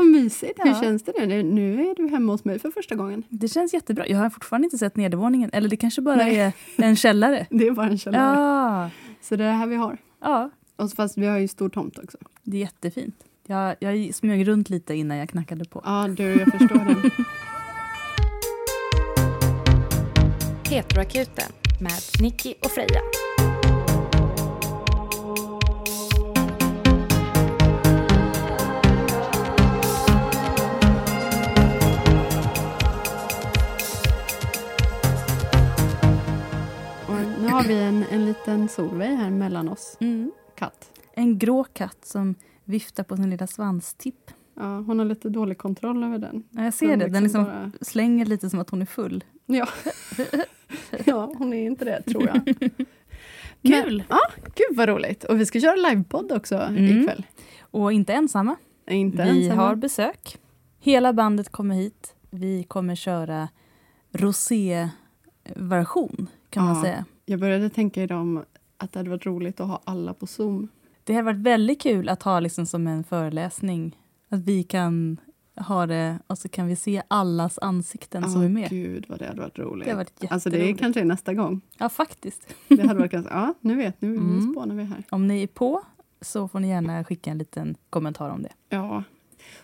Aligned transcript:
Vad 0.00 0.06
mysigt. 0.10 0.58
Hur 0.64 0.70
Ja. 0.70 0.80
känns 0.82 1.02
det 1.02 1.26
nu? 1.26 1.42
Nu 1.42 1.86
är 1.90 1.94
du 1.94 2.08
hemma 2.08 2.32
hos 2.32 2.44
mig 2.44 2.58
för 2.58 2.70
första 2.70 2.94
gången. 2.94 3.22
Det 3.28 3.48
känns 3.48 3.74
jättebra. 3.74 4.06
Jag 4.08 4.18
har 4.18 4.30
fortfarande 4.30 4.66
inte 4.66 4.78
sett 4.78 4.96
nedervåningen. 4.96 5.50
Eller 5.52 5.68
det 5.68 5.76
kanske 5.76 6.00
bara 6.02 6.16
Nej. 6.16 6.36
är 6.38 6.52
en 6.76 6.96
källare. 6.96 7.46
Det 7.50 7.66
är 7.66 7.70
bara 7.72 7.86
en 7.86 7.98
källare. 7.98 8.40
Ja. 8.40 8.90
Så 9.22 9.36
det 9.36 9.44
är 9.44 9.48
det 9.48 9.54
här 9.54 9.66
vi 9.66 9.76
har. 9.76 9.98
ja, 10.20 10.50
Och 10.76 10.90
så 10.90 10.96
fast 10.96 11.18
vi 11.18 11.26
har 11.26 11.38
ju 11.38 11.48
stor 11.48 11.68
tomt 11.68 11.98
också. 11.98 12.18
det 12.42 12.56
är 12.56 12.60
jättefint. 12.60 13.14
Jag, 13.46 13.76
jag 13.80 14.14
smög 14.14 14.48
runt 14.48 14.70
lite 14.70 14.94
innan 14.94 15.16
jag 15.16 15.28
knackade 15.28 15.64
på. 15.64 15.82
Ja, 15.84 16.08
du, 16.16 16.22
jag 16.38 16.52
förstår 16.52 16.84
det. 17.02 17.10
Petroakuten 20.68 21.52
med 21.80 21.92
Nicky 22.22 22.54
och 22.64 22.70
Freja. 22.70 23.00
Har 37.62 37.68
vi 37.68 37.82
en, 37.82 38.04
en 38.10 38.26
liten 38.26 38.68
Solveig 38.68 39.16
här 39.16 39.30
mellan 39.30 39.68
oss. 39.68 39.96
Mm. 40.00 40.32
Katt. 40.54 40.90
En 41.14 41.38
grå 41.38 41.64
katt 41.64 41.98
som 42.04 42.34
viftar 42.64 43.04
på 43.04 43.16
sin 43.16 43.30
lilla 43.30 43.46
svanstipp. 43.46 44.30
Ja, 44.56 44.76
hon 44.80 44.98
har 44.98 45.06
lite 45.06 45.28
dålig 45.28 45.58
kontroll 45.58 46.04
över 46.04 46.18
den. 46.18 46.42
Ja, 46.50 46.64
jag 46.64 46.74
ser 46.74 46.96
det. 46.96 47.08
Den 47.08 47.22
liksom 47.22 47.44
bara- 47.44 47.70
slänger 47.80 48.26
lite 48.26 48.50
som 48.50 48.60
att 48.60 48.70
hon 48.70 48.82
är 48.82 48.86
full. 48.86 49.24
Ja. 49.46 49.68
ja, 51.04 51.32
hon 51.38 51.52
är 51.52 51.66
inte 51.66 51.84
det 51.84 52.02
tror 52.02 52.26
jag. 52.26 52.54
Kul! 53.84 54.04
Ja, 54.08 54.18
gud 54.44 54.76
vad 54.76 54.88
roligt. 54.88 55.24
Och 55.24 55.40
vi 55.40 55.46
ska 55.46 55.60
köra 55.60 55.76
livepodd 55.76 56.32
också 56.32 56.56
Mm. 56.56 57.00
ikväll. 57.02 57.26
Och 57.60 57.92
inte 57.92 58.12
ensamma. 58.12 58.56
Inte 58.88 59.22
vi 59.24 59.44
ensamma. 59.44 59.62
har 59.62 59.74
besök. 59.74 60.38
Hela 60.80 61.12
bandet 61.12 61.52
kommer 61.52 61.74
hit. 61.74 62.14
Vi 62.30 62.64
kommer 62.64 62.94
köra 62.94 63.48
rosé-version, 64.12 66.26
kan 66.50 66.64
man 66.64 66.76
Ja. 66.76 66.82
säga. 66.82 67.04
Jag 67.30 67.40
började 67.40 67.70
tänka 67.70 68.02
idag 68.02 68.20
om 68.20 68.44
att 68.76 68.92
det 68.92 68.98
hade 68.98 69.10
varit 69.10 69.26
roligt 69.26 69.60
att 69.60 69.68
ha 69.68 69.80
alla 69.84 70.14
på 70.14 70.26
Zoom. 70.26 70.68
Det 71.04 71.14
har 71.14 71.22
varit 71.22 71.36
väldigt 71.38 71.82
kul 71.82 72.08
att 72.08 72.22
ha 72.22 72.40
liksom 72.40 72.66
som 72.66 72.86
en 72.86 73.04
föreläsning. 73.04 73.96
Att 74.28 74.40
vi 74.40 74.62
kan 74.62 75.16
ha 75.56 75.86
det 75.86 76.18
och 76.26 76.38
så 76.38 76.48
kan 76.48 76.66
vi 76.66 76.76
se 76.76 77.02
allas 77.08 77.58
ansikten 77.62 78.30
som 78.30 78.40
Ja, 78.40 78.46
är 78.46 78.50
med. 78.50 78.70
Gud 78.70 79.06
vad 79.08 79.18
det 79.18 79.26
hade 79.26 79.40
varit 79.40 79.58
roligt. 79.58 79.84
Det 79.84 79.90
har 79.90 79.96
varit 79.96 80.24
alltså 80.32 80.50
det 80.50 80.70
är 80.70 80.74
kanske 80.74 81.00
är 81.00 81.04
nästa 81.04 81.34
gång. 81.34 81.60
Ja, 81.78 81.88
faktiskt. 81.88 82.54
Det 82.68 82.82
hade 82.86 82.98
varit 82.98 83.12
ganska, 83.12 83.32
ja 83.32 83.54
nu 83.60 83.76
vet, 83.76 84.00
nu, 84.02 84.16
Mm. 84.16 84.36
nu 84.36 84.52
spånar 84.52 84.74
vi 84.74 84.84
här. 84.84 85.04
Om 85.10 85.26
ni 85.26 85.42
är 85.42 85.46
på 85.46 85.82
så 86.20 86.48
får 86.48 86.60
ni 86.60 86.68
gärna 86.68 87.04
skicka 87.04 87.30
en 87.30 87.38
liten 87.38 87.76
kommentar 87.90 88.30
om 88.30 88.42
det. 88.42 88.52
Ja. 88.68 89.02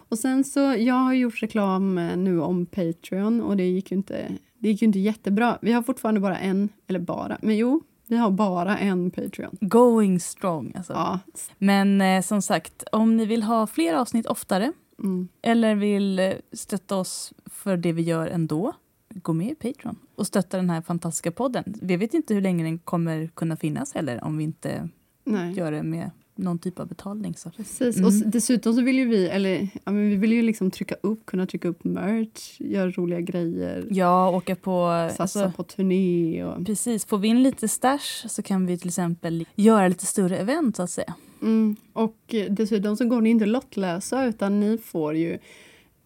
Och 0.08 0.18
sen 0.18 0.44
så, 0.44 0.60
jag 0.60 0.94
har 0.94 1.12
gjort 1.12 1.42
reklam 1.42 1.98
eh, 1.98 2.16
nu 2.16 2.40
om 2.40 2.66
Patreon 2.66 3.42
och 3.42 3.56
det 3.56 3.64
gick 3.68 3.90
ju 3.90 3.96
inte, 3.96 4.28
det 4.58 4.68
gick 4.68 4.82
inte 4.82 4.98
jättebra. 4.98 5.58
Vi 5.62 5.72
har 5.72 5.82
fortfarande 5.82 6.20
bara 6.20 6.38
en, 6.38 6.68
eller 6.86 7.00
bara, 7.00 7.38
men 7.42 7.56
jo, 7.56 7.82
vi 8.06 8.16
har 8.16 8.30
bara 8.30 8.78
en 8.78 9.10
Patreon. 9.10 9.58
Going 9.60 10.20
strong 10.20 10.72
alltså. 10.76 10.92
Ja. 10.92 11.18
Men 11.58 12.00
eh, 12.00 12.22
som 12.22 12.42
sagt, 12.42 12.84
om 12.92 13.16
ni 13.16 13.26
vill 13.26 13.42
ha 13.42 13.66
fler 13.66 13.94
avsnitt 13.94 14.26
oftare 14.26 14.72
Mm. 14.98 15.28
eller 15.42 15.74
vill 15.74 16.18
eh, 16.18 16.32
stötta 16.52 16.96
oss 16.96 17.32
för 17.46 17.76
det 17.76 17.92
vi 17.92 18.02
gör 18.02 18.26
ändå, 18.26 18.72
gå 19.14 19.32
med 19.32 19.50
i 19.50 19.54
Patreon 19.54 19.96
och 20.14 20.26
stötta 20.26 20.56
den 20.56 20.70
här 20.70 20.82
fantastiska 20.82 21.32
podden. 21.32 21.64
Vi 21.82 21.96
vet 21.96 22.14
inte 22.14 22.34
hur 22.34 22.40
länge 22.40 22.64
den 22.64 22.78
kommer 22.78 23.26
kunna 23.34 23.56
finnas 23.56 23.94
heller 23.94 24.24
om 24.24 24.36
vi 24.36 24.44
inte 24.44 24.88
Nej. 25.24 25.52
gör 25.52 25.72
det 25.72 25.82
med 25.82 26.10
någon 26.38 26.58
typ 26.58 26.80
av 26.80 26.88
betalning. 26.88 27.34
Så. 27.34 27.50
Precis. 27.50 27.96
Mm. 27.96 28.06
Och 28.06 28.12
dessutom 28.26 28.74
så 28.74 28.82
vill 28.82 28.96
ju 28.98 29.04
vi, 29.08 29.28
eller 29.28 29.68
ja, 29.84 29.92
men 29.92 30.10
vi 30.10 30.16
vill 30.16 30.32
ju 30.32 30.42
liksom 30.42 30.70
trycka 30.70 30.94
upp, 31.00 31.26
kunna 31.26 31.46
trycka 31.46 31.68
upp 31.68 31.84
merch, 31.84 32.60
göra 32.60 32.90
roliga 32.90 33.20
grejer, 33.20 33.86
Ja, 33.90 34.30
åka 34.30 34.56
på... 34.56 35.08
satsa 35.16 35.22
Alltså, 35.22 35.52
på 35.56 35.62
turné 35.62 36.44
och... 36.44 36.66
precis, 36.66 37.04
får 37.04 37.18
vi 37.18 37.28
in 37.28 37.42
lite 37.42 37.68
stash 37.68 38.28
så 38.28 38.42
kan 38.42 38.66
vi 38.66 38.78
till 38.78 38.88
exempel 38.88 39.46
göra 39.54 39.88
lite 39.88 40.06
större 40.06 40.38
event 40.38 40.76
så 40.76 40.82
att 40.82 40.90
säga. 40.90 41.14
Mm. 41.42 41.76
Och 41.92 42.34
eh, 42.34 42.52
dessutom 42.52 42.96
så 42.96 43.04
går 43.04 43.20
ni 43.20 43.30
inte 43.30 43.46
lottlösa 43.46 44.24
utan 44.24 44.60
ni 44.60 44.78
får 44.78 45.14
ju 45.16 45.38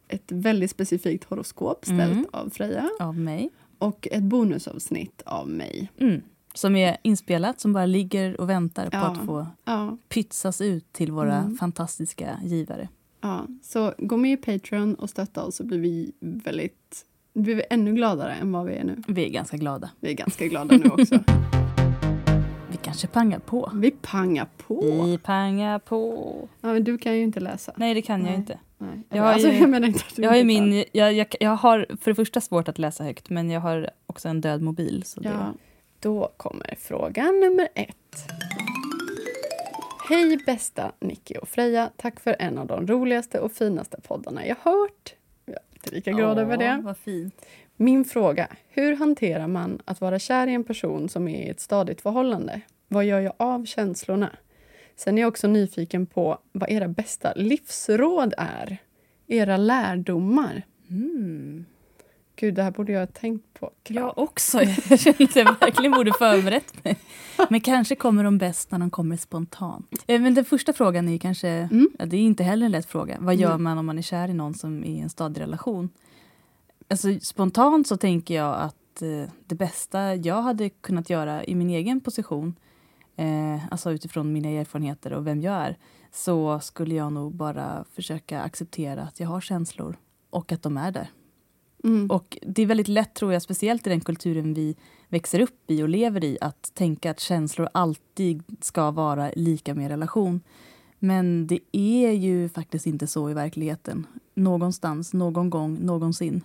ett 0.09 0.32
väldigt 0.32 0.71
specifikt 0.71 1.25
horoskop 1.25 1.84
ställt 1.84 2.00
Mm. 2.12 2.26
av 2.32 2.50
Freja 2.50 2.91
Av 3.00 3.19
mig. 3.19 3.50
och 3.78 4.09
ett 4.10 4.22
bonusavsnitt 4.22 5.22
av 5.26 5.49
mig. 5.49 5.91
Mm. 5.99 6.21
Som 6.55 6.77
är 6.77 6.97
inspelat, 7.03 7.61
som 7.61 7.72
bara 7.72 7.87
ligger 7.87 8.41
och 8.41 8.50
väntar 8.50 8.84
på 8.91 8.97
Ja. 8.97 9.06
att 9.06 9.19
få 9.27 9.47
Ja, 9.65 9.97
pytsas 10.09 10.61
ut 10.61 10.93
till 10.93 11.12
våra 11.12 11.37
Mm. 11.37 11.56
fantastiska 11.56 12.38
givare. 12.44 12.88
ja. 13.21 13.47
Så 13.62 13.94
gå 13.99 14.16
med 14.16 14.33
i 14.33 14.37
Patreon 14.37 14.94
och 14.94 15.11
stötta 15.11 15.43
oss 15.44 15.56
så 15.56 15.65
blir 15.65 15.78
vi 15.78 16.12
väldigt 16.21 17.06
vi 17.33 17.43
blir 17.43 17.65
ännu 17.71 17.93
gladare 17.94 18.33
än 18.34 18.53
vad 18.53 18.66
vi 18.66 18.75
är 18.75 18.84
nu. 18.84 19.03
Vi 19.09 19.25
är 19.27 19.31
ganska 19.31 19.56
glada. 19.56 19.91
Vi 20.00 20.11
är 20.11 20.15
ganska 20.15 20.47
glada 20.47 20.77
nu 20.77 20.91
också. 20.91 21.19
Vi 22.71 22.77
kanske 22.82 23.06
pangar 23.06 23.38
på. 23.38 23.71
Vi 23.75 23.91
pangar 23.91 24.49
på. 24.67 24.81
Vi 25.05 25.19
pangar 25.19 25.78
på. 25.78 26.49
Ja, 26.61 26.72
men 26.72 26.84
du 26.84 26.99
kan 26.99 27.17
ju 27.17 27.22
inte 27.22 27.41
läsa. 27.41 27.72
Nej, 27.77 27.94
det 27.94 28.03
kan 28.03 28.21
Nej. 28.21 28.31
jag 28.31 28.41
inte. 28.41 28.59
Nej. 28.78 29.03
Jag 29.09 29.22
har 29.22 29.32
alltså, 29.32 29.49
ju- 29.49 29.59
jag 29.59 29.71
menar 29.71 29.88
inte 29.88 30.00
att 30.09 30.17
du 30.17 30.22
Jag 30.22 30.31
har, 30.31 30.44
min, 30.44 30.84
jag, 30.93 31.12
jag, 31.12 31.27
jag 31.41 31.56
har 31.56 31.87
för 32.00 32.11
det 32.11 32.15
första 32.15 32.41
svårt 32.41 32.69
att 32.69 32.78
läsa 32.78 33.05
högt, 33.05 33.31
men 33.31 33.50
jag 33.50 33.61
har 33.61 33.91
också 34.06 34.28
en 34.28 34.41
död 34.41 34.62
mobil. 34.62 35.03
Så 35.06 35.21
det, 35.21 35.28
Ja. 35.28 35.55
Då 36.03 36.33
kommer 36.37 36.75
fråga 36.78 37.25
nummer 37.25 37.69
ett. 37.75 38.27
Hej 40.09 40.38
bästa 40.47 40.93
Nicky 41.00 41.34
och 41.34 41.49
Freja. 41.49 41.91
Tack 41.97 42.21
för 42.21 42.37
en 42.38 42.59
av 42.59 42.66
de 42.66 42.87
roligaste 42.87 43.41
och 43.41 43.53
finaste 43.53 44.00
poddarna 44.00 44.47
jag 44.47 44.56
hört. 44.62 45.15
Jag 45.44 45.55
är 45.55 45.61
inte 45.75 45.91
lika 45.91 46.12
glad 46.12 46.38
över 46.38 46.56
det. 46.56 46.81
Vad 46.84 46.97
fint. 46.97 47.47
Min 47.77 48.05
fråga. 48.05 48.49
Hur 48.69 48.97
hanterar 48.97 49.47
man 49.47 49.83
att 49.84 50.00
vara 50.00 50.19
kär 50.19 50.47
i 50.47 50.55
en 50.55 50.65
person 50.65 51.09
som 51.09 51.28
är 51.28 51.47
i 51.47 51.49
ett 51.49 51.61
stadigt 51.61 52.00
förhållande? 52.00 52.61
Vad 52.88 53.05
gör 53.05 53.21
jag 53.21 53.34
av 53.37 53.65
känslorna? 53.65 54.37
Sen 54.97 55.19
är 55.19 55.22
jag 55.22 55.28
också 55.28 55.49
nyfiken 55.49 56.06
på 56.06 56.38
vad 56.53 56.71
era 56.71 56.88
bästa 56.88 57.32
livsråd 57.37 58.34
är. 58.38 58.78
Era 59.27 59.56
lärdomar. 59.56 60.62
Mm. 60.91 61.65
Gud, 62.41 62.55
det 62.55 62.62
här 62.62 62.71
borde 62.71 62.93
jag 62.93 63.01
ha 63.01 63.06
tänkt 63.06 63.55
på. 63.61 63.71
Jag 63.89 64.19
också. 64.19 64.62
Jag 64.62 65.01
känner 65.01 65.23
att 65.25 65.37
jag 65.37 65.45
verkligen 65.61 65.93
borde 65.93 66.12
förberett 66.12 66.84
mig. 66.84 66.99
Men 67.51 67.61
kanske 67.61 67.95
kommer 67.95 68.25
de 68.25 68.39
bäst 68.39 68.71
när 68.71 68.78
de 68.78 68.91
kommer 68.91 69.17
spontant. 69.17 70.05
Eh, 70.06 70.21
Men 70.21 70.34
den 70.34 70.45
första 70.45 70.73
frågan 70.73 71.09
är 71.09 71.19
kanske, 71.19 71.49
Mm. 71.49 71.91
ja, 71.99 72.06
det 72.06 72.17
är 72.17 72.21
inte 72.21 72.43
heller 72.45 72.67
en 72.67 72.73
lätt 72.73 72.87
fråga. 72.87 73.17
Vad 73.21 73.34
gör 73.37 73.49
Nej. 73.50 73.59
man 73.59 73.79
om 73.79 73.87
man 73.87 73.99
är 73.99 74.03
kär 74.03 74.29
i 74.29 74.33
någon 74.34 74.55
som 74.55 74.84
är 74.84 74.89
i 74.89 74.99
en 75.00 75.11
stadig 75.11 75.41
relation? 75.41 75.89
Alltså, 76.89 77.09
spontant 77.21 77.87
så 77.87 77.97
tänker 77.97 78.34
jag 78.34 78.55
att 78.61 79.03
eh, 79.03 79.33
det 79.47 79.55
bästa 79.55 80.15
jag 80.15 80.43
hade 80.43 80.69
kunnat 80.69 81.11
göra 81.11 81.45
i 81.45 81.55
min 81.55 81.71
egen 81.71 82.00
position, 82.00 82.55
eh, 83.17 83.67
alltså 83.71 83.91
utifrån 83.93 84.33
mina 84.33 84.49
erfarenheter 84.49 85.12
och 85.12 85.27
vem 85.27 85.43
jag 85.43 85.55
är, 85.55 85.77
så 86.12 86.61
skulle 86.61 86.95
jag 86.95 87.12
nog 87.12 87.34
bara 87.34 87.84
försöka 87.95 88.41
acceptera 88.43 89.03
att 89.03 89.21
jag 89.21 89.29
har 89.29 89.41
känslor 89.41 89.97
och 90.31 90.53
att 90.53 90.62
de 90.62 90.77
är 90.77 90.91
där. 90.93 91.09
Mm. 91.85 92.11
Och 92.11 92.39
det 92.43 92.63
är 92.63 92.67
väldigt 92.67 92.89
lätt, 92.89 93.15
tror 93.15 93.33
jag, 93.33 93.43
speciellt 93.43 93.87
i 93.87 93.91
den 93.91 94.01
kulturen 94.01 94.55
vi 94.55 94.77
växer 95.09 95.41
upp 95.41 95.71
i 95.71 95.83
och 95.83 95.89
lever 95.89 96.25
i, 96.25 96.39
att 96.41 96.75
tänka 96.75 97.11
att 97.11 97.21
känslor 97.21 97.69
alltid 97.75 98.43
ska 98.61 98.91
vara 98.91 99.31
lika 99.37 99.75
med 99.75 99.89
relation. 99.89 100.41
Men 100.99 101.47
det 101.47 101.59
är 101.73 102.11
ju 102.13 102.49
faktiskt 102.49 102.87
inte 102.87 103.07
så 103.07 103.31
i 103.31 103.35
verkligheten. 103.35 104.07
Någonstans, 104.35 105.13
någon 105.15 105.51
gång, 105.51 105.79
någonsin. 105.81 106.43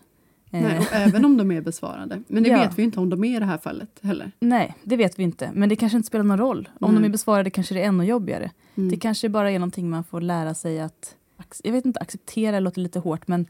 Eh, 0.51 0.61
Nej, 0.61 0.79
och 0.79 0.85
även 0.91 1.25
om 1.25 1.37
de 1.37 1.51
är 1.51 1.61
besvarade. 1.61 2.23
Men 2.27 2.43
det 2.43 2.49
Ja. 2.49 2.57
vet 2.57 2.79
vi 2.79 2.83
inte 2.83 2.99
om 2.99 3.09
de 3.09 3.23
är 3.23 3.35
i 3.35 3.39
det 3.39 3.45
här 3.45 3.57
fallet 3.57 3.89
heller. 4.01 4.31
Nej, 4.39 4.75
det 4.83 4.97
vet 4.97 5.19
vi 5.19 5.23
inte. 5.23 5.51
Men 5.53 5.69
det 5.69 5.75
kanske 5.75 5.95
inte 5.97 6.07
spelar 6.07 6.23
någon 6.23 6.37
roll. 6.37 6.69
Om 6.79 6.91
Nej. 6.93 7.01
de 7.01 7.07
är 7.07 7.11
besvarade 7.11 7.49
kanske 7.49 7.73
det 7.75 7.81
är 7.81 7.87
ännu 7.87 8.03
jobbigare. 8.05 8.51
Mm. 8.75 8.89
Det 8.89 8.97
kanske 8.97 9.29
bara 9.29 9.51
är 9.51 9.59
någonting 9.59 9.89
man 9.89 10.03
får 10.03 10.21
lära 10.21 10.53
sig 10.53 10.79
att... 10.81 11.15
Jag 11.63 11.71
vet 11.71 11.85
inte, 11.85 11.99
acceptera 11.99 12.59
låter 12.59 12.81
lite 12.81 12.99
hårt, 12.99 13.27
men 13.27 13.45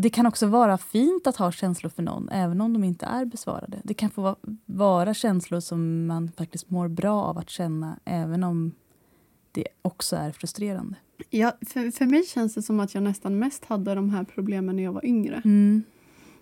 det 0.00 0.10
kan 0.10 0.26
också 0.26 0.46
vara 0.46 0.78
fint 0.78 1.26
att 1.26 1.36
ha 1.36 1.52
känslor 1.52 1.90
för 1.90 2.02
någon, 2.02 2.28
även 2.28 2.60
om 2.60 2.72
de 2.72 2.84
inte 2.84 3.06
är 3.06 3.24
besvarade. 3.24 3.80
Det 3.84 3.94
kan 3.94 4.10
få 4.10 4.22
va- 4.22 4.36
vara 4.66 5.14
känslor 5.14 5.60
som 5.60 6.06
man 6.06 6.30
faktiskt 6.36 6.70
mår 6.70 6.88
bra 6.88 7.22
av 7.22 7.38
att 7.38 7.50
känna, 7.50 7.96
även 8.04 8.44
om 8.44 8.72
det 9.52 9.64
också 9.82 10.16
är 10.16 10.32
frustrerande. 10.32 10.94
Ja, 11.30 11.52
för, 11.66 11.90
för 11.90 12.04
mig 12.04 12.24
känns 12.26 12.54
det 12.54 12.62
som 12.62 12.80
att 12.80 12.94
jag 12.94 13.02
nästan 13.02 13.38
mest 13.38 13.64
hade 13.64 13.94
de 13.94 14.10
här 14.10 14.24
problemen 14.24 14.76
när 14.76 14.82
jag 14.82 14.92
var 14.92 15.04
yngre. 15.06 15.42
Mm. 15.44 15.82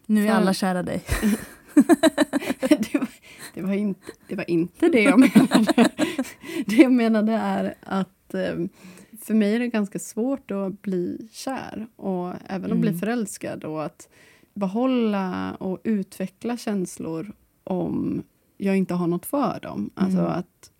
Nu 0.06 0.24
är 0.24 0.28
För- 0.28 0.34
alla 0.36 0.54
kära 0.54 0.82
dig. 0.82 1.04
det, 2.60 2.94
var, 2.94 3.08
det, 3.54 3.62
var 3.62 3.72
inte, 3.74 4.00
det 4.28 4.34
var 4.36 4.50
inte 4.50 4.88
det 4.92 5.02
jag 5.02 5.18
menade. 5.20 5.90
Det 6.66 6.76
jag 6.76 6.92
menade 6.92 7.32
är 7.32 7.74
att 7.82 8.34
eh, 8.34 8.54
för 9.26 9.34
mig 9.34 9.54
är 9.54 9.58
det 9.58 9.68
ganska 9.68 9.98
svårt 9.98 10.50
att 10.50 10.82
bli 10.82 11.28
kär 11.32 11.86
och 11.96 12.32
även 12.46 12.72
att 12.72 12.78
bli 12.78 12.88
Mm. 12.88 12.98
förälskad 13.00 13.64
och 13.64 13.84
att 13.84 14.08
behålla 14.54 15.54
och 15.54 15.78
utveckla 15.84 16.56
känslor 16.56 17.32
om 17.64 18.22
jag 18.56 18.76
inte 18.76 18.94
har 18.94 19.06
något 19.06 19.26
för 19.26 19.58
dem. 19.62 19.90
Alltså 19.94 20.18
Mm. 20.18 20.32
att 20.32 20.70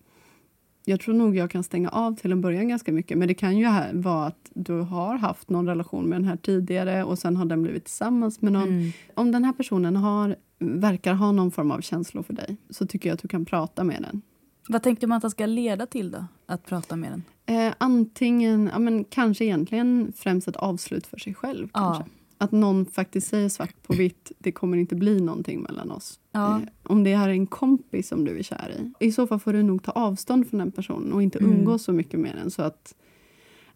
jag 0.84 1.00
tror 1.00 1.14
nog 1.14 1.37
jag 1.37 1.50
kan 1.50 1.64
stänga 1.64 1.88
av 1.88 2.16
till 2.16 2.32
en 2.32 2.40
början 2.40 2.69
ganska 2.69 2.93
mycket. 2.93 3.19
Men 3.19 3.28
det 3.28 3.34
kan 3.34 3.58
ju 3.58 3.66
vara 3.93 4.26
att 4.26 4.50
du 4.54 4.72
har 4.81 5.16
haft 5.19 5.50
någon 5.50 5.66
relation 5.66 6.04
med 6.08 6.19
den 6.20 6.28
här 6.28 6.37
tidigare 6.37 7.04
och 7.04 7.19
sen 7.19 7.37
har 7.37 7.44
den 7.44 7.62
blivit 7.62 7.84
tillsammans 7.84 8.43
med 8.43 8.52
någon. 8.52 8.69
Mm. 8.69 8.90
Om 9.14 9.32
den 9.32 9.44
här 9.44 9.52
personen 9.52 9.96
har, 9.96 10.37
verkar 10.58 11.14
ha 11.14 11.32
någon 11.32 11.50
form 11.50 11.70
av 11.70 11.81
känslor 11.81 12.22
för 12.22 12.32
dig 12.34 12.56
så 12.70 12.87
tycker 12.87 13.08
jag 13.08 13.14
att 13.14 13.22
du 13.22 13.28
kan 13.28 13.44
prata 13.44 13.84
med 13.84 14.02
den. 14.02 14.22
Vad 14.69 14.83
tänker 14.83 15.07
man 15.07 15.17
att 15.17 15.23
det 15.23 15.31
ska 15.31 15.47
leda 15.47 15.87
till 15.87 16.11
då? 16.11 16.25
Att 16.47 16.67
prata 16.67 16.97
med 16.97 17.13
den? 17.13 17.23
Eh, 17.57 17.75
antingen, 17.79 18.71
ja, 18.73 18.79
men 18.79 19.05
kanske 19.05 19.45
egentligen 19.45 20.13
främst 20.17 20.49
ett 20.49 20.57
avslut 20.57 21.07
för 21.07 21.19
sig 21.19 21.35
själv. 21.35 21.69
Ja. 21.75 21.95
Kanske. 21.95 22.13
Att 22.39 22.53
någon 22.53 22.87
faktiskt 22.87 23.29
säger 23.29 23.49
svart 23.49 23.83
på 23.83 23.93
vitt, 23.95 24.33
det 24.39 24.53
kommer 24.53 24.77
inte 24.77 24.95
bli 24.95 25.21
någonting 25.21 25.63
mellan 25.63 25.91
oss. 25.91 26.21
Ja. 26.33 26.57
Eh, 26.57 26.63
om 26.83 27.05
det 27.05 27.17
här 27.17 27.29
är 27.29 27.33
en 27.33 27.47
kompis 27.47 28.09
som 28.09 28.25
du 28.25 28.39
är 28.39 28.43
kär 28.43 28.93
i, 29.01 29.07
i 29.07 29.13
så 29.13 29.27
fall 29.27 29.39
får 29.41 29.53
du 29.53 29.63
nog 29.63 29.83
ta 29.83 29.91
avstånd 29.93 30.49
från 30.51 30.59
den 30.59 30.73
personen 30.73 31.13
och 31.13 31.23
inte 31.23 31.39
Mm. 31.39 31.53
umgås 31.53 31.83
så 31.83 31.93
mycket 31.93 32.21
med 32.21 32.37
den. 32.37 32.51
Så 32.51 32.63
att 32.63 32.95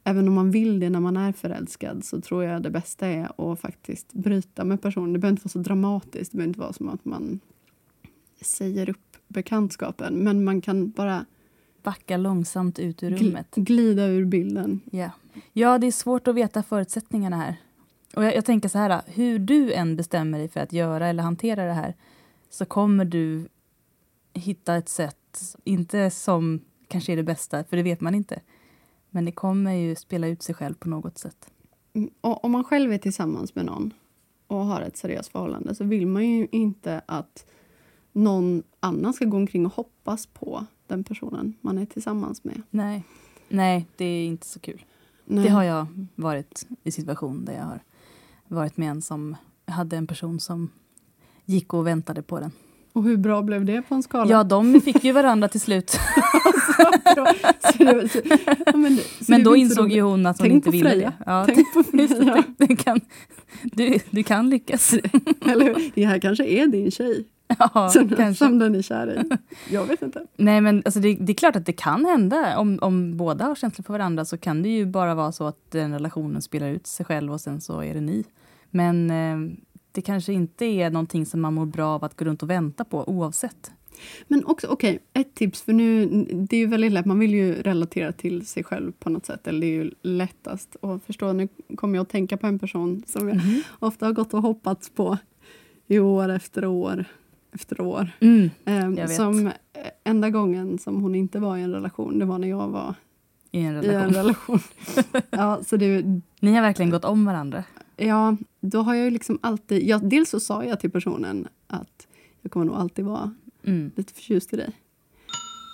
även 0.05 0.29
om 0.29 0.35
man 0.35 0.51
vill 0.51 0.81
det 0.81 0.91
när 0.91 1.01
man 1.01 1.17
är 1.17 1.33
förälskad 1.33 2.05
så 2.05 2.21
tror 2.21 2.45
jag 2.45 2.63
det 2.63 2.71
bästa 2.71 3.07
är 3.07 3.53
att 3.53 3.61
faktiskt 3.61 4.13
bryta 4.13 4.65
med 4.65 4.83
personen. 4.83 5.13
Det 5.13 5.19
behöver 5.19 5.33
inte 5.33 5.43
vara 5.45 5.51
så 5.53 5.59
dramatiskt, 5.59 6.33
det 6.33 6.37
behöver 6.37 6.49
inte 6.51 6.61
vara 6.61 6.73
som 6.73 6.89
att 6.89 7.05
man 7.05 7.41
säger 8.41 8.91
upp 8.91 9.10
bekantskapen. 9.31 10.15
Men 10.15 10.45
man 10.45 10.61
kan 10.61 10.91
bara 10.91 11.25
Backa 11.83 12.17
långsamt 12.17 12.79
ut 12.79 13.03
ur 13.03 13.11
rummet. 13.11 13.55
glida 13.55 14.07
ur 14.07 14.25
bilden. 14.25 14.81
Ja. 14.91 15.11
ja, 15.53 15.79
det 15.79 15.87
är 15.87 15.93
svårt 15.93 16.29
att 16.29 16.35
veta 16.35 16.63
förutsättningarna 16.63 17.37
här. 17.37 17.57
Och 18.17 18.25
jag, 18.25 18.37
jag 18.37 18.45
tänker 18.45 18.69
så 18.69 18.79
här, 18.79 19.03
hur 19.07 19.39
du 19.39 19.73
än 19.73 19.97
bestämmer 19.97 20.39
dig 20.39 20.49
för 20.49 20.61
att 20.61 20.73
göra 20.73 21.07
eller 21.09 21.23
hantera 21.23 21.65
det 21.65 21.73
här 21.73 21.95
så 22.51 22.65
kommer 22.65 23.05
du 23.05 23.49
hitta 24.35 24.77
ett 24.77 24.89
sätt, 24.89 25.57
inte 25.65 26.11
som 26.11 26.61
kanske 26.89 27.13
är 27.13 27.17
det 27.17 27.23
bästa, 27.23 27.65
för 27.65 27.77
det 27.77 27.83
vet 27.83 28.01
man 28.01 28.15
inte. 28.15 28.41
Men 29.11 29.25
det 29.25 29.33
kommer 29.33 29.73
ju 29.73 29.97
spela 29.97 30.27
ut 30.27 30.43
sig 30.43 30.55
själv 30.55 30.75
på 30.75 30.89
något 30.89 31.19
sätt. 31.19 31.51
Mm, 31.93 32.11
Och 32.21 32.45
om 32.45 32.53
man 32.53 32.65
själv 32.65 32.93
är 32.93 32.99
tillsammans 32.99 33.55
med 33.55 33.65
någon 33.65 33.95
och 34.47 34.67
har 34.67 34.81
ett 34.81 34.97
seriöst 34.97 35.33
förhållande 35.33 35.75
så 35.75 35.85
vill 35.85 36.07
man 36.07 36.27
ju 36.29 36.49
inte 36.53 37.03
att 37.07 37.47
någon 38.13 38.63
annan 38.81 39.13
ska 39.13 39.25
gå 39.25 39.37
omkring 39.37 39.67
och 39.67 39.73
hoppas 39.75 40.27
på 40.27 40.67
den 40.87 41.05
personen 41.05 41.55
man 41.61 41.79
är 41.79 41.87
tillsammans 41.87 42.45
med. 42.45 42.63
Nej, 42.71 43.03
Nej 43.49 43.87
det 43.97 44.05
är 44.05 44.27
inte 44.27 44.47
så 44.47 44.61
kul. 44.61 44.85
Nej. 45.25 45.45
Det 45.45 45.51
har 45.51 45.63
jag 45.63 45.87
varit 46.15 46.67
i 46.85 46.91
situation 46.93 47.45
där 47.45 47.53
jag 47.55 47.65
har 47.65 47.81
varit 48.49 48.77
med 48.77 48.91
en 48.91 49.03
som 49.03 49.37
hade 49.67 49.97
en 49.97 50.07
person 50.07 50.41
som 50.41 50.71
gick 51.45 51.75
och 51.75 51.87
väntade 51.87 52.23
på 52.23 52.41
den. 52.41 52.53
Och 52.93 53.03
hur 53.03 53.17
bra 53.17 53.43
blev 53.43 53.65
det 53.65 53.83
på 53.83 53.95
en 53.95 54.03
skala? 54.03 54.31
Ja, 54.31 54.45
de 54.45 54.81
fick 54.81 55.05
ju 55.05 55.13
varandra 55.13 55.49
till 55.49 55.61
slut. 55.61 55.91
Så 57.77 57.85
det- 57.85 58.09
så- 58.09 58.21
ja, 58.67 58.77
men 58.77 58.97
så 58.99 59.25
Men 59.29 59.43
då 59.45 59.57
insåg 59.57 59.93
ju 59.93 60.01
hon 60.01 60.27
att 60.27 60.39
hon 60.41 60.51
inte 60.51 60.71
ville 60.71 60.95
det. 60.95 61.13
Ja, 61.27 61.47
Tänk 61.49 61.73
på 61.75 61.83
Freja. 61.91 62.45
du, 62.59 62.77
kan, 62.77 63.01
du, 63.63 63.99
du 64.11 64.23
kan 64.23 64.51
lyckas. 64.51 64.93
Eller 65.47 65.65
hur? 65.65 65.91
Det 65.95 66.05
här 66.05 66.19
kanske 66.19 66.45
är 66.45 66.67
din 66.67 66.91
tjej 66.91 67.25
Ja, 67.59 67.89
som, 67.93 68.09
kanske. 68.09 68.45
som 68.45 68.59
den 68.59 68.75
är 68.75 68.83
kär 68.83 69.21
i. 69.21 69.37
Jag 69.75 69.87
vet 69.87 70.03
inte. 70.03 70.27
Nej, 70.37 70.61
men 70.61 70.83
alltså 70.85 71.01
det, 71.01 71.15
det 71.15 71.33
är 71.33 71.35
klart 71.35 71.57
att 71.57 71.67
det 71.67 71.73
kan 71.73 72.05
hända. 72.05 72.59
Om, 72.59 72.79
om 72.83 73.17
båda 73.17 73.45
har 73.45 73.55
känslor 73.55 73.85
för 73.85 73.93
varandra 73.93 74.25
så 74.25 74.39
kan 74.39 74.63
det 74.63 74.69
ju 74.69 74.87
bara 74.87 75.15
vara 75.15 75.33
så 75.33 75.47
att 75.47 75.71
den 75.71 75.93
relationen 75.93 76.43
spelar 76.43 76.69
ut 76.69 76.87
sig 76.87 77.07
själv 77.07 77.33
och 77.33 77.41
sen 77.41 77.61
så 77.61 77.81
är 77.83 77.95
det 77.95 78.01
ni. 78.01 78.25
Men 78.71 79.11
eh, 79.11 79.57
det 79.93 80.03
kanske 80.03 80.33
inte 80.33 80.65
är 80.65 80.91
någonting 80.91 81.27
som 81.27 81.41
man 81.41 81.55
mår 81.55 81.67
bra 81.67 81.89
av 81.89 82.05
att 82.05 82.17
gå 82.17 82.25
runt 82.25 82.43
och 82.43 82.51
vänta 82.51 82.85
på 82.85 83.09
oavsett. 83.09 83.73
Men 84.29 84.45
också, 84.45 84.67
okej, 84.67 84.99
ett 85.13 85.35
tips. 85.35 85.63
För 85.63 85.73
nu, 85.73 86.07
det 86.33 86.57
är 86.57 86.61
ju 86.61 86.67
väldigt 86.67 86.93
lätt, 86.93 87.07
man 87.07 87.19
vill 87.19 87.35
ju 87.35 87.55
relatera 87.55 88.13
till 88.13 88.47
sig 88.47 88.65
själv 88.65 88.93
på 88.93 89.11
något 89.11 89.27
sätt. 89.27 89.47
Eller 89.47 89.61
det 89.61 89.67
är 89.67 89.85
ju 89.85 89.91
lättast 90.03 90.77
att 90.83 91.05
förstå. 91.05 91.33
Nu 91.33 91.49
kommer 91.77 91.95
jag 91.99 92.03
att 92.03 92.09
tänka 92.09 92.37
på 92.37 92.47
en 92.47 92.59
person 92.59 93.03
som 93.07 93.29
jag 93.29 93.41
ofta 93.79 94.07
har 94.07 94.13
gått 94.13 94.35
och 94.35 94.43
hoppats 94.43 94.91
på 94.91 95.19
i 95.87 95.99
år 95.99 96.29
efter 96.29 96.65
år 96.65 97.05
efter 97.53 97.81
år. 97.81 98.11
Mm, 98.21 98.51
Jag 98.65 98.91
vet. 98.91 99.17
som 99.17 99.47
eh, 99.47 99.53
enda 100.05 100.31
gången 100.31 100.79
som 100.79 101.03
hon 101.03 101.15
inte 101.15 101.39
var 101.39 101.57
i 101.57 101.63
en 101.63 101.73
relation, 101.73 102.19
det 102.19 102.25
var 102.25 102.39
när 102.39 102.49
jag 102.49 102.69
var 102.69 102.95
I 103.51 103.61
en 103.61 103.75
i 103.75 103.77
en 103.77 103.83
relation. 103.83 104.15
relation. 104.15 104.59
ja, 105.31 105.61
så 105.67 105.77
det, 105.77 106.05
Ni 106.41 106.55
har 106.55 106.63
verkligen 106.63 106.91
gått 106.91 107.05
om 107.05 107.25
varandra. 107.25 107.65
ja, 107.97 108.37
då 108.61 108.83
har 108.83 108.95
jag 108.95 109.05
ju 109.05 109.11
liksom 109.11 109.39
alltid... 109.43 109.83
Ja, 109.89 109.99
dels 109.99 110.31
så 110.31 110.41
sa 110.41 110.65
jag 110.65 110.81
till 110.81 110.91
personen 110.91 111.49
att 111.67 112.07
jag 112.43 112.53
kommer 112.53 112.67
nog 112.67 112.75
alltid 112.77 113.05
vara 113.05 113.35
Mm. 113.67 113.91
lite 113.97 114.15
förtjust 114.15 114.53
i 114.53 114.57
dig. 114.57 114.71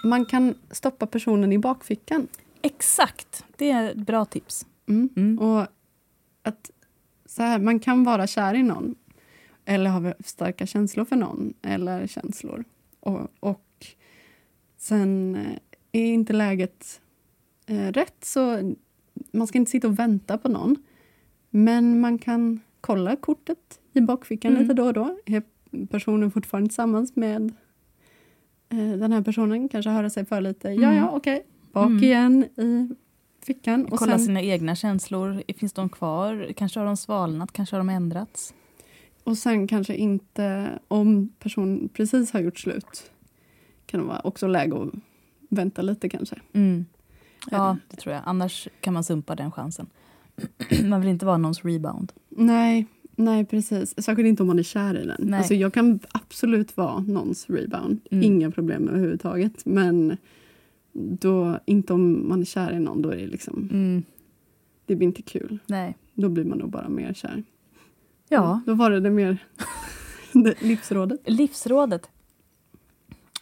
Man 0.05 0.25
kan 0.25 0.55
stoppa 0.71 1.07
personen 1.07 1.53
i 1.53 1.59
bakfickan. 1.59 2.29
Exakt, 2.63 3.45
det 3.57 3.71
är 3.71 3.91
ett 3.91 3.97
bra 3.97 4.25
tips. 4.25 4.67
Mm. 4.89 5.09
Mm. 5.17 5.39
Och 5.39 5.67
att 6.43 6.71
så 7.27 7.43
här, 7.43 7.59
man 7.59 7.79
kan 7.81 8.05
vara 8.05 8.27
kär 8.27 8.55
i 8.55 8.63
någon 8.63 8.95
eller 9.67 9.91
ha 9.91 10.13
starka 10.25 10.67
känslor 10.67 11.05
för 11.05 11.17
någon 11.17 11.55
eller 11.63 12.07
känslor. 12.07 12.65
Och, 13.01 13.29
och 13.41 13.87
sen 14.77 15.35
eh, 15.35 16.01
är 16.03 16.07
inte 16.07 16.33
läget 16.33 17.01
eh, 17.67 17.93
rätt 17.93 18.25
så 18.25 18.75
man 19.33 19.47
ska 19.47 19.59
inte 19.59 19.71
sitta 19.71 19.89
och 19.89 19.99
vänta 19.99 20.39
på 20.39 20.49
någon. 20.49 20.77
Men 21.51 22.01
man 22.01 22.19
kan 22.19 22.61
kolla 22.81 23.17
kortet 23.17 23.81
i 23.93 24.01
bakfickan 24.01 24.51
Mm. 24.53 24.63
lite 24.63 24.75
då 24.75 24.85
och 24.87 24.93
då. 24.93 25.19
Är 25.27 25.43
personen 25.91 26.31
fortfarande 26.31 26.69
tillsammans 26.69 27.17
med 27.17 27.53
eh, 28.69 28.79
den 28.99 29.13
här 29.13 29.23
personen? 29.23 29.69
Kanske 29.69 29.91
höra 29.91 30.11
sig 30.11 30.25
för 30.25 30.41
lite. 30.41 30.69
Ja, 30.69 30.89
Mm. 30.89 30.97
ja, 30.97 31.11
okej. 31.11 31.47
Bak 31.73 31.87
Mm. 31.91 32.05
igen 32.05 32.43
i 32.45 32.89
fickan. 33.45 33.85
Och 33.87 33.99
Kolla 33.99 34.19
sen, 34.19 34.27
sina 34.27 34.43
egna 34.43 34.75
känslor. 34.75 35.43
Finns 35.57 35.73
de 35.73 35.89
kvar? 35.89 36.53
Kanske 36.57 36.81
har 36.81 36.87
de 36.87 36.97
svalnat? 36.97 37.53
Kanske 37.53 37.77
har 37.77 37.81
de 37.81 37.89
ändrats? 37.89 38.55
Och 39.27 39.39
sen 39.39 39.67
kanske 39.67 39.95
inte, 39.97 40.79
om 40.89 41.29
personen 41.39 41.89
precis 41.89 42.31
har 42.33 42.41
gjort 42.41 42.59
slut, 42.59 43.11
kan 43.87 44.01
det 44.01 44.07
vara 44.07 44.21
också 44.21 44.47
läge 44.47 44.83
att 44.83 44.89
vänta 45.49 45.83
lite 45.83 46.09
kanske. 46.09 46.37
Mm. 46.53 46.85
Ja, 47.51 47.77
det 47.91 47.97
tror 47.97 48.15
jag. 48.15 48.23
Annars 48.27 48.69
kan 48.81 48.95
man 48.95 49.05
sumpa 49.05 49.35
den 49.35 49.51
chansen. 49.53 49.87
man 50.85 51.01
vill 51.01 51.11
inte 51.11 51.27
vara 51.27 51.37
någons 51.39 51.65
rebound. 51.65 52.13
Nej, 52.29 52.87
nej 53.17 53.45
precis. 53.45 53.95
Särskilt 54.05 54.27
inte 54.29 54.43
om 54.43 54.47
man 54.47 54.59
är 54.59 54.63
kär 54.63 55.03
i 55.03 55.07
den. 55.07 55.17
Nej. 55.19 55.39
Alltså 55.39 55.55
jag 55.55 55.73
kan 55.75 56.01
absolut 56.13 56.77
vara 56.77 56.99
någons 57.01 57.51
rebound. 57.51 58.01
Mm. 58.11 58.25
Inga 58.25 58.51
problem 58.51 58.89
överhuvudtaget. 58.89 59.67
Men 59.67 60.17
då, 60.93 61.59
inte 61.67 61.93
om 61.93 62.29
man 62.29 62.41
är 62.41 62.45
kär 62.45 62.73
i 62.73 62.81
någon, 62.81 63.03
då 63.03 63.11
är 63.11 63.17
det 63.17 63.27
liksom, 63.27 63.69
Mm. 63.73 64.03
det 64.87 64.97
blir 64.97 65.07
inte 65.09 65.23
kul. 65.23 65.59
Nej. 65.67 65.97
Då 66.15 66.29
blir 66.29 66.45
man 66.45 66.59
nog 66.59 66.71
bara 66.71 66.89
mer 66.89 67.13
kär. 67.15 67.43
Ja, 68.29 68.61
Då 68.67 68.75
var 68.75 68.91
det 68.91 69.01
det 69.01 69.11
mer 69.11 69.39
det 70.33 70.63
livsrådet. 70.63 71.21
livsrådet. 71.25 72.11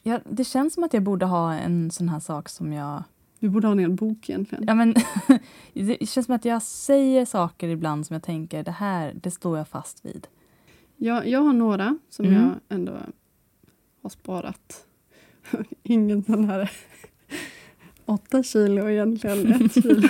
Ja, 0.03 0.21
det 0.31 0.45
känns 0.45 0.75
som 0.75 0.85
att 0.85 0.95
jag 0.95 1.03
borde 1.03 1.27
ha 1.27 1.55
en 1.55 1.91
sån 1.91 2.09
här 2.09 2.21
sak 2.21 2.49
som 2.49 2.73
jag... 2.73 3.03
Du 3.39 3.49
borde 3.49 3.67
ha 3.67 3.73
en 3.73 3.79
hel 3.79 3.91
bok 3.93 4.29
egentligen. 4.31 4.65
Ja, 4.67 4.75
men, 4.75 4.95
det 5.73 6.09
känns 6.09 6.27
som 6.27 6.35
att 6.35 6.45
jag 6.45 6.63
säger 6.63 7.25
saker 7.25 7.69
ibland 7.69 8.07
som 8.07 8.15
jag 8.15 8.23
tänker, 8.23 8.63
det 8.65 8.71
här, 8.71 9.13
det 9.15 9.31
står 9.31 9.59
jag 9.59 9.69
fast 9.69 10.05
vid. 10.05 10.27
Jag, 10.97 11.29
jag 11.29 11.41
har 11.43 11.53
några 11.53 11.99
som 12.11 12.25
Mm. 12.27 12.41
jag 12.43 12.53
ändå 12.69 12.93
har 14.03 14.11
sparat. 14.11 14.87
Ingen 15.83 16.25
sån 16.25 16.45
här 16.51 16.71
åtta 18.05 18.43
kilo 18.43 18.89
egentligen, 18.91 19.53
ett 19.67 19.75
kilo. 19.75 20.09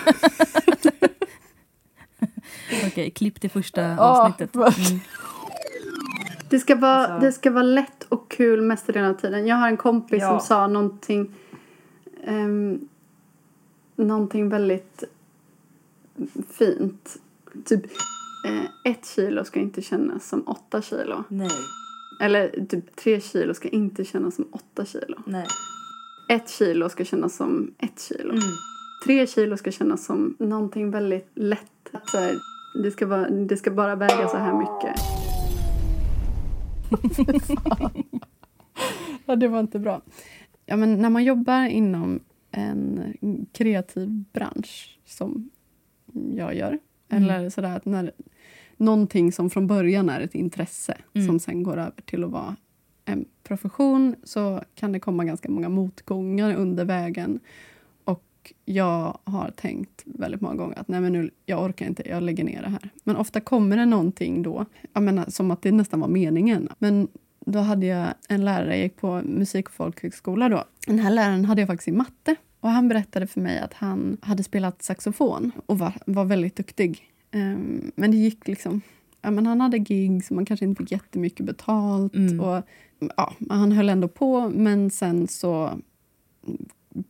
Okej, 2.87 3.11
klipp 3.11 3.41
till 3.41 3.51
första 3.51 3.99
avsnittet. 3.99 4.55
Mm. 4.57 5.01
Det 6.51 6.59
ska, 6.59 6.75
vara, 6.77 7.07
Alltså- 7.07 7.27
det 7.27 7.33
ska 7.33 7.51
vara 7.51 7.63
lätt 7.63 8.05
och 8.09 8.31
kul 8.31 8.63
mesta 8.63 8.93
delen 8.93 9.11
av 9.11 9.15
tiden. 9.15 9.47
Jag 9.47 9.57
har 9.57 9.69
en 9.69 9.77
kompis 9.77 10.23
Ja. 10.23 10.29
som 10.31 10.41
sa 10.47 10.67
någonting, 10.67 11.35
um, 12.27 12.89
någonting 13.97 14.49
väldigt 14.49 15.05
fint. 16.51 17.17
Typ, 17.65 17.85
eh, 18.47 18.93
ett 18.93 19.07
kilo 19.07 19.45
ska 19.45 19.61
inte 19.61 19.83
kännas 19.83 20.29
som 20.29 20.43
åtta 20.49 20.83
kilo. 20.83 21.25
Nej, 21.29 21.51
Eller 22.21 22.67
typ 22.69 22.97
tre 22.97 23.21
kilo 23.21 23.55
ska 23.55 23.69
inte 23.69 24.05
kännas 24.05 24.35
som 24.35 24.47
åtta 24.53 24.85
kilo. 24.85 25.19
nej. 25.27 25.47
Ett 26.29 26.51
kilo 26.51 26.89
ska 26.89 27.05
kännas 27.05 27.37
som 27.37 27.75
ett 27.79 28.01
kilo. 28.01 28.31
Mm. 28.33 28.43
Tre 29.05 29.27
kilo 29.27 29.57
ska 29.57 29.71
kännas 29.71 30.05
som 30.05 30.37
någonting 30.39 30.91
väldigt 30.91 31.31
lätt. 31.35 31.71
Att 31.93 32.09
så 32.11 32.17
här, 32.19 32.35
det, 32.83 32.91
ska 32.91 33.07
vara, 33.07 33.31
det 33.31 33.57
ska 33.57 33.71
bara 33.71 33.97
väga 33.97 34.29
så 34.29 34.37
här 34.37 34.53
mycket. 34.59 35.01
ja, 39.27 39.37
det 39.37 39.49
var 39.49 39.61
inte 39.61 39.79
bra. 39.79 40.01
Ja, 40.67 40.77
men 40.77 40.99
när 41.03 41.11
man 41.11 41.25
jobbar 41.25 41.67
inom 41.67 42.21
en 42.51 43.15
kreativ 43.53 44.25
bransch 44.33 44.99
som 45.05 45.51
jag 46.35 46.55
gör. 46.55 46.79
Mm. 47.09 47.23
Eller 47.31 47.51
sådär 47.51 47.77
att 47.77 47.85
när 47.85 48.13
någonting 48.77 49.33
som 49.33 49.51
från 49.51 49.67
början 49.67 50.09
är 50.09 50.21
ett 50.21 50.35
intresse 50.35 50.97
Mm. 51.15 51.27
som 51.27 51.39
sen 51.39 51.63
går 51.63 51.77
över 51.77 52.03
till 52.05 52.25
att 52.25 52.31
vara 52.31 52.57
en 53.05 53.25
profession 53.43 54.17
så 54.25 54.63
kan 54.75 54.93
det 54.93 55.01
komma 55.01 55.25
ganska 55.25 55.49
många 55.51 55.69
motgångar 55.69 56.55
under 56.55 56.85
vägen. 56.85 57.41
Och 58.45 58.53
jag 58.65 59.19
har 59.25 59.51
tänkt 59.51 60.03
väldigt 60.05 60.41
många 60.41 60.55
gånger 60.55 60.79
att 60.79 60.89
nej 60.89 61.01
men 61.01 61.13
nu, 61.13 61.31
jag 61.47 61.65
orkar 61.65 61.87
inte, 61.87 62.09
jag 62.09 62.23
lägger 62.23 62.45
ner 62.45 62.63
det 62.63 62.69
här. 62.69 62.91
Men 63.05 63.17
ofta 63.17 63.41
kommer 63.41 63.77
det 63.77 63.87
någonting 63.87 64.43
då, 64.43 64.67
jag 64.93 65.03
menar, 65.03 65.25
som 65.29 65.51
att 65.51 65.63
det 65.63 65.73
nästan 65.73 66.01
var 66.01 66.09
meningen. 66.09 66.69
Men 66.79 67.09
då 67.47 67.59
hade 67.59 67.87
jag 67.87 68.09
en 68.29 68.45
lärare, 68.45 68.77
jag 68.77 68.83
gick 68.83 68.97
på 68.97 69.23
musik 69.25 69.69
och 69.69 69.75
folkhögskola 69.75 70.49
då. 70.49 70.65
Den 70.87 70.99
här 70.99 71.11
läraren 71.11 71.45
hade 71.45 71.61
jag 71.61 71.69
faktiskt 71.69 71.89
i 71.89 71.93
matte. 71.93 72.37
Och 72.61 72.71
han 72.71 72.89
berättade 72.89 73.27
för 73.27 73.41
mig 73.41 73.59
att 73.59 73.75
han 73.75 74.17
hade 74.23 74.43
spelat 74.43 74.83
saxofon 74.83 75.53
och 75.67 75.79
var, 75.79 75.93
var 76.07 76.25
väldigt 76.25 76.57
duktig. 76.57 77.03
Um, 77.33 77.93
men 77.97 78.11
det 78.11 78.17
gick 78.17 78.49
liksom... 78.49 78.81
Ja, 79.23 79.31
men 79.31 79.47
han 79.47 79.61
hade 79.61 79.79
gig 79.79 80.25
så 80.25 80.35
man 80.35 80.47
kanske 80.47 80.67
inte 80.67 80.83
fick 80.83 80.93
jättemycket 80.93 81.47
betalt. 81.47 82.15
Mm. 82.15 82.41
Och, 82.41 82.63
ja, 83.17 83.35
han 83.49 83.73
höll 83.73 83.89
ändå 83.89 84.09
på, 84.09 84.49
men 84.49 84.91
sen 84.91 85.29
så 85.29 85.79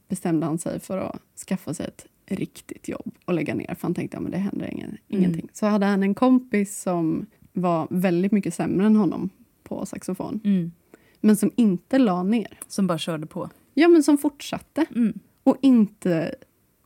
bestämde 0.08 0.46
han 0.46 0.58
sig 0.58 0.80
för 0.80 0.98
att 0.98 1.20
skaffa 1.48 1.74
sig 1.74 1.86
ett 1.86 2.06
riktigt 2.26 2.88
jobb 2.88 3.14
och 3.24 3.34
lägga 3.34 3.54
ner. 3.54 3.66
För 3.74 3.82
han 3.82 3.94
tänkte 3.94 4.16
att 4.18 4.24
ja, 4.24 4.30
det 4.30 4.36
händer 4.38 4.66
ingen, 4.72 4.96
ingenting. 5.08 5.48
Så 5.52 5.66
hade 5.66 5.86
han 5.86 6.02
en 6.02 6.14
kompis 6.14 6.80
som 6.82 7.26
var 7.52 7.86
väldigt 7.90 8.32
mycket 8.32 8.54
sämre 8.54 8.86
än 8.86 8.96
honom 8.96 9.30
på 9.62 9.86
saxofon. 9.86 10.40
Mm. 10.44 10.72
Men 11.20 11.36
som 11.36 11.50
inte 11.56 11.98
la 11.98 12.22
ner. 12.22 12.58
Som 12.68 12.86
bara 12.86 12.98
körde 12.98 13.26
på. 13.26 13.50
Ja, 13.74 13.88
men 13.88 14.02
som 14.02 14.18
fortsatte 14.18 14.86
Mm. 14.96 15.18
och 15.42 15.56
inte 15.60 16.34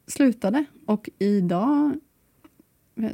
slutade. 0.06 0.64
Och 0.86 1.08
idag 1.18 1.92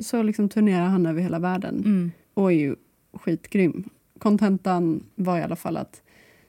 så 0.01 0.23
liksom 0.23 0.49
turnerar 0.49 0.87
han 0.87 1.07
över 1.07 1.21
hela 1.23 1.39
världen 1.39 1.75
Mm. 1.85 2.13
och 2.35 2.53
är 2.53 2.57
ju 2.57 2.77
skitgrym. 3.13 3.89
Kontentan 4.19 5.07
var 5.15 5.39
i 5.39 5.43
alla 5.43 5.57
fall 5.57 5.77
att 5.77 6.03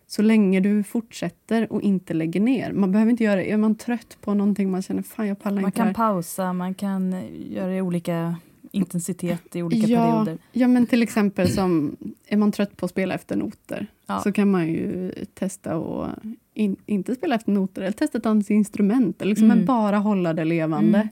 så 0.07 0.21
länge 0.21 0.59
du 0.59 0.83
fortsätter 0.83 1.73
och 1.73 1.81
inte 1.81 2.13
lägger 2.13 2.39
ner. 2.39 2.71
Man 2.73 2.91
behöver 2.91 3.11
inte 3.11 3.23
göra 3.23 3.35
det. 3.35 3.51
Är 3.51 3.57
man 3.57 3.75
trött 3.75 4.17
på 4.21 4.33
någonting 4.33 4.71
man 4.71 4.81
känner 4.81 5.01
fan 5.01 5.27
jag 5.27 5.39
pallar 5.39 5.61
Man 5.61 5.65
inte 5.69 5.77
kan 5.77 5.85
det 5.85 5.89
här." 5.89 5.93
pausa, 5.93 6.53
man 6.53 6.73
kan 6.73 7.15
göra 7.49 7.67
det 7.67 7.75
i 7.75 7.81
olika 7.81 8.35
intensitet 8.71 9.55
i 9.55 9.61
olika 9.63 9.87
ja, 9.87 10.11
perioder. 10.11 10.37
Ja, 10.51 10.67
men 10.67 10.85
till 10.87 11.03
exempel 11.03 11.49
som 11.49 11.95
är 12.27 12.37
man 12.37 12.51
trött 12.51 12.77
på 12.77 12.85
att 12.85 12.91
spela 12.91 13.13
efter 13.13 13.35
noter 13.35 13.87
Ja. 14.05 14.19
så 14.19 14.31
kan 14.31 14.51
man 14.51 14.67
ju 14.67 15.11
testa 15.33 15.75
att 15.75 16.15
in, 16.53 16.75
inte 16.85 17.15
spela 17.15 17.35
efter 17.35 17.51
noter 17.51 17.81
eller 17.81 17.91
testa 17.91 18.17
ett 18.17 18.25
annat 18.25 18.49
instrument. 18.49 19.21
Eller 19.21 19.29
liksom 19.29 19.45
Mm. 19.45 19.57
men 19.57 19.65
bara 19.65 19.97
hålla 19.97 20.33
det 20.33 20.45
levande. 20.45 21.09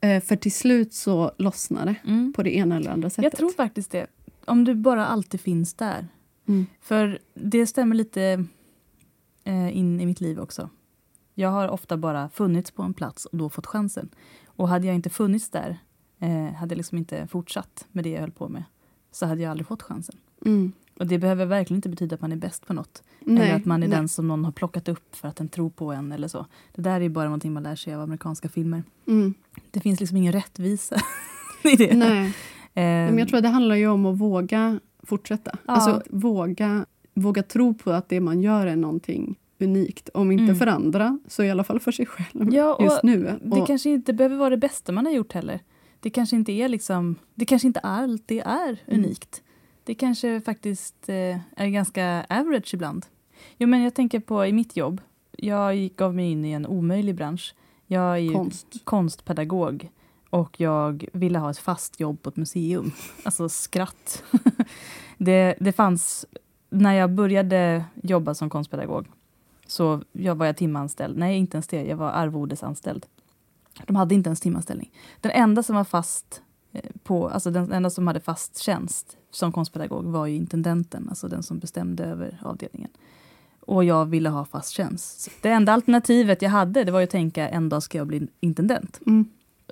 Eh, 0.00 0.22
för 0.22 0.36
till 0.36 0.52
slut 0.52 0.94
så 0.94 1.32
lossnar 1.38 1.86
det 1.86 1.94
Mm. 2.06 2.32
på 2.32 2.42
det 2.42 2.56
ena 2.56 2.76
eller 2.76 2.90
andra 2.90 3.10
sättet. 3.10 3.24
Jag 3.24 3.36
tror 3.38 3.50
faktiskt 3.50 3.90
det. 3.90 4.06
Om 4.44 4.64
du 4.64 4.74
bara 4.74 5.06
alltid 5.06 5.40
finns 5.40 5.74
där. 5.74 6.06
Mm. 6.48 6.66
För 6.80 7.18
det 7.34 7.66
stämmer 7.66 7.94
lite 7.94 8.44
eh, 9.44 9.76
in 9.76 10.00
i 10.00 10.06
mitt 10.06 10.20
liv 10.20 10.40
också. 10.40 10.70
Jag 11.34 11.48
har 11.48 11.68
ofta 11.68 11.96
bara 11.96 12.28
funnits 12.28 12.70
på 12.70 12.82
en 12.82 12.94
plats 12.94 13.24
och 13.24 13.38
då 13.38 13.48
fått 13.48 13.66
chansen. 13.66 14.08
Och 14.46 14.68
hade 14.68 14.86
jag 14.86 14.96
inte 14.96 15.10
funnits 15.10 15.50
där, 15.50 15.78
eh, 16.18 16.54
hade 16.54 16.72
jag 16.72 16.76
liksom 16.76 16.98
inte 16.98 17.26
fortsatt 17.26 17.86
med 17.92 18.04
det 18.04 18.10
jag 18.10 18.20
höll 18.20 18.30
på 18.30 18.48
med, 18.48 18.64
så 19.12 19.26
hade 19.26 19.42
jag 19.42 19.50
aldrig 19.50 19.66
fått 19.66 19.82
chansen. 19.82 20.16
Mm. 20.46 20.72
Och 20.98 21.06
det 21.06 21.18
behöver 21.18 21.46
verkligen 21.46 21.78
inte 21.78 21.88
betyda 21.88 22.14
att 22.14 22.20
man 22.20 22.32
är 22.32 22.36
bäst 22.36 22.66
på 22.66 22.72
något. 22.72 23.02
Nej, 23.20 23.42
eller 23.42 23.56
att 23.56 23.64
man 23.64 23.82
är 23.82 23.88
nej. 23.88 23.98
den 23.98 24.08
som 24.08 24.28
någon 24.28 24.44
har 24.44 24.52
plockat 24.52 24.88
upp 24.88 25.16
för 25.16 25.28
att 25.28 25.36
den 25.36 25.48
tror 25.48 25.70
på 25.70 25.92
en 25.92 26.12
eller 26.12 26.28
så. 26.28 26.46
Det 26.74 26.82
där 26.82 27.00
är 27.00 27.08
bara 27.08 27.24
någonting 27.24 27.52
man 27.52 27.62
lär 27.62 27.76
sig 27.76 27.94
av 27.94 28.00
amerikanska 28.00 28.48
filmer. 28.48 28.82
Mm. 29.06 29.34
Det 29.70 29.80
finns 29.80 30.00
liksom 30.00 30.16
ingen 30.16 30.32
rättvisa 30.32 30.96
i 31.64 31.76
det. 31.76 31.94
Nej. 31.94 32.34
Eh, 32.74 32.82
Men 32.84 33.18
jag 33.18 33.28
tror 33.28 33.36
att 33.38 33.42
det 33.42 33.48
handlar 33.48 33.76
ju 33.76 33.88
om 33.88 34.06
att 34.06 34.18
våga 34.18 34.80
fortsätta. 35.08 35.50
Ja. 35.66 35.72
Alltså 35.72 36.02
våga, 36.10 36.86
våga 37.14 37.42
tro 37.42 37.74
på 37.74 37.90
att 37.90 38.08
det 38.08 38.20
man 38.20 38.40
gör 38.42 38.66
är 38.66 38.76
någonting 38.76 39.38
unikt. 39.60 40.08
Om 40.14 40.32
inte 40.32 40.42
Mm. 40.44 40.56
för 40.56 40.66
andra, 40.66 41.18
så 41.26 41.42
i 41.42 41.50
alla 41.50 41.64
fall 41.64 41.80
för 41.80 41.92
sig 41.92 42.06
själv 42.06 42.54
Ja, 42.54 42.74
och 42.74 42.84
just 42.84 43.02
nu. 43.02 43.38
Det 43.42 43.60
Och- 43.60 43.66
kanske 43.66 43.90
inte 43.90 44.12
behöver 44.12 44.36
vara 44.36 44.50
det 44.50 44.56
bästa 44.56 44.92
man 44.92 45.06
har 45.06 45.12
gjort 45.12 45.32
heller. 45.32 45.60
Det 46.00 46.10
kanske 46.10 46.36
inte 46.36 46.52
är 46.52 46.68
liksom, 46.68 47.16
det 47.34 47.44
kanske 47.44 47.68
inte 47.68 47.80
alltid 47.80 48.42
är 48.44 48.82
Mm. 48.86 49.04
unikt. 49.04 49.42
Det 49.84 49.94
kanske 49.94 50.40
faktiskt 50.40 51.08
eh, 51.08 51.38
är 51.56 51.68
ganska 51.68 52.26
average 52.28 52.74
ibland. 52.74 53.06
Jo, 53.58 53.68
men 53.68 53.82
jag 53.82 53.94
tänker 53.94 54.20
på 54.20 54.46
i 54.46 54.52
mitt 54.52 54.76
jobb. 54.76 55.00
Jag 55.36 55.90
gav 55.96 56.14
mig 56.14 56.30
in 56.30 56.44
i 56.44 56.50
en 56.52 56.66
omöjlig 56.66 57.14
bransch. 57.14 57.54
Jag 57.86 58.18
är 58.18 58.32
Konst. 58.32 58.66
konstpedagog 58.84 59.88
och 60.30 60.60
jag 60.60 61.04
ville 61.12 61.38
ha 61.38 61.50
ett 61.50 61.58
fast 61.58 62.00
jobb 62.00 62.22
på 62.22 62.28
ett 62.28 62.36
museum. 62.36 62.92
Alltså 63.24 63.48
skratt. 63.48 64.24
det, 65.18 65.54
det 65.60 65.72
fanns, 65.72 66.26
när 66.70 66.92
jag 66.92 67.10
började 67.10 67.84
jobba 68.02 68.34
som 68.34 68.50
konstpedagog 68.50 69.06
så 69.66 70.02
jag 70.12 70.34
var 70.34 70.46
jag 70.46 70.56
timanställd. 70.56 71.18
Nej, 71.18 71.38
inte 71.38 71.56
ens 71.56 71.66
det. 71.66 71.82
Jag 71.82 71.96
var 71.96 72.10
arvodesanställd. 72.10 73.06
De 73.86 73.96
hade 73.96 74.14
inte 74.14 74.28
ens 74.28 74.40
timanställning. 74.40 74.90
Den 75.20 75.32
enda 75.32 75.62
som 75.62 75.76
var 75.76 75.84
fast 75.84 76.42
eh, 76.72 76.90
på, 77.02 77.28
alltså 77.28 77.50
den 77.50 77.72
enda 77.72 77.90
som 77.90 78.06
hade 78.06 78.20
fast 78.20 78.58
tjänst 78.58 79.16
som 79.30 79.52
konstpedagog 79.52 80.04
var 80.04 80.26
ju 80.26 80.36
intendenten, 80.36 81.06
alltså 81.08 81.28
den 81.28 81.42
som 81.42 81.58
bestämde 81.58 82.04
över 82.04 82.40
avdelningen. 82.44 82.90
Och 83.60 83.84
jag 83.84 84.06
ville 84.06 84.28
ha 84.28 84.44
fast 84.44 84.70
tjänst. 84.70 85.20
Så 85.20 85.30
det 85.42 85.48
enda 85.48 85.72
alternativet 85.72 86.42
jag 86.42 86.50
hade 86.50 86.84
det 86.84 86.92
var 86.92 87.00
ju 87.00 87.04
att 87.04 87.10
tänka 87.10 87.48
en 87.48 87.68
dag 87.68 87.82
ska 87.82 87.98
jag 87.98 88.06
bli 88.06 88.28
intendent. 88.40 89.00
Mm. 89.06 89.28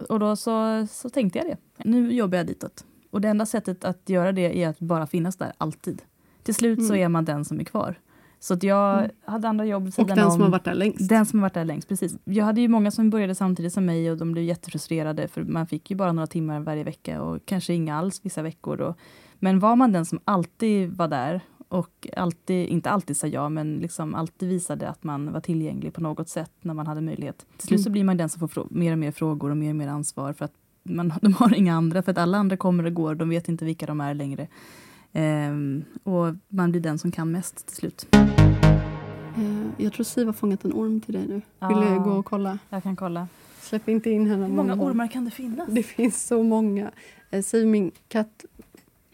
Och 0.09 0.19
då 0.21 0.37
så, 0.37 0.87
så 0.91 1.11
tänkte 1.11 1.38
jag 1.38 1.47
det. 1.49 1.57
Nu 1.85 2.12
jobbar 2.12 2.38
jag 2.38 2.47
ditåt. 2.47 2.85
Och 3.11 3.21
det 3.21 3.29
enda 3.29 3.47
sättet 3.47 3.85
att 3.85 4.09
göra 4.09 4.33
det 4.33 4.62
är 4.62 4.69
att 4.69 4.79
bara 4.81 5.07
finnas 5.07 5.37
där, 5.37 5.53
alltid. 5.59 6.03
Till 6.43 6.55
slut 6.55 6.87
så 6.87 6.93
Mm. 6.93 7.05
är 7.05 7.09
man 7.09 7.25
den 7.25 7.45
som 7.45 7.61
är 7.61 7.65
kvar. 7.65 7.99
Så 8.41 8.55
att 8.55 8.62
jag 8.62 8.99
Mm. 8.99 9.11
hade 9.25 9.49
andra 9.49 9.65
jobb 9.65 9.91
Och 9.99 10.07
den 10.07 10.19
om. 10.25 10.31
som 10.31 10.41
har 10.41 10.49
varit 10.49 10.65
där 10.65 10.75
längst. 10.75 11.09
Den 11.09 11.26
som 11.26 11.38
har 11.38 11.43
varit 11.45 11.55
där 11.55 11.65
längst, 11.65 11.88
precis. 11.88 12.17
Jag 12.25 12.45
hade 12.45 12.61
ju 12.61 12.69
många 12.69 12.91
som 12.91 13.11
började 13.11 13.35
samtidigt 13.35 13.73
som 13.73 13.85
mig 13.87 14.11
och 14.11 14.17
de 14.17 14.33
blev 14.33 14.45
jättefrustrerade 14.45 15.29
för 15.29 15.43
man 15.45 15.67
fick 15.67 15.91
ju 15.91 15.97
bara 15.97 16.12
några 16.12 16.26
timmar 16.26 16.61
varje 16.61 16.85
vecka 16.85 17.23
och 17.23 17.38
kanske 17.45 17.75
inga 17.75 17.97
alls 17.99 18.21
vissa 18.25 18.43
veckor. 18.43 18.81
Och, 18.81 18.97
men 19.38 19.59
var 19.61 19.76
man 19.76 19.93
den 19.93 20.05
som 20.07 20.21
alltid 20.25 20.97
var 20.97 21.09
där 21.09 21.41
och 21.69 22.07
alltid, 22.17 22.69
inte 22.69 22.91
alltid 22.91 23.17
sa 23.17 23.27
ja, 23.27 23.49
men 23.49 23.79
liksom 23.79 24.15
alltid 24.15 24.49
visade 24.49 24.89
att 24.89 25.05
man 25.05 25.33
var 25.33 25.41
tillgänglig 25.41 25.93
på 25.95 26.01
något 26.01 26.29
sätt 26.29 26.51
när 26.61 26.75
man 26.75 26.87
hade 26.87 27.01
möjlighet. 27.01 27.47
Till 27.57 27.69
slut 27.69 27.81
så 27.81 27.87
Mm. 27.89 27.93
blir 27.93 28.05
man 28.05 28.17
den 28.17 28.29
som 28.29 28.49
får 28.49 28.67
mer 28.71 28.93
och 28.93 28.99
mer 28.99 29.11
frågor 29.13 29.51
och 29.51 29.57
mer 29.57 29.71
och 29.71 29.77
mer 29.77 29.89
ansvar 29.89 30.33
för 30.33 30.45
att 30.45 30.53
man, 30.83 31.13
de 31.23 31.33
har 31.33 31.55
inga 31.55 31.75
andra, 31.75 32.03
för 32.03 32.13
att 32.13 32.19
alla 32.19 32.39
andra 32.39 32.57
kommer 32.57 32.85
och 32.87 32.95
går, 32.95 33.15
de 33.15 33.29
vet 33.29 33.49
inte 33.49 33.65
vilka 33.65 33.87
de 33.87 34.01
är 34.01 34.15
längre. 34.15 34.47
Ehm, 35.13 35.85
och 36.03 36.35
man 36.49 36.71
blir 36.71 36.81
den 36.81 36.99
som 36.99 37.11
kan 37.13 37.31
mest 37.31 37.67
till 37.67 37.77
slut. 37.77 38.07
Eh, 38.13 39.67
Jag 39.85 39.93
tror 39.93 40.05
Siv 40.05 40.27
har 40.27 40.33
fångat 40.33 40.65
en 40.65 40.73
orm 40.73 41.01
till 41.01 41.15
dig 41.15 41.23
nu. 41.29 41.35
Vill 41.35 41.43
Ja. 41.59 41.95
du 41.99 42.01
gå 42.05 42.11
och 42.11 42.25
kolla? 42.27 42.59
Jag 42.71 42.83
kan 42.83 42.97
kolla. 42.97 43.29
Släpp 43.61 43.89
inte 43.89 44.11
in 44.11 44.27
henne. 44.27 44.47
Hur 44.47 44.55
många 44.55 44.75
ormar 44.75 45.09
kan 45.09 45.25
det 45.25 45.31
finnas? 45.31 45.69
Det 45.71 45.83
finns 45.83 46.27
så 46.27 46.43
många. 46.43 46.91
Eh, 47.31 47.43
Siv, 47.43 47.67
min 47.67 47.91
katt, 48.09 48.45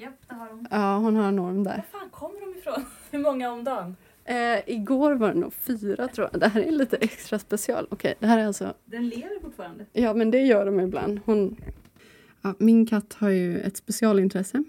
Japp, 0.03 0.29
där 0.29 0.37
har 0.37 0.49
de. 0.49 0.67
ja, 0.71 0.97
hon 0.99 1.17
har 1.17 1.29
en 1.29 1.41
orm 1.41 1.65
där. 1.65 1.77
Var 1.93 2.01
fan 2.01 2.11
kommer 2.11 2.41
de 2.41 2.59
ifrån? 2.59 2.85
Hur 3.11 3.19
många 3.19 3.53
om 3.53 3.65
dagen? 3.65 3.97
Eh, 4.25 4.59
igår 4.67 5.13
var 5.15 5.29
det 5.29 5.41
nog 5.41 5.53
fyra 5.53 6.09
tror 6.09 6.29
jag. 6.33 6.41
Det 6.41 6.49
här 6.49 6.61
är 6.63 6.71
lite 6.71 6.97
extra 6.97 7.39
special. 7.39 7.87
Okej, 7.91 8.15
det 8.19 8.27
här 8.27 8.39
är 8.39 8.47
alltså 8.47 8.75
Den 8.85 9.09
lever 9.09 9.41
fortfarande. 9.43 9.87
Ja, 9.93 10.15
men 10.15 10.31
det 10.31 10.41
gör 10.41 10.67
de 10.67 10.81
ibland. 10.81 11.21
Hon, 11.25 11.57
ja, 12.43 12.55
min 12.59 12.87
katt 12.87 13.13
har 13.19 13.29
ju 13.29 13.61
ett 13.61 13.77
specialintresse. 13.77 14.65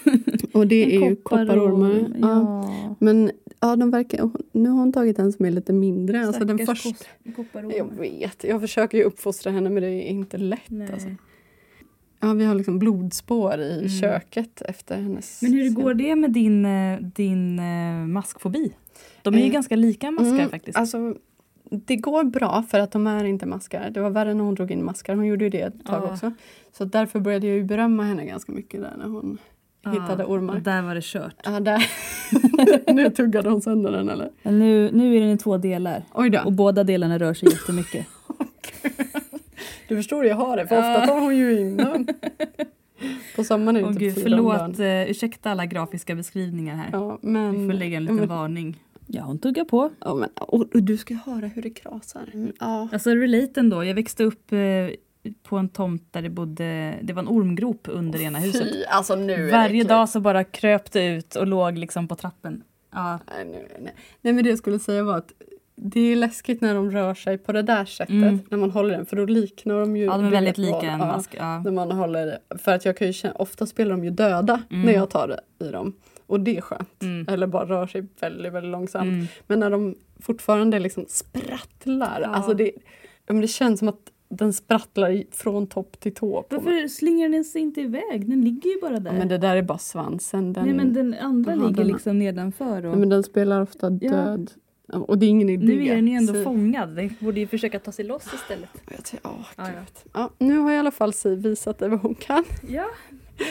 Och 0.52 0.66
det 0.66 0.96
är 0.96 1.08
ju 1.08 1.16
kopparormar. 1.16 2.12
Ja. 2.20 2.28
Ja. 2.28 2.96
Men 2.98 3.30
ja, 3.60 3.76
de 3.76 3.90
verkar, 3.90 4.30
nu 4.52 4.68
har 4.68 4.76
hon 4.78 4.92
tagit 4.92 5.18
en 5.18 5.32
som 5.32 5.46
är 5.46 5.50
lite 5.50 5.72
mindre. 5.72 6.26
Alltså 6.26 6.44
den 6.44 6.66
första, 6.66 7.04
jag 7.52 7.94
vet, 7.98 8.44
jag 8.44 8.60
försöker 8.60 8.98
ju 8.98 9.04
uppfostra 9.04 9.52
henne 9.52 9.70
men 9.70 9.82
det 9.82 9.88
är 9.88 10.02
inte 10.08 10.38
lätt. 10.38 10.60
Nej. 10.70 10.92
Alltså. 10.92 11.08
Ja, 12.26 12.32
vi 12.32 12.44
har 12.44 12.54
liksom 12.54 12.78
blodspår 12.78 13.60
i 13.60 13.76
Mm. 13.78 13.88
köket 13.88 14.62
efter 14.62 14.96
hennes... 14.96 15.42
Men 15.42 15.52
hur 15.52 15.70
går 15.70 15.94
det 15.94 16.16
med 16.16 16.30
din, 16.32 16.66
eh, 16.66 16.98
din 17.00 17.58
eh, 17.58 18.06
maskfobi? 18.06 18.72
De 19.22 19.34
är 19.34 19.38
ju 19.38 19.44
Eh, 19.46 19.52
ganska 19.52 19.76
lika 19.76 20.10
maskar 20.10 20.34
Mm, 20.38 20.48
faktiskt. 20.48 20.78
Alltså, 20.78 21.14
det 21.70 21.96
går 21.96 22.24
bra 22.24 22.64
för 22.70 22.78
att 22.80 22.92
de 22.92 23.06
är 23.06 23.24
inte 23.24 23.46
maskar. 23.46 23.90
Det 23.90 24.00
var 24.00 24.10
värre 24.10 24.34
när 24.34 24.44
hon 24.44 24.54
drog 24.54 24.70
in 24.70 24.84
maskar. 24.84 25.14
Hon 25.14 25.26
gjorde 25.26 25.44
ju 25.44 25.50
det 25.50 25.60
ett 25.60 25.86
tag 25.86 26.02
Ja. 26.04 26.12
också. 26.12 26.32
Så 26.72 26.84
därför 26.84 27.20
började 27.20 27.46
jag 27.46 27.56
ju 27.56 27.64
berömma 27.64 28.02
henne 28.02 28.24
ganska 28.26 28.52
mycket 28.52 28.80
där 28.80 28.92
när 28.98 29.06
hon 29.08 29.38
hittade 29.92 30.24
ormar. 30.24 30.58
Där 30.60 30.82
var 30.82 30.94
det 30.94 31.04
kört. 31.04 31.34
Ja, 31.44 31.60
där. 31.60 31.86
nu 32.94 33.10
tuggade 33.10 33.50
hon 33.50 33.60
sönder 33.62 33.92
den 33.92 34.08
eller? 34.08 34.30
Men 34.42 34.58
nu, 34.58 34.90
nu 34.92 35.16
är 35.16 35.20
den 35.20 35.30
i 35.30 35.38
två 35.38 35.56
delar. 35.56 36.02
Och 36.44 36.52
båda 36.52 36.84
delarna 36.84 37.18
rör 37.18 37.34
sig 37.34 37.48
jättemycket. 37.52 38.06
Du 39.88 39.96
förstår 39.96 40.26
jag 40.26 40.36
har 40.36 40.56
det, 40.56 40.66
för 40.66 40.78
ofta 40.78 41.06
tar 41.06 41.20
hon 41.20 41.36
ju 41.36 41.60
in 41.60 41.76
den. 41.76 42.08
På 43.36 43.44
sommaren 43.44 43.76
är 43.76 43.80
det 43.80 43.86
Åh 43.86 43.92
typ 43.92 44.00
gud, 44.00 44.22
förlåt, 44.22 44.78
eh, 44.78 45.10
ursäkta 45.10 45.50
alla 45.50 45.66
grafiska 45.66 46.14
beskrivningar 46.14 46.76
här. 46.76 46.88
Ja, 46.92 47.18
men, 47.22 47.60
Vi 47.60 47.66
får 47.66 47.72
lägga 47.78 47.96
en 47.96 48.02
liten 48.02 48.16
men, 48.16 48.28
varning. 48.28 48.82
Ja, 49.06 49.22
hon 49.22 49.38
tuggar 49.38 49.64
på. 49.64 49.90
ja, 50.00 50.14
men, 50.14 50.28
och, 50.36 50.74
och 50.74 50.82
du 50.82 50.96
ska 50.96 51.14
höra 51.14 51.46
hur 51.46 51.62
det 51.62 51.70
krasar. 51.70 52.30
Mm, 52.34 52.52
Ja. 52.60 52.88
Alltså 52.92 53.10
relaten 53.10 53.70
då. 53.70 53.84
Jag 53.84 53.94
växte 53.94 54.24
upp 54.24 54.52
eh, 54.52 54.58
på 55.42 55.56
en 55.56 55.68
tomt 55.68 56.08
där 56.12 56.22
det 56.22 56.30
bodde, 56.30 56.94
det 57.02 57.12
var 57.12 57.22
en 57.22 57.28
ormgrop 57.28 57.88
under 57.90 58.22
ena 58.22 58.38
huset. 58.38 58.72
Fy, 58.72 58.84
alltså 58.84 59.14
nu 59.14 59.32
är 59.32 59.38
det 59.46 59.52
Varje 59.52 59.84
dag 59.84 60.08
så 60.08 60.20
bara 60.20 60.44
kröp 60.44 60.92
det 60.92 61.06
ut 61.06 61.36
och 61.36 61.46
låg 61.46 61.78
liksom 61.78 62.08
på 62.08 62.14
trappen. 62.14 62.62
Ja. 62.92 63.18
Nej, 63.36 63.44
nej, 63.44 63.66
nej. 63.80 63.94
nej, 64.20 64.32
men 64.32 64.44
det 64.44 64.50
jag 64.50 64.58
skulle 64.58 64.78
säga 64.78 65.02
var 65.02 65.16
att 65.16 65.32
det 65.76 66.00
är 66.00 66.16
läskigt 66.16 66.60
när 66.60 66.74
de 66.74 66.90
rör 66.90 67.14
sig 67.14 67.38
på 67.38 67.52
det 67.52 67.62
där 67.62 67.84
sättet. 67.84 68.10
Mm. 68.14 68.38
När 68.50 68.58
man 68.58 68.70
håller 68.70 68.96
den. 68.96 69.06
För 69.06 69.16
då 69.16 69.24
liknar 69.26 69.80
de 69.80 69.96
ju... 69.96 70.04
Ja, 70.04 70.16
de 70.16 70.24
är 70.26 70.30
väldigt 70.30 70.58
lika 70.58 70.80
en 70.82 70.98
mask. 70.98 71.34
Ja. 71.38 71.58
När 71.62 71.70
man 71.70 71.90
håller, 71.90 72.38
för 72.58 72.72
att 72.74 72.84
jag 72.84 72.96
kan 72.96 73.06
ju 73.06 73.12
känna, 73.12 73.34
ofta 73.34 73.66
spelar 73.66 73.90
de 73.90 74.04
ju 74.04 74.10
döda 74.10 74.62
Mm. 74.70 74.86
när 74.86 74.92
jag 74.92 75.10
tar 75.10 75.40
i 75.60 75.68
dem. 75.68 75.92
Och 76.26 76.40
det 76.40 76.56
är 76.56 76.60
skönt. 76.60 77.02
Mm. 77.02 77.26
Eller 77.28 77.46
bara 77.46 77.64
rör 77.64 77.86
sig 77.86 78.06
väldigt, 78.20 78.52
väldigt 78.52 78.70
långsamt. 78.72 79.04
Mm. 79.08 79.26
Men 79.46 79.60
när 79.60 79.70
de 79.70 79.94
fortfarande 80.20 80.78
liksom 80.78 81.04
sprattlar. 81.08 82.20
Ja. 82.22 82.28
Alltså 82.28 82.54
det, 82.54 82.70
det 83.26 83.48
känns 83.48 83.78
som 83.78 83.88
att 83.88 84.00
den 84.28 84.52
sprattlar 84.52 85.22
från 85.30 85.66
topp 85.66 86.00
till 86.00 86.14
tå. 86.14 86.42
På 86.42 86.54
mig. 86.60 86.64
Varför 86.74 86.88
slingar 86.88 87.28
den 87.28 87.44
sig 87.44 87.62
inte 87.62 87.80
iväg? 87.80 88.28
Den 88.30 88.40
ligger 88.44 88.70
ju 88.70 88.80
bara 88.80 88.98
där. 89.00 89.12
Ja, 89.12 89.18
men 89.18 89.28
det 89.28 89.38
där 89.38 89.56
är 89.56 89.62
bara 89.62 89.78
svansen. 89.78 90.52
Den, 90.52 90.64
Nej 90.64 90.74
men 90.74 90.92
den 90.94 91.14
andra 91.20 91.52
Jaha, 91.52 91.66
ligger 91.66 91.76
den- 91.84 91.86
liksom 91.92 92.18
nedanför. 92.18 92.84
Och... 92.86 92.92
ja, 92.94 92.98
men 92.98 93.08
den 93.08 93.22
spelar 93.22 93.60
ofta 93.60 93.90
död. 93.90 94.50
Ja, 94.54 94.60
Och 94.92 95.18
det 95.18 95.26
är 95.26 95.30
ingen 95.30 95.48
idé. 95.50 95.66
nu 95.66 95.86
är 95.86 95.94
den 95.96 96.08
ju 96.08 96.14
ändå 96.16 96.32
Så- 96.32 96.44
fångad. 96.44 96.88
Den 96.96 97.16
borde 97.20 97.40
ju 97.40 97.46
försöka 97.46 97.78
ta 97.78 97.92
sig 97.92 98.04
loss 98.04 98.26
istället. 98.34 98.68
Jag 98.90 99.04
tror- 99.04 99.20
åh, 99.24 99.46
Ja, 99.56 99.68
ja. 100.12 100.30
nu 100.38 100.58
har 100.58 100.72
i 100.72 100.76
alla 100.78 100.90
fall 100.90 101.12
Siv 101.12 101.38
visat 101.38 101.78
dig 101.78 101.88
vad 101.88 102.00
hon 102.00 102.14
kan. 102.14 102.44
Ja. 102.68 102.86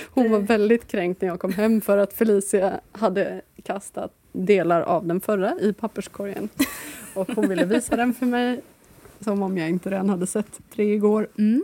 Hon 0.10 0.32
var 0.32 0.40
väldigt 0.40 0.88
kränkt 0.88 1.22
när 1.22 1.28
jag 1.30 1.40
kom 1.40 1.54
hem 1.54 1.82
för 1.82 1.98
att 1.98 2.14
Felicia 2.14 2.80
hade 2.92 3.42
kastat 3.64 4.14
delar 4.32 4.82
av 4.82 5.06
den 5.08 5.22
förra 5.22 5.60
i 5.60 5.74
papperskorgen. 5.74 6.50
Och 7.16 7.30
hon 7.36 7.50
ville 7.50 7.66
visa 7.66 7.96
den 7.96 8.14
för 8.14 8.26
mig 8.26 8.62
som 9.20 9.42
om 9.44 9.58
jag 9.58 9.70
inte 9.70 9.90
redan 9.90 10.10
hade 10.10 10.28
sett 10.28 10.60
tre 10.76 10.94
igår. 10.94 11.28
Mm. 11.38 11.64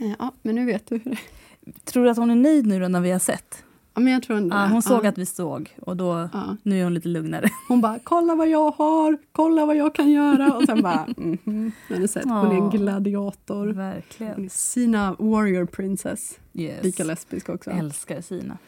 Eh, 0.00 0.12
Ja, 0.18 0.32
men 0.42 0.54
nu 0.54 0.64
vet 0.66 0.86
du 0.86 0.94
hur 0.94 1.04
det 1.04 1.10
är. 1.10 1.72
Tror 1.84 2.04
du 2.04 2.10
att 2.10 2.16
hon 2.16 2.30
är 2.30 2.34
nöjd 2.36 2.66
nu 2.66 2.80
då 2.80 2.88
när 2.88 3.00
vi 3.00 3.10
har 3.10 3.18
sett? 3.18 3.64
Ja, 3.96 4.00
men 4.00 4.12
jag 4.12 4.22
tror 4.22 4.36
ändå 4.36 4.56
Ja, 4.56 4.66
hon 4.66 4.82
såg 4.82 5.04
ja, 5.04 5.08
att 5.08 5.18
vi 5.18 5.26
såg 5.26 5.76
och 5.80 5.96
då, 5.96 6.28
ja. 6.32 6.56
nu 6.62 6.80
är 6.80 6.84
hon 6.84 6.94
lite 6.94 7.08
lugnare. 7.08 7.48
Hon 7.68 7.80
bara 7.80 7.98
“kolla 8.04 8.34
vad 8.34 8.48
jag 8.48 8.70
har, 8.70 9.18
kolla 9.32 9.66
vad 9.66 9.76
jag 9.76 9.94
kan 9.94 10.10
göra” 10.10 10.52
och 10.56 10.62
sen 10.64 10.82
bara 10.82 11.06
mhm. 11.16 11.72
Har 11.88 11.96
ni 11.98 12.08
sett? 12.08 12.24
Hon 12.24 12.46
är 12.50 12.54
en 12.54 12.70
gladiator. 12.70 13.66
Hon 13.66 13.76
Verkligen. 13.76 14.44
är 14.44 14.48
Sina 14.48 15.16
Warrior 15.18 15.64
Princess. 15.66 16.38
Yes. 16.52 16.84
Lika 16.84 17.04
lesbisk 17.04 17.48
också. 17.48 17.70
Älskar 17.70 18.20
Sina. 18.20 18.58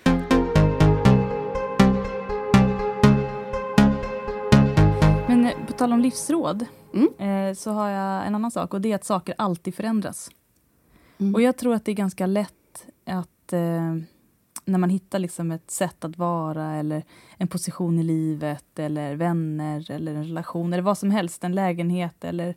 Men 5.28 5.46
eh, 5.46 5.66
på 5.66 5.72
tal 5.72 5.92
om 5.92 6.00
livsråd 6.00 6.66
Mm. 6.94 7.48
eh, 7.50 7.54
så 7.54 7.70
har 7.70 7.88
jag 7.88 8.26
en 8.26 8.34
annan 8.34 8.50
sak 8.50 8.74
och 8.74 8.80
det 8.80 8.92
är 8.92 8.96
att 8.96 9.04
saker 9.04 9.34
alltid 9.38 9.74
förändras. 9.74 10.30
Mm. 11.18 11.34
Och 11.34 11.42
jag 11.42 11.56
tror 11.56 11.74
att 11.74 11.84
det 11.84 11.92
är 11.92 11.96
ganska 11.96 12.26
lätt 12.26 12.86
att 13.06 13.52
eh, 13.52 13.96
när 14.68 14.78
man 14.78 14.90
hittar 14.90 15.18
liksom 15.18 15.50
ett 15.50 15.70
sätt 15.70 16.04
att 16.04 16.18
vara 16.18 16.74
eller 16.74 17.02
en 17.36 17.48
position 17.48 17.98
i 17.98 18.02
livet 18.02 18.78
eller 18.78 19.14
vänner 19.16 19.90
eller 19.90 20.14
en 20.14 20.24
relation 20.24 20.72
eller 20.72 20.82
vad 20.82 20.98
som 20.98 21.10
helst, 21.10 21.44
en 21.44 21.54
lägenhet 21.54 22.24
eller 22.24 22.54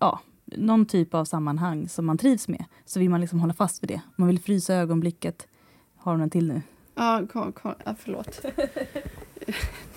ja, 0.00 0.20
någon 0.44 0.86
typ 0.86 1.14
av 1.14 1.24
sammanhang 1.24 1.88
som 1.88 2.06
man 2.06 2.18
trivs 2.18 2.48
med 2.48 2.64
så 2.84 3.00
vill 3.00 3.10
man 3.10 3.20
liksom 3.20 3.40
hålla 3.40 3.54
fast 3.54 3.82
vid 3.82 3.88
det. 3.88 4.00
Man 4.16 4.28
vill 4.28 4.40
frysa 4.40 4.74
ögonblicket. 4.74 5.46
Har 5.96 6.12
hon 6.12 6.20
en 6.20 6.30
till 6.30 6.48
nu? 6.48 6.62
Ja, 6.94 7.22
kom, 7.32 7.52
kom, 7.52 7.74
ja, 7.84 7.94
förlåt. 7.98 8.40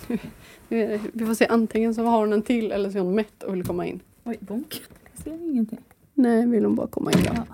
Nu- 0.08 0.18
nu 0.68 0.82
är 0.82 0.88
det- 0.88 1.00
Vi 1.12 1.26
får 1.26 1.34
se, 1.34 1.46
antingen 1.46 1.94
så 1.94 2.04
har 2.04 2.18
hon 2.18 2.32
en 2.32 2.42
till 2.42 2.72
eller 2.72 2.90
så 2.90 2.98
är 2.98 3.02
hon 3.02 3.14
mätt 3.14 3.42
och 3.42 3.54
vill 3.54 3.64
komma 3.66 3.86
in. 3.86 4.00
Oj, 4.24 4.36
bonk. 4.40 4.82
Jag 5.14 5.24
ser 5.24 5.50
ingenting. 5.50 5.78
Nej, 6.14 6.46
vill 6.46 6.64
hon 6.64 6.74
bara 6.74 6.86
komma 6.86 7.12
in 7.12 7.18
då. 7.24 7.30
Ja. 7.34 7.44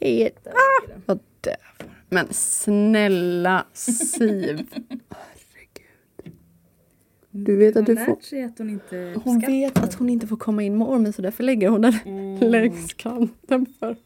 Hej! 0.00 0.30
Ah, 0.44 0.92
vad 1.06 1.18
det. 1.40 1.56
Men 2.08 2.26
snälla 2.32 3.66
Siv. 3.72 4.66
Herregud. 5.08 6.36
Du 7.30 7.56
vet 7.56 7.76
att 7.76 7.86
du 7.86 7.96
får... 7.96 8.12
att 8.44 8.58
hon 8.58 8.70
inte 8.70 9.20
Hon 9.24 9.38
vet 9.40 9.78
att 9.78 9.94
hon 9.94 10.08
inte 10.08 10.26
får 10.26 10.36
komma 10.36 10.62
in 10.62 10.78
med 10.78 10.88
ormen 10.88 11.12
så 11.12 11.22
därför 11.22 11.44
lägger 11.44 11.68
hon 11.68 11.80
den 11.80 12.38
längs 12.50 12.94
kanten 12.94 13.66
för 13.80 13.96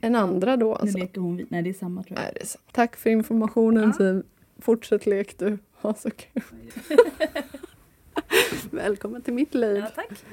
en 0.00 0.14
andra 0.14 0.56
då. 0.56 0.66
Nu 0.68 0.74
Alltså. 0.80 0.98
leker 0.98 1.20
hon. 1.20 1.46
Nej, 1.48 1.62
det 1.62 1.70
är 1.70 1.74
samma 1.74 2.02
tror 2.02 2.18
jag. 2.18 2.24
Nej, 2.24 2.32
det 2.34 2.42
är 2.42 2.46
så. 2.46 2.58
Tack 2.72 2.96
för 2.96 3.10
informationen 3.10 3.84
Ja. 3.84 3.92
Siv. 3.92 4.22
Fortsätt 4.60 5.06
lek 5.06 5.38
du. 5.38 5.58
Ha 5.80 5.94
så 5.94 6.10
kul. 6.10 6.42
Välkommen 8.70 9.22
till 9.22 9.34
mitt 9.34 9.54
liv. 9.54 9.76
Ja, 9.76 9.86
tack. 9.94 10.24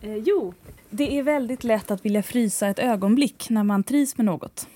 Eh, 0.00 0.16
jo, 0.16 0.54
det 0.90 1.18
är 1.18 1.22
väldigt 1.22 1.64
lätt 1.64 1.90
att 1.90 2.04
vilja 2.04 2.22
frysa 2.22 2.68
ett 2.68 2.78
ögonblick 2.78 3.50
när 3.50 3.64
man 3.64 3.82
trivs 3.82 4.16
med 4.16 4.26
något. 4.26 4.68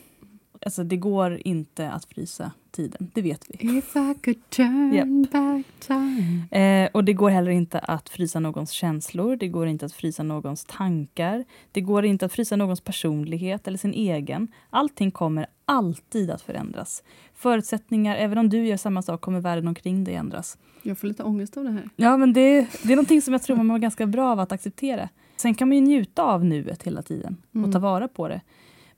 Alltså, 0.64 0.85
det 0.85 0.96
går 0.96 1.40
inte 1.44 1.90
att 1.90 2.05
frysa 2.05 2.50
tiden, 2.70 3.11
det 3.14 3.22
vet 3.22 3.46
vi. 3.48 3.79
If 3.79 3.96
I 3.96 4.14
could 4.22 4.50
turn 4.50 4.92
Japp. 4.94 5.33
back 5.33 5.64
time. 5.81 6.85
Eh, 6.85 6.90
och 6.92 7.05
det 7.05 7.12
går 7.12 7.31
heller 7.31 7.50
inte 7.50 7.79
att 7.79 8.09
frysa 8.09 8.40
någons 8.40 8.70
känslor, 8.70 9.37
det 9.37 9.48
går 9.48 9.66
inte 9.66 9.87
att 9.87 9.92
frysa 9.92 10.22
någons 10.22 10.64
tankar, 10.64 11.44
det 11.72 11.81
går 11.81 12.05
inte 12.05 12.27
att 12.27 12.33
frysa 12.33 12.57
någons 12.57 12.81
personlighet 12.81 13.68
eller 13.68 13.79
sin 13.79 13.94
egen. 13.94 14.48
Allting 14.70 15.11
kommer 15.11 15.46
alltid 15.64 16.31
att 16.31 16.42
förändras. 16.42 17.03
Förutsättningar, 17.35 18.16
även 18.16 18.38
om 18.38 18.48
du 18.48 18.66
gör 18.66 18.77
samma 18.77 19.03
sak, 19.03 19.20
kommer 19.20 19.40
världen 19.40 19.68
omkring 19.68 20.05
dig 20.05 20.14
ändras. 20.14 20.59
Jag 20.83 20.98
får 20.98 21.09
lite 21.09 21.22
ångest 21.22 21.57
av 21.57 21.64
det 21.64 21.70
här. 21.70 21.88
Ja, 21.96 22.16
men 22.16 22.33
det, 22.33 22.61
det 22.83 22.92
är 22.92 22.96
någonting 22.96 23.22
som 23.22 23.33
jag 23.35 23.42
tror 23.42 23.57
man 23.57 23.66
mår 23.66 23.79
ganska 23.79 24.07
bra 24.07 24.33
av 24.33 24.40
att 24.40 24.53
acceptera. 24.53 25.09
Sen 25.37 25.55
kan 25.55 25.68
man 25.68 25.77
ju 25.77 25.81
njuta 25.81 26.22
av 26.22 26.44
nuet 26.44 26.83
hela 26.83 27.03
tiden 27.03 27.37
och 27.50 27.57
Mm. 27.57 27.72
ta 27.72 27.79
vara 27.79 28.09
på 28.09 28.29
det. 28.29 28.40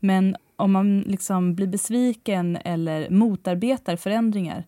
Men 0.07 0.37
om 0.57 0.73
man 0.73 1.01
liksom 1.01 1.55
blir 1.55 1.67
besviken 1.67 2.57
eller 2.57 3.11
motarbetar 3.11 3.97
förändringar 3.97 4.65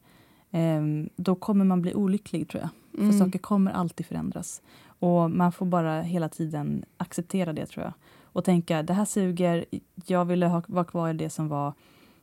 eh, 0.50 0.82
då 1.16 1.34
kommer 1.34 1.64
man 1.64 1.82
bli 1.82 1.94
olycklig 1.94 2.48
tror 2.48 2.62
jag. 2.62 2.70
För 2.92 3.02
Mm. 3.02 3.18
saker 3.18 3.38
kommer 3.38 3.70
alltid 3.72 4.06
förändras. 4.06 4.62
Och 5.00 5.30
man 5.30 5.52
får 5.52 5.66
bara 5.66 6.02
hela 6.02 6.28
tiden 6.28 6.84
acceptera 6.96 7.52
det 7.52 7.66
tror 7.66 7.84
jag. 7.84 7.92
Och 8.22 8.44
tänka, 8.44 8.82
det 8.82 8.92
här 8.92 9.04
suger, 9.04 9.64
jag 10.06 10.24
ville 10.24 10.46
ha, 10.46 10.62
vara 10.68 10.84
kvar 10.84 11.10
i 11.10 11.12
det 11.12 11.30
som 11.30 11.48
var, 11.48 11.72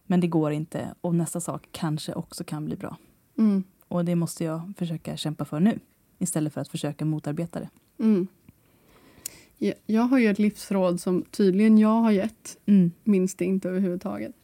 men 0.06 0.20
det 0.20 0.28
går 0.28 0.52
inte. 0.52 0.94
Och 1.02 1.16
nästa 1.16 1.40
sak 1.40 1.68
kanske 1.72 2.14
också 2.14 2.44
kan 2.44 2.66
bli 2.66 2.76
bra. 2.76 2.98
Mm. 3.38 3.64
Och 3.88 4.06
det 4.06 4.16
måste 4.16 4.44
jag 4.44 4.74
försöka 4.78 5.18
kämpa 5.18 5.46
för 5.46 5.60
nu. 5.60 5.80
Istället 6.18 6.54
för 6.54 6.62
att 6.62 6.68
försöka 6.68 7.06
motarbeta 7.06 7.60
det. 7.60 7.70
Mm. 8.04 8.28
Jag, 9.58 9.74
jag 9.86 10.02
har 10.02 10.18
ju 10.20 10.28
ett 10.28 10.40
livsråd 10.40 11.00
som 11.02 11.22
tydligen 11.22 11.78
jag 11.78 12.02
har 12.02 12.12
gett. 12.12 12.58
Mm. 12.66 12.92
Minns 13.04 13.36
det 13.36 13.46
inte 13.46 13.70
överhuvudtaget. 13.70 14.36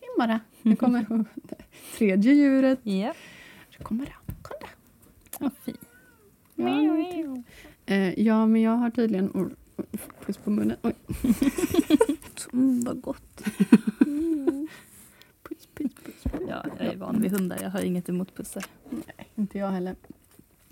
Himmara. 0.00 0.40
Nu 0.62 0.76
kommer 0.82 1.24
tredje 1.98 2.32
djuret. 2.32 2.78
Ja. 2.82 3.14
Nu 3.78 3.84
kommer 3.84 4.06
det. 4.06 4.12
Kom 4.42 4.56
där. 4.60 4.70
Vad 5.38 5.52
fint. 5.64 5.80
Ja, 6.54 7.42
eh, 7.86 8.20
ja, 8.20 8.46
men 8.46 8.62
jag 8.62 8.76
har 8.76 8.90
tydligen... 8.90 9.30
Oh, 9.30 9.48
puss 10.26 10.36
på 10.36 10.50
munnen. 10.50 10.76
Oj. 10.82 10.94
Mm, 12.52 12.84
vad 12.84 13.00
gott. 13.00 13.42
Puss, 15.42 15.68
puss, 15.74 15.94
puss, 16.04 16.22
puss. 16.22 16.32
Ja, 16.48 16.64
jag 16.78 16.86
är 16.86 16.96
van 16.96 17.22
vid 17.22 17.30
hundar. 17.32 17.58
Jag 17.62 17.70
har 17.70 17.80
inget 17.80 18.08
emot 18.08 18.34
pussar. 18.34 18.64
Inte 19.34 19.58
jag 19.58 19.70
heller. 19.70 19.96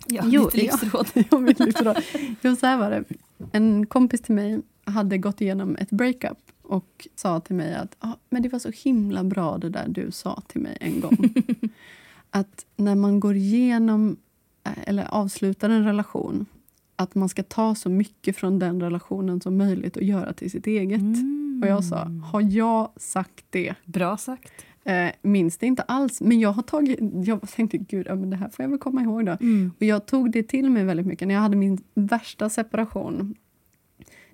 Ja, 0.06 0.22
Jo, 0.26 0.44
lite 0.44 0.56
livsråd. 0.56 1.08
Ja, 1.30 1.38
mitt 1.38 1.60
livsråd. 1.60 1.96
Jo, 2.42 2.56
så 2.56 2.66
här 2.66 2.76
var 2.76 2.90
det. 2.90 3.04
En 3.52 3.86
kompis 3.86 4.20
till 4.20 4.34
mig 4.34 4.60
hade 4.84 5.18
gått 5.18 5.40
igenom 5.40 5.76
ett 5.76 5.90
breakup 5.90 6.38
och 6.62 7.08
sa 7.14 7.40
till 7.40 7.56
mig 7.56 7.74
att 7.74 7.96
ah, 7.98 8.14
men 8.30 8.42
det 8.42 8.48
var 8.48 8.58
så 8.58 8.70
himla 8.70 9.24
bra 9.24 9.58
det 9.58 9.68
där 9.68 9.88
du 9.88 10.10
sa 10.10 10.42
till 10.48 10.60
mig 10.60 10.78
en 10.80 11.00
gång. 11.00 11.34
att 12.30 12.66
när 12.76 12.94
man 12.94 13.20
går 13.20 13.36
igenom 13.36 14.16
eh, 14.64 14.72
eller 14.86 15.04
avslutar 15.14 15.70
en 15.70 15.84
relation 15.84 16.46
att 16.96 17.14
man 17.14 17.28
ska 17.28 17.42
ta 17.42 17.74
så 17.74 17.88
mycket 17.88 18.36
från 18.36 18.58
den 18.58 18.80
relationen 18.80 19.40
som 19.40 19.56
möjligt 19.56 19.96
och 19.96 20.02
göra 20.02 20.32
till 20.32 20.50
sitt 20.50 20.66
eget. 20.66 21.00
Mm. 21.00 21.60
Och 21.62 21.68
jag 21.68 21.84
sa, 21.84 22.10
har 22.24 22.40
jag 22.40 22.90
sagt 22.96 23.44
det? 23.50 23.74
Bra 23.84 24.16
sagt. 24.16 24.52
Eh, 24.88 25.10
minns 25.22 25.58
det 25.58 25.66
inte 25.66 25.82
alls, 25.82 26.20
men 26.20 26.40
jag 26.40 26.52
har 26.52 26.62
tagit... 26.62 26.98
Jag 27.26 27.48
tänkte, 27.48 27.78
gud, 27.78 28.06
ja, 28.06 28.14
men 28.14 28.30
det 28.30 28.36
här 28.36 28.48
får 28.48 28.62
jag 28.62 28.70
väl 28.70 28.78
komma 28.78 29.02
ihåg 29.02 29.26
då. 29.26 29.36
Mm. 29.40 29.72
Och 29.78 29.82
jag 29.82 30.06
tog 30.06 30.30
det 30.30 30.42
till 30.42 30.70
mig 30.70 30.84
väldigt 30.84 31.06
mycket 31.06 31.28
när 31.28 31.34
jag 31.34 31.42
hade 31.42 31.56
min 31.56 31.78
värsta 31.94 32.50
separation. 32.50 33.34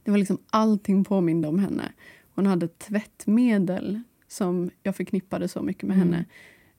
Det 0.05 0.11
var 0.11 0.19
liksom 0.19 0.39
allting 0.51 1.05
påminde 1.05 1.49
om 1.49 1.59
henne. 1.59 1.93
Hon 2.35 2.47
hade 2.47 2.69
tvättmedel 2.69 4.01
som 4.29 4.71
jag 4.83 4.97
förknippade 4.97 5.49
så 5.49 5.63
mycket 5.63 5.83
med 5.83 5.97
Mm. 5.97 6.13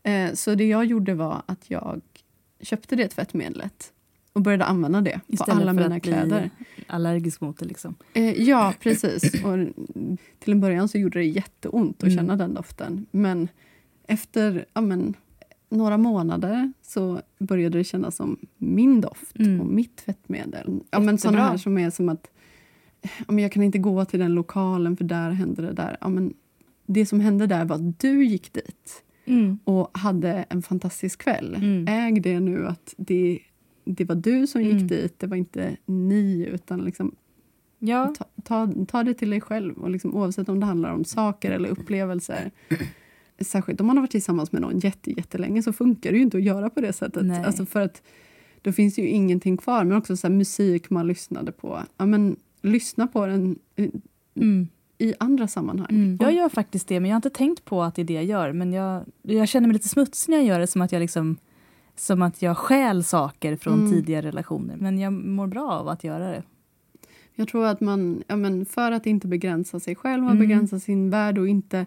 henne. 0.03 0.27
Eh, 0.27 0.33
så 0.33 0.55
det 0.55 0.67
jag 0.67 0.85
gjorde 0.85 1.13
var 1.13 1.41
att 1.45 1.69
jag 1.69 2.01
köpte 2.61 2.95
det 2.95 3.07
tvättmedlet 3.07 3.93
och 4.35 4.41
började 4.41 4.65
använda 4.65 5.01
det 5.01 5.19
Istället 5.27 5.55
på 5.55 5.61
alla 5.61 5.73
mina 5.73 5.85
att 5.95 6.01
bli 6.01 6.11
kläder. 6.11 6.49
allergisk 6.87 7.41
mot 7.41 7.57
det 7.59 7.65
liksom. 7.65 7.95
Eh, 8.13 8.41
ja, 8.41 8.73
precis. 8.79 9.23
Och 9.43 9.67
till 10.39 10.53
en 10.53 10.61
början 10.61 10.87
så 10.87 10.97
gjorde 10.97 11.19
det 11.19 11.25
jätteont 11.25 11.97
att 11.97 12.03
Mm. 12.03 12.15
känna 12.17 12.35
den 12.35 12.53
doften. 12.53 13.05
Men 13.11 13.47
efter 14.07 14.65
ja, 14.73 14.81
men, 14.81 15.13
några 15.69 15.97
månader 15.97 16.73
så 16.81 17.21
började 17.39 17.77
det 17.77 17.83
kännas 17.83 18.15
som 18.15 18.37
min 18.57 19.01
doft 19.01 19.39
Mm. 19.39 19.61
och 19.61 19.67
mitt 19.67 19.95
tvättmedel. 19.95 20.79
Ja, 20.91 20.99
men 20.99 21.15
Jättebra. 21.15 21.41
här 21.41 21.57
som 21.57 21.77
är 21.77 21.89
som 21.89 22.09
att 22.09 22.27
ja, 23.01 23.09
men 23.27 23.39
jag 23.39 23.51
kan 23.51 23.63
inte 23.63 23.77
gå 23.77 24.05
till 24.05 24.19
den 24.19 24.33
lokalen 24.33 24.97
för 24.97 25.03
där 25.03 25.31
hände 25.31 25.61
det 25.61 25.73
där. 25.73 25.97
Ja, 26.01 26.07
men 26.09 26.33
det 26.85 27.05
som 27.05 27.19
hände 27.19 27.47
där 27.47 27.65
var 27.65 27.75
att 27.75 27.99
du 27.99 28.25
gick 28.25 28.53
dit 28.53 29.01
Mm. 29.27 29.59
och 29.63 29.97
hade 29.97 30.45
en 30.49 30.61
fantastisk 30.61 31.21
kväll. 31.21 31.55
Mm. 31.55 31.87
Äg 31.87 32.19
det 32.19 32.39
nu 32.39 32.67
att 32.67 32.93
det, 32.97 33.39
det 33.85 34.05
var 34.05 34.15
du 34.15 34.47
som 34.47 34.63
gick 34.63 34.73
Mm. 34.73 34.87
dit, 34.87 35.19
det 35.19 35.27
var 35.27 35.37
inte 35.37 35.77
ni. 35.85 36.49
Utan 36.53 36.85
liksom, 36.85 37.15
Ja, 37.79 38.13
ta, 38.17 38.25
ta, 38.43 38.85
ta 38.87 39.03
det 39.03 39.13
till 39.13 39.29
dig 39.29 39.41
själv. 39.41 39.77
Och 39.77 39.89
liksom, 39.89 40.15
oavsett 40.15 40.49
om 40.49 40.59
det 40.59 40.65
handlar 40.65 40.93
om 40.93 41.05
saker 41.05 41.51
eller 41.51 41.69
upplevelser. 41.69 42.51
Särskilt 43.39 43.81
om 43.81 43.87
man 43.87 43.97
har 43.97 44.01
varit 44.01 44.11
tillsammans 44.11 44.51
med 44.51 44.61
någon 44.61 44.79
jätte, 44.79 45.11
jättelänge 45.11 45.63
så 45.63 45.73
funkar 45.73 46.11
det 46.11 46.17
ju 46.17 46.23
inte 46.23 46.37
att 46.37 46.43
göra 46.43 46.69
på 46.69 46.81
det 46.81 46.93
sättet. 46.93 47.25
Nej. 47.25 47.43
Alltså 47.43 47.65
för 47.65 47.81
att 47.81 48.01
då 48.61 48.71
finns 48.71 48.99
ju 48.99 49.07
ingenting 49.07 49.57
kvar. 49.57 49.83
Men 49.83 49.97
också 49.97 50.17
så 50.17 50.29
musik 50.29 50.89
man 50.89 51.07
lyssnade 51.07 51.51
på. 51.51 51.83
Ja, 51.97 52.05
men, 52.05 52.35
lyssna 52.61 53.07
på 53.07 53.25
den 53.25 53.59
i, 53.75 53.91
mm. 54.35 54.67
i 54.97 55.13
andra 55.19 55.47
sammanhang. 55.47 55.87
Mm. 55.89 56.17
Jag 56.21 56.33
gör 56.33 56.49
faktiskt 56.49 56.87
det, 56.87 56.99
men 56.99 57.09
jag 57.09 57.15
har 57.15 57.17
inte 57.17 57.29
tänkt 57.29 57.65
på 57.65 57.83
att 57.83 57.95
det 57.95 58.01
är 58.01 58.03
det 58.03 58.13
jag 58.13 58.25
gör. 58.25 58.51
Men 58.51 58.73
jag, 58.73 59.03
jag 59.21 59.47
känner 59.47 59.67
mig 59.67 59.73
lite 59.73 59.89
smutsig 59.89 60.31
när 60.31 60.37
jag 60.37 60.45
gör 60.45 60.59
det, 60.59 60.67
som 60.67 60.81
att 60.81 60.91
jag 60.91 60.99
liksom 60.99 61.37
som 61.95 62.21
att 62.21 62.41
jag 62.41 62.57
stjäl 62.57 63.03
saker 63.03 63.55
från 63.55 63.73
Mm. 63.79 63.91
tidigare 63.91 64.27
relationer. 64.27 64.75
Men 64.77 64.99
jag 64.99 65.13
mår 65.13 65.47
bra 65.47 65.71
av 65.71 65.87
att 65.89 66.03
göra 66.03 66.31
det. 66.31 66.43
Jag 67.35 67.47
tror 67.47 67.65
att 67.65 67.81
man, 67.81 68.23
ja, 68.27 68.35
men 68.35 68.65
för 68.65 68.91
att 68.91 69.05
inte 69.05 69.27
begränsa 69.27 69.79
sig 69.79 69.95
själv 69.95 70.23
och 70.25 70.31
Mm. 70.31 70.47
begränsa 70.47 70.79
sin 70.79 71.09
värld 71.09 71.37
och 71.37 71.47
inte 71.47 71.85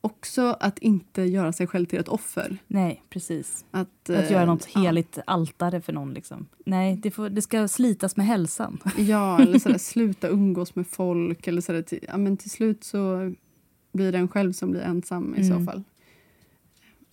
också 0.00 0.56
att 0.60 0.78
inte 0.78 1.22
göra 1.22 1.52
sig 1.52 1.66
själv 1.66 1.86
till 1.86 1.98
ett 1.98 2.08
offer. 2.08 2.58
Nej, 2.66 3.02
precis. 3.10 3.64
Att, 3.70 3.88
Att 4.02 4.08
eh, 4.10 4.32
göra 4.32 4.44
något 4.44 4.68
ja. 4.74 4.80
heligt 4.80 5.18
altare 5.26 5.80
för 5.80 5.92
någon. 5.92 6.14
Liksom. 6.14 6.46
Nej, 6.64 6.96
det, 6.96 7.10
får, 7.10 7.28
det 7.28 7.42
ska 7.42 7.68
slitas 7.68 8.16
med 8.16 8.26
hälsan. 8.26 8.78
Ja, 8.98 9.38
eller 9.40 9.58
sådär, 9.58 9.78
sluta 9.78 10.28
umgås 10.28 10.74
med 10.74 10.86
folk. 10.86 11.46
Eller 11.46 11.60
sådär, 11.60 11.82
till, 11.82 12.04
ja, 12.08 12.16
men 12.16 12.36
till 12.36 12.50
slut 12.50 12.84
så 12.84 13.32
blir 13.92 14.12
det 14.12 14.18
en 14.18 14.28
själv 14.28 14.52
som 14.52 14.70
blir 14.70 14.80
ensam 14.80 15.34
i 15.34 15.44
så 15.44 15.52
Mm. 15.52 15.66
fall. 15.66 15.82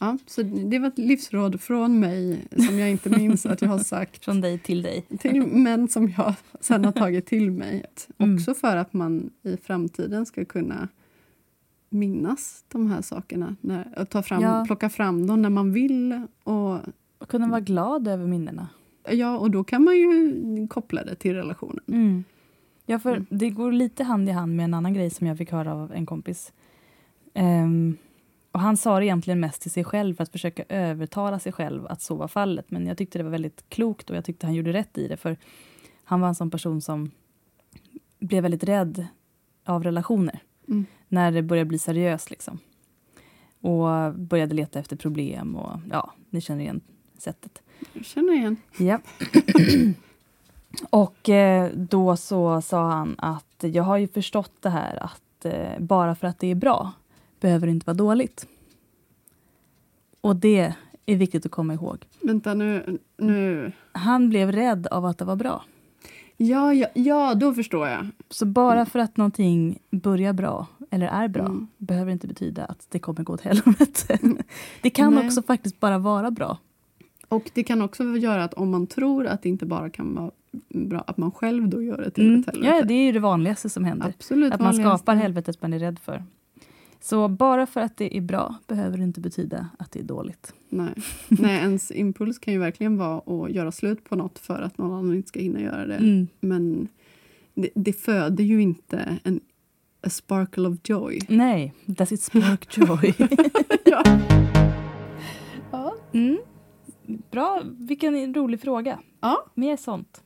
Ja, 0.04 0.18
så 0.28 0.42
det 0.44 0.80
var 0.80 0.88
ett 0.88 0.98
livsråd 0.98 1.62
från 1.62 2.00
mig 2.00 2.48
som 2.68 2.80
jag 2.80 2.92
inte 2.92 3.10
minns 3.10 3.46
att 3.46 3.62
jag 3.62 3.70
har 3.70 3.80
sagt 3.80 4.26
Från 4.26 4.42
dig 4.42 4.60
till 4.60 4.82
dig. 4.82 5.02
till, 5.20 5.42
men 5.48 5.88
som 5.88 6.14
jag 6.18 6.34
sen 6.60 6.86
har 6.86 6.92
tagit 6.92 7.26
till 7.26 7.52
mig. 7.52 7.86
Mm. 8.18 8.36
Också 8.36 8.54
för 8.54 8.78
att 8.78 8.94
man 8.94 9.30
i 9.44 9.58
framtiden 9.58 10.26
ska 10.26 10.46
kunna 10.46 10.88
minnas 11.90 12.66
de 12.68 12.92
här 12.92 13.02
sakerna. 13.02 13.56
När, 13.62 14.06
ta 14.06 14.24
fram, 14.24 14.42
Ja. 14.42 14.64
plocka 14.68 14.90
fram 14.90 15.28
dem 15.28 15.42
när 15.42 15.50
man 15.50 15.72
vill. 15.72 16.22
Och, 16.44 16.74
Och 17.18 17.28
kunna 17.30 17.48
vara 17.48 17.60
glad 17.62 18.08
över 18.08 18.28
minnena. 18.28 18.68
ja, 19.12 19.38
och 19.38 19.52
då 19.52 19.64
kan 19.64 19.84
man 19.84 19.96
ju 19.98 20.68
koppla 20.70 21.04
det 21.04 21.16
till 21.16 21.34
relationen. 21.34 21.84
Mm. 21.88 22.24
Ja, 22.86 23.00
för 23.00 23.12
Mm. 23.12 23.26
det 23.30 23.50
går 23.50 23.72
lite 23.72 24.04
hand 24.04 24.30
i 24.30 24.32
hand 24.32 24.56
med 24.56 24.64
en 24.64 24.74
annan 24.74 24.94
grej 24.94 25.10
som 25.10 25.28
jag 25.28 25.38
fick 25.38 25.52
höra 25.52 25.74
av 25.74 25.92
en 25.94 26.06
kompis. 26.06 26.54
Ehm, 27.34 27.98
och 28.54 28.60
han 28.60 28.78
sa 28.78 29.00
det 29.00 29.06
egentligen 29.06 29.40
mest 29.40 29.62
till 29.62 29.72
sig 29.72 29.84
själv 29.84 30.16
för 30.16 30.24
att 30.24 30.32
försöka 30.32 30.64
övertala 30.70 31.40
sig 31.40 31.52
själv 31.52 31.88
att 31.88 32.02
så 32.02 32.16
var 32.16 32.28
fallet. 32.28 32.72
Men 32.72 32.88
jag 32.88 32.98
tyckte 32.98 33.18
det 33.18 33.24
var 33.24 33.32
väldigt 33.32 33.70
klokt 33.70 34.10
och 34.10 34.16
jag 34.16 34.26
tyckte 34.26 34.46
han 34.46 34.56
gjorde 34.56 34.74
rätt 34.74 34.98
i 34.98 35.08
det. 35.08 35.18
För 35.18 35.38
han 36.04 36.22
var 36.22 36.28
en 36.28 36.36
sån 36.36 36.52
person 36.52 36.82
som 36.82 37.12
blev 38.20 38.44
väldigt 38.44 38.64
rädd 38.64 39.08
av 39.66 39.84
relationer. 39.84 40.40
Mm. 40.68 40.86
När 41.08 41.32
det 41.32 41.42
började 41.42 41.68
bli 41.68 41.80
seriöst 41.80 42.30
liksom. 42.30 42.60
Och 43.62 44.14
började 44.14 44.56
leta 44.56 44.80
efter 44.80 44.96
problem 44.96 45.56
och 45.56 45.80
ja, 45.92 46.14
ni 46.30 46.42
känner 46.42 46.62
igen 46.62 46.82
sättet. 47.18 47.62
Jag 47.94 48.06
känner 48.06 48.34
igen. 48.34 48.58
Ja. 48.78 49.00
och 50.90 51.30
eh, 51.30 51.72
då 51.76 52.18
så 52.18 52.62
sa 52.62 52.90
han 52.90 53.16
att 53.18 53.56
jag 53.60 53.84
har 53.84 53.98
ju 53.98 54.08
förstått 54.08 54.54
det 54.60 54.70
här 54.70 55.04
att 55.04 55.46
eh, 55.46 55.80
bara 55.80 56.16
för 56.16 56.28
att 56.28 56.40
det 56.40 56.48
är 56.48 56.56
bra 56.56 56.94
behöver 57.44 57.68
inte 57.68 57.86
vara 57.86 57.98
dåligt. 57.98 58.48
Och 60.22 60.36
det 60.36 60.74
är 61.06 61.16
viktigt 61.16 61.46
att 61.46 61.52
komma 61.52 61.74
ihåg. 61.74 62.06
Vänta 62.22 62.54
nu. 62.54 63.00
nu. 63.18 63.72
Han 63.92 64.30
blev 64.30 64.52
rädd 64.52 64.88
av 64.88 65.06
att 65.06 65.18
det 65.18 65.26
var 65.26 65.36
bra. 65.36 65.64
Ja, 66.38 66.74
ja, 66.74 66.88
ja, 66.94 67.34
då 67.36 67.54
förstår 67.54 67.88
jag. 67.88 68.08
Så 68.30 68.46
bara 68.46 68.86
för 68.86 69.00
att 69.00 69.18
någonting 69.18 69.80
börjar 69.92 70.34
bra 70.34 70.68
eller 70.92 71.08
är 71.08 71.28
bra 71.28 71.46
Mm. 71.46 71.68
behöver 71.78 72.12
inte 72.12 72.28
betyda 72.28 72.66
att 72.66 72.88
det 72.90 73.00
kommer 73.00 73.24
gå 73.24 73.34
åt 73.34 73.42
helvete. 73.42 74.20
det 74.82 74.90
kan 74.90 75.14
Nej. 75.16 75.26
också 75.28 75.42
faktiskt 75.42 75.80
bara 75.80 75.98
vara 75.98 76.32
bra. 76.32 76.58
Och 77.28 77.52
det 77.54 77.64
kan 77.64 77.82
också 77.82 78.04
göra 78.04 78.44
att 78.44 78.54
om 78.54 78.72
man 78.72 78.88
tror 78.88 79.28
att 79.28 79.42
det 79.44 79.50
inte 79.50 79.66
bara 79.66 79.90
kan 79.90 80.16
vara 80.16 80.32
bra, 80.70 81.04
att 81.08 81.18
man 81.18 81.32
själv 81.32 81.68
då 81.70 81.82
gör 81.82 81.98
det 81.98 82.12
till 82.12 82.28
Mm. 82.28 82.40
ett 82.40 82.46
helvete. 82.46 82.76
Ja, 82.76 82.82
det 82.86 82.94
är 82.94 83.06
ju 83.06 83.12
det 83.12 83.20
vanligaste 83.20 83.70
som 83.70 83.86
händer. 83.86 84.08
Absolut 84.18 84.54
Att 84.54 84.60
man 84.60 84.66
vanligaste. 84.66 84.98
skapar 84.98 85.16
helvetet 85.16 85.62
man 85.62 85.74
är 85.74 85.80
rädd 85.80 86.00
för. 86.00 86.24
Så 87.04 87.28
bara 87.28 87.66
för 87.66 87.82
att 87.82 87.98
det 87.98 88.18
är 88.18 88.22
bra 88.22 88.56
behöver 88.68 88.98
det 88.98 89.04
inte 89.04 89.22
betyda 89.22 89.70
att 89.80 89.92
det 89.92 90.00
är 90.00 90.04
dåligt. 90.04 90.54
Nej. 90.70 90.94
Nej, 91.28 91.58
ens 91.58 91.92
impuls 91.92 92.40
kan 92.40 92.54
ju 92.54 92.60
verkligen 92.60 92.98
vara 92.98 93.18
att 93.18 93.52
göra 93.52 93.72
slut 93.72 94.04
på 94.04 94.16
något 94.16 94.40
för 94.40 94.62
att 94.62 94.78
någon 94.78 94.92
annan 94.92 95.16
inte 95.16 95.28
ska 95.28 95.40
hinna 95.40 95.62
göra 95.62 95.86
det. 95.86 95.96
Mm. 95.96 96.28
Men 96.40 96.88
det, 97.54 97.70
det 97.76 97.94
föder 97.94 98.44
ju 98.44 98.62
inte 98.62 99.18
en 99.24 99.40
a 100.02 100.10
sparkle 100.10 100.68
of 100.68 100.78
joy. 100.84 101.20
Nej, 101.30 101.74
does 101.86 102.12
it 102.12 102.22
spark 102.22 102.78
joy? 102.78 103.14
ja. 103.86 104.04
Ja. 105.72 105.96
mm. 106.12 106.38
Bra, 107.32 107.62
vilken 107.66 108.34
rolig 108.34 108.62
fråga. 108.62 109.00
Ja. 109.20 109.46
Mer 109.54 109.78
sånt. 109.78 110.24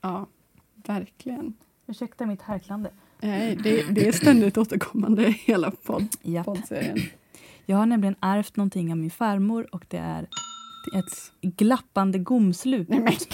ja, 0.00 0.26
verkligen. 0.74 1.54
Ursäkta 1.86 2.26
mitt 2.26 2.42
härklande. 2.42 2.90
Nej, 3.22 3.56
det, 3.56 3.82
det 3.82 4.08
är 4.08 4.12
ständigt 4.12 4.58
återkommande 4.58 5.26
i 5.26 5.30
hela 5.30 5.70
podd, 5.70 6.08
Japp. 6.22 6.46
poddserien. 6.46 6.98
Jag 7.66 7.76
har 7.76 7.86
nämligen 7.86 8.16
ärvt 8.20 8.56
någonting 8.56 8.92
av 8.92 8.98
min 8.98 9.10
farmor 9.10 9.68
och 9.72 9.84
det 9.88 9.98
är 9.98 10.22
ett 10.94 11.32
glappande 11.42 12.18
gomslut. 12.18 12.88
Nej, 12.88 13.18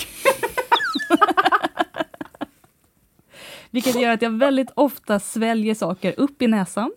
Vilket 3.71 4.01
gör 4.01 4.11
att 4.11 4.23
jag 4.23 4.31
väldigt 4.31 4.71
ofta 4.75 5.21
sväljer 5.21 5.75
saker 5.75 6.15
upp 6.17 6.43
i 6.43 6.47
näsan. 6.47 6.93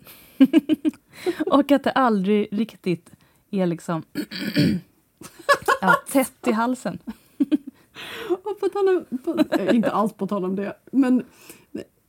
och 1.46 1.72
att 1.72 1.84
det 1.84 1.90
aldrig 1.90 2.48
riktigt 2.52 3.10
är 3.50 3.66
liksom 3.66 4.02
ja, 5.80 5.94
tätt 6.12 6.46
i 6.46 6.52
halsen. 6.52 6.98
och 8.44 8.60
på 8.60 8.68
tal 8.68 8.88
om, 8.88 9.18
på, 9.18 9.44
inte 9.72 9.90
alls 9.90 10.12
på 10.12 10.26
tal 10.26 10.44
om 10.44 10.56
det, 10.56 10.76
men 10.92 11.24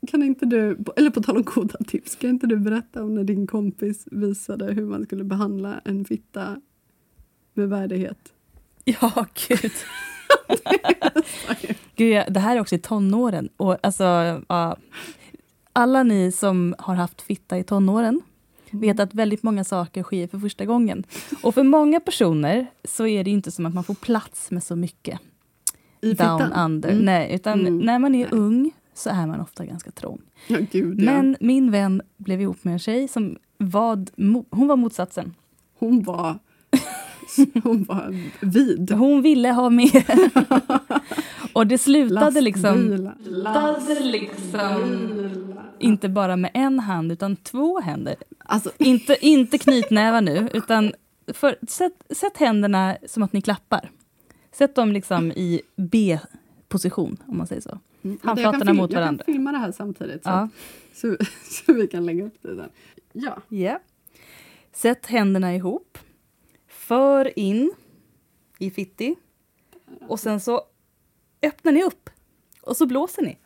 kan 0.07 0.23
inte 0.23 0.45
du, 0.45 0.77
eller 0.95 1.09
på 1.09 1.21
tal 1.23 1.37
om 1.37 1.43
goda 1.43 1.77
tips, 1.87 2.15
kan 2.15 2.29
inte 2.29 2.47
du 2.47 2.57
berätta 2.57 3.03
om 3.03 3.15
när 3.15 3.23
din 3.23 3.47
kompis 3.47 4.07
visade 4.11 4.73
hur 4.73 4.85
man 4.85 5.05
skulle 5.05 5.23
behandla 5.23 5.81
en 5.85 6.05
fitta 6.05 6.61
med 7.53 7.69
värdighet? 7.69 8.33
Ja, 8.85 9.25
gud. 9.47 9.71
gud 11.95 12.13
jag, 12.13 12.33
det 12.33 12.39
här 12.39 12.55
är 12.55 12.59
också 12.61 12.75
i 12.75 12.79
tonåren. 12.79 13.49
Och 13.57 13.77
alltså, 13.85 14.03
ja, 14.49 14.77
alla 15.73 16.03
ni 16.03 16.31
som 16.31 16.75
har 16.77 16.95
haft 16.95 17.21
fitta 17.21 17.57
i 17.57 17.63
tonåren 17.63 18.21
vet 18.71 18.99
att 18.99 19.13
väldigt 19.13 19.43
många 19.43 19.63
saker 19.63 20.03
sker 20.03 20.27
för 20.27 20.39
första 20.39 20.65
gången. 20.65 21.03
Och 21.43 21.53
för 21.53 21.63
många 21.63 21.99
personer 21.99 22.67
så 22.83 23.07
är 23.07 23.23
det 23.23 23.31
inte 23.31 23.51
som 23.51 23.65
att 23.65 23.73
man 23.73 23.83
får 23.83 23.93
plats 23.95 24.51
med 24.51 24.63
så 24.63 24.75
mycket 24.75 25.19
I 26.01 26.13
down 26.13 26.39
fittan? 26.39 26.53
under. 26.53 26.89
Mm. 26.89 27.05
Nej, 27.05 27.35
utan 27.35 27.59
Mm. 27.59 27.77
när 27.77 27.99
man 27.99 28.15
är 28.15 28.19
Nej. 28.31 28.39
ung 28.39 28.71
så 29.01 29.09
är 29.09 29.27
man 29.27 29.41
ofta 29.41 29.65
ganska 29.65 29.91
trång. 29.91 30.21
Ja, 30.47 30.57
gud 30.71 31.01
ja. 31.01 31.05
Men 31.05 31.37
min 31.39 31.71
vän 31.71 32.01
blev 32.17 32.41
ihop 32.41 32.63
med 32.63 32.73
en 32.73 32.79
tjej 32.79 33.07
som 33.07 33.37
var, 33.57 34.05
hon 34.55 34.67
var 34.67 34.75
motsatsen. 34.75 35.33
Hon 35.79 36.03
var, 36.03 36.39
hon 37.63 37.83
var 37.83 38.15
vid. 38.41 38.91
Hon 38.91 39.21
ville 39.21 39.49
ha 39.49 39.69
mer. 39.69 40.05
och 41.53 41.67
det 41.67 41.77
slutade 41.77 42.41
liksom, 42.41 43.11
Lastbilar. 43.23 44.11
liksom 44.11 45.51
inte 45.79 46.09
bara 46.09 46.35
med 46.35 46.51
en 46.53 46.79
hand 46.79 47.11
utan 47.11 47.35
två 47.35 47.79
händer. 47.79 48.15
Alltså, 48.37 48.71
Inte, 48.77 49.17
inte 49.21 49.57
knytnävar 49.57 50.21
nu, 50.21 50.49
utan 50.53 50.93
för, 51.33 51.55
sätt, 51.67 52.03
sätt 52.09 52.37
händerna 52.37 52.97
som 53.07 53.23
att 53.23 53.33
ni 53.33 53.41
klappar. 53.41 53.89
Sätt 54.51 54.75
dem 54.75 54.91
liksom 54.91 55.31
i 55.31 55.61
B-position, 55.75 57.17
om 57.25 57.37
man 57.37 57.47
säger 57.47 57.61
så. 57.61 57.79
Mm, 58.03 58.19
Handflatorna 58.23 58.73
mot 58.73 58.93
varandra. 58.93 59.19
Jag 59.19 59.25
kan 59.25 59.33
filma 59.33 59.51
det 59.51 59.57
här 59.57 59.71
samtidigt 59.71 60.23
så, 60.23 60.29
Ja. 60.29 60.49
så, 60.93 61.17
så 61.43 61.73
vi 61.73 61.87
kan 61.87 62.05
lägga 62.05 62.25
upp 62.25 62.37
det 62.41 62.55
där. 62.55 62.69
Ja. 63.13 63.41
Ja. 63.47 63.79
Sätt 64.73 65.05
händerna 65.05 65.55
ihop. 65.55 65.97
För 66.67 67.39
in 67.39 67.73
i 68.59 68.71
fitti. 68.71 69.15
Och 70.07 70.19
sen 70.19 70.39
så 70.39 70.61
öppnar 71.41 71.71
ni 71.71 71.83
upp. 71.83 72.09
Och 72.61 72.77
så 72.77 72.85
blåser 72.85 73.21
ni. 73.21 73.37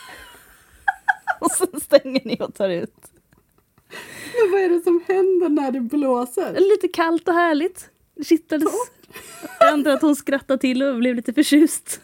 och 1.40 1.50
sen 1.50 1.80
stänger 1.80 2.20
ni 2.24 2.36
och 2.40 2.54
tar 2.54 2.68
ut. 2.68 2.94
Men 4.34 4.52
vad 4.52 4.60
är 4.60 4.68
det 4.68 4.80
som 4.80 5.04
händer 5.06 5.48
när 5.48 5.72
det 5.72 5.80
blåser? 5.80 6.52
Lite 6.60 6.88
kallt 6.88 7.28
och 7.28 7.34
härligt. 7.34 7.90
Det 8.14 8.24
kittlades. 8.24 8.72
Jag 9.60 9.72
antar 9.72 9.90
att 9.90 10.02
hon 10.02 10.16
skrattade 10.16 10.60
till 10.60 10.82
och 10.82 10.98
blev 10.98 11.14
lite 11.14 11.32
förtjust. 11.32 12.00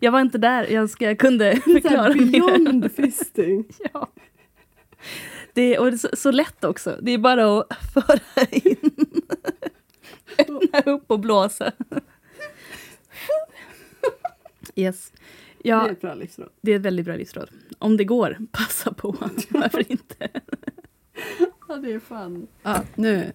Jag 0.00 0.12
var 0.12 0.20
inte 0.20 0.38
där, 0.38 0.66
jag, 0.70 0.90
ska, 0.90 1.04
jag 1.04 1.18
kunde 1.18 1.56
förklara 1.56 2.14
mer. 2.14 2.26
beyond 2.26 2.92
fisting. 2.92 3.64
Ja. 3.92 4.10
Det 5.54 5.74
är, 5.74 5.80
och 5.80 5.86
det 5.86 5.92
är 5.92 5.98
så, 5.98 6.08
så 6.12 6.30
lätt 6.30 6.64
också. 6.64 6.98
Det 7.02 7.12
är 7.12 7.18
bara 7.18 7.58
att 7.60 7.66
föra 7.94 8.46
in. 8.50 8.76
Öppna 10.38 10.92
upp 10.92 11.10
och 11.10 11.20
blåsa. 11.20 11.72
Yes. 14.74 15.12
Ja, 15.62 15.90
ett 15.90 16.00
bra 16.00 16.14
livsråd. 16.14 16.48
det 16.60 16.72
är 16.72 16.76
ett 16.76 16.82
väldigt 16.82 17.06
bra 17.06 17.16
livsråd. 17.16 17.50
Om 17.78 17.96
det 17.96 18.04
går, 18.04 18.38
passa 18.52 18.92
på. 18.92 19.16
Varför 19.48 19.92
inte? 19.92 20.28
Ja, 21.68 21.76
det 21.76 21.92
är 21.92 21.98
fan... 22.00 22.46
Ja, 22.62 22.82
nu, 22.94 23.32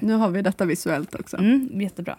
nu 0.00 0.12
har 0.12 0.30
vi 0.30 0.42
detta 0.42 0.64
visuellt 0.64 1.14
också. 1.14 1.36
Mm, 1.36 1.80
jättebra. 1.80 2.18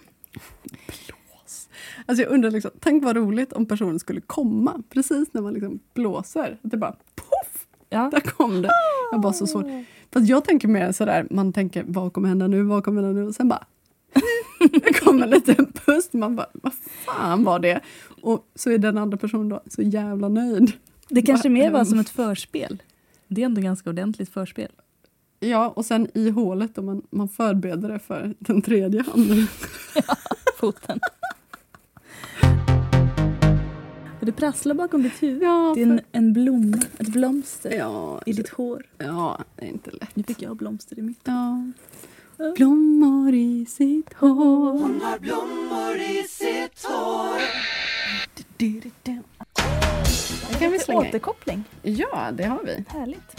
Alltså 2.06 2.24
jag 2.24 2.32
undrar, 2.32 2.52
liksom, 2.52 2.72
tänk 2.80 3.04
vad 3.04 3.16
roligt 3.16 3.54
om 3.54 3.66
personen 3.66 4.00
skulle 4.00 4.22
komma 4.22 4.84
precis 4.90 5.34
när 5.34 5.42
man 5.42 5.54
liksom 5.54 5.80
blåser. 5.94 6.58
Att 6.64 6.72
det 6.72 6.78
bara 6.78 6.96
poff! 7.16 7.68
Ja. 7.90 8.10
Där 8.12 8.20
kom 8.20 8.62
det. 8.62 8.70
Jag 9.12 9.22
bara 9.22 9.34
så 9.34 9.48
svårt. 9.48 9.66
Fast 10.14 10.28
jag 10.28 10.46
tänker 10.46 10.68
mer 10.68 10.92
sådär, 10.92 11.28
man 11.32 11.54
tänker 11.54 11.84
vad 11.88 12.14
kommer 12.14 12.30
hända 12.30 12.48
nu, 12.48 12.64
vad 12.64 12.84
kommer 12.84 13.04
hända 13.04 13.22
nu? 13.22 13.28
Och 13.28 13.36
sen 13.36 13.48
bara 13.50 13.66
det 14.72 14.94
kommer 15.00 15.24
en 15.24 15.30
liten 15.30 15.66
pust. 15.86 16.14
Man 16.14 16.36
bara, 16.36 16.48
vad 16.54 16.74
fan 17.06 17.44
var 17.44 17.60
det? 17.60 17.80
Och 18.22 18.52
så 18.56 18.72
är 18.72 18.78
den 18.78 18.98
andra 18.98 19.18
personen 19.18 19.50
då 19.50 19.62
så 19.68 19.82
jävla 19.82 20.30
nöjd. 20.30 20.72
Det 21.10 21.22
kanske 21.22 21.50
Va? 21.50 21.54
mer 21.54 21.72
var 21.72 21.86
som 21.86 22.00
ett 22.00 22.10
förspel. 22.10 22.84
Det 23.28 23.42
är 23.42 23.46
ändå 23.46 23.62
ganska 23.62 23.90
ordentligt 23.90 24.30
förspel. 24.30 24.72
Ja, 25.40 25.70
och 25.70 25.86
sen 25.86 26.08
i 26.14 26.30
hålet 26.30 26.78
och 26.78 26.84
man, 26.84 27.02
man 27.10 27.30
förbereder 27.30 27.90
det 27.90 28.00
för 28.00 28.36
den 28.40 28.62
tredje 28.62 29.04
handen. 29.04 29.48
Foten. 30.60 31.00
Och 34.22 34.26
det 34.28 34.32
prasslar 34.32 34.74
bakom 34.76 35.04
ditt 35.04 35.24
huvud. 35.24 35.44
Ja, 35.44 35.72
Det 35.76 35.82
är 35.82 35.86
en, 35.86 36.02
en 36.12 36.34
blomma, 36.34 36.78
ett 36.98 37.08
blomster 37.08 37.72
ja, 37.78 38.22
i 38.26 38.34
ditt 38.34 38.50
hår. 38.50 38.84
ja, 38.98 39.40
det 39.56 39.66
är 39.66 39.70
inte 39.70 39.92
lätt. 39.92 40.16
Nu 40.16 40.24
fick 40.24 40.42
jag 40.42 40.56
blomster 40.58 41.00
i 41.00 41.02
mitt. 41.02 41.20
Ja. 41.24 41.72
Blommor 42.56 43.34
i 43.34 43.66
sitt 43.66 44.14
hår. 44.14 44.90
Det 50.50 50.60
kan 50.60 50.72
vi 50.72 50.80
slänga 50.80 51.02
in. 51.02 51.08
Återkoppling. 51.08 51.64
Ja, 51.82 52.32
det 52.34 52.44
har 52.44 52.64
vi. 52.66 52.86
Härligt. 52.88 53.38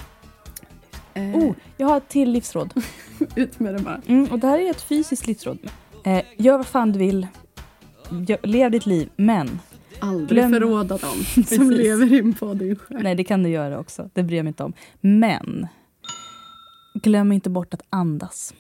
Eh, 1.14 1.23
Oh, 1.37 1.55
jag 1.77 1.87
har 1.87 1.97
ett 1.97 2.09
till 2.09 2.31
livsråd. 2.31 2.73
Ut 3.37 3.61
med 3.61 3.75
det 3.75 3.83
bara. 3.83 4.01
Mm, 4.07 4.25
och 4.33 4.38
det 4.38 4.47
här 4.47 4.59
är 4.59 4.71
ett 4.71 4.83
fysiskt 4.83 5.27
livsråd. 5.27 5.59
Eh, 6.05 6.23
gör 6.37 6.57
vad 6.57 6.66
fan 6.66 6.92
du 6.92 6.99
vill. 6.99 7.27
Gör, 8.29 8.47
lev 8.47 8.71
ditt 8.71 8.87
liv, 8.87 9.09
men 9.16 9.61
Aldrig 10.03 10.38
Glöm- 10.38 10.51
förråda 10.53 10.97
dem 10.99 11.45
som 11.47 11.71
lever 11.71 12.15
in 12.15 12.35
på 12.35 12.55
din 12.55 12.77
själ. 12.77 13.03
Nej, 13.03 13.15
det 13.15 13.25
kan 13.25 13.43
du 13.43 13.49
göra 13.49 13.79
också. 13.79 14.11
Det 14.12 14.23
bryr 14.23 14.37
jag 14.37 14.45
mig 14.45 14.51
inte 14.51 14.65
om. 14.65 14.73
Men 15.01 15.67
glöm 16.95 17.33
inte 17.33 17.51
bort 17.51 17.75
att 17.75 17.83
andas. 17.91 18.55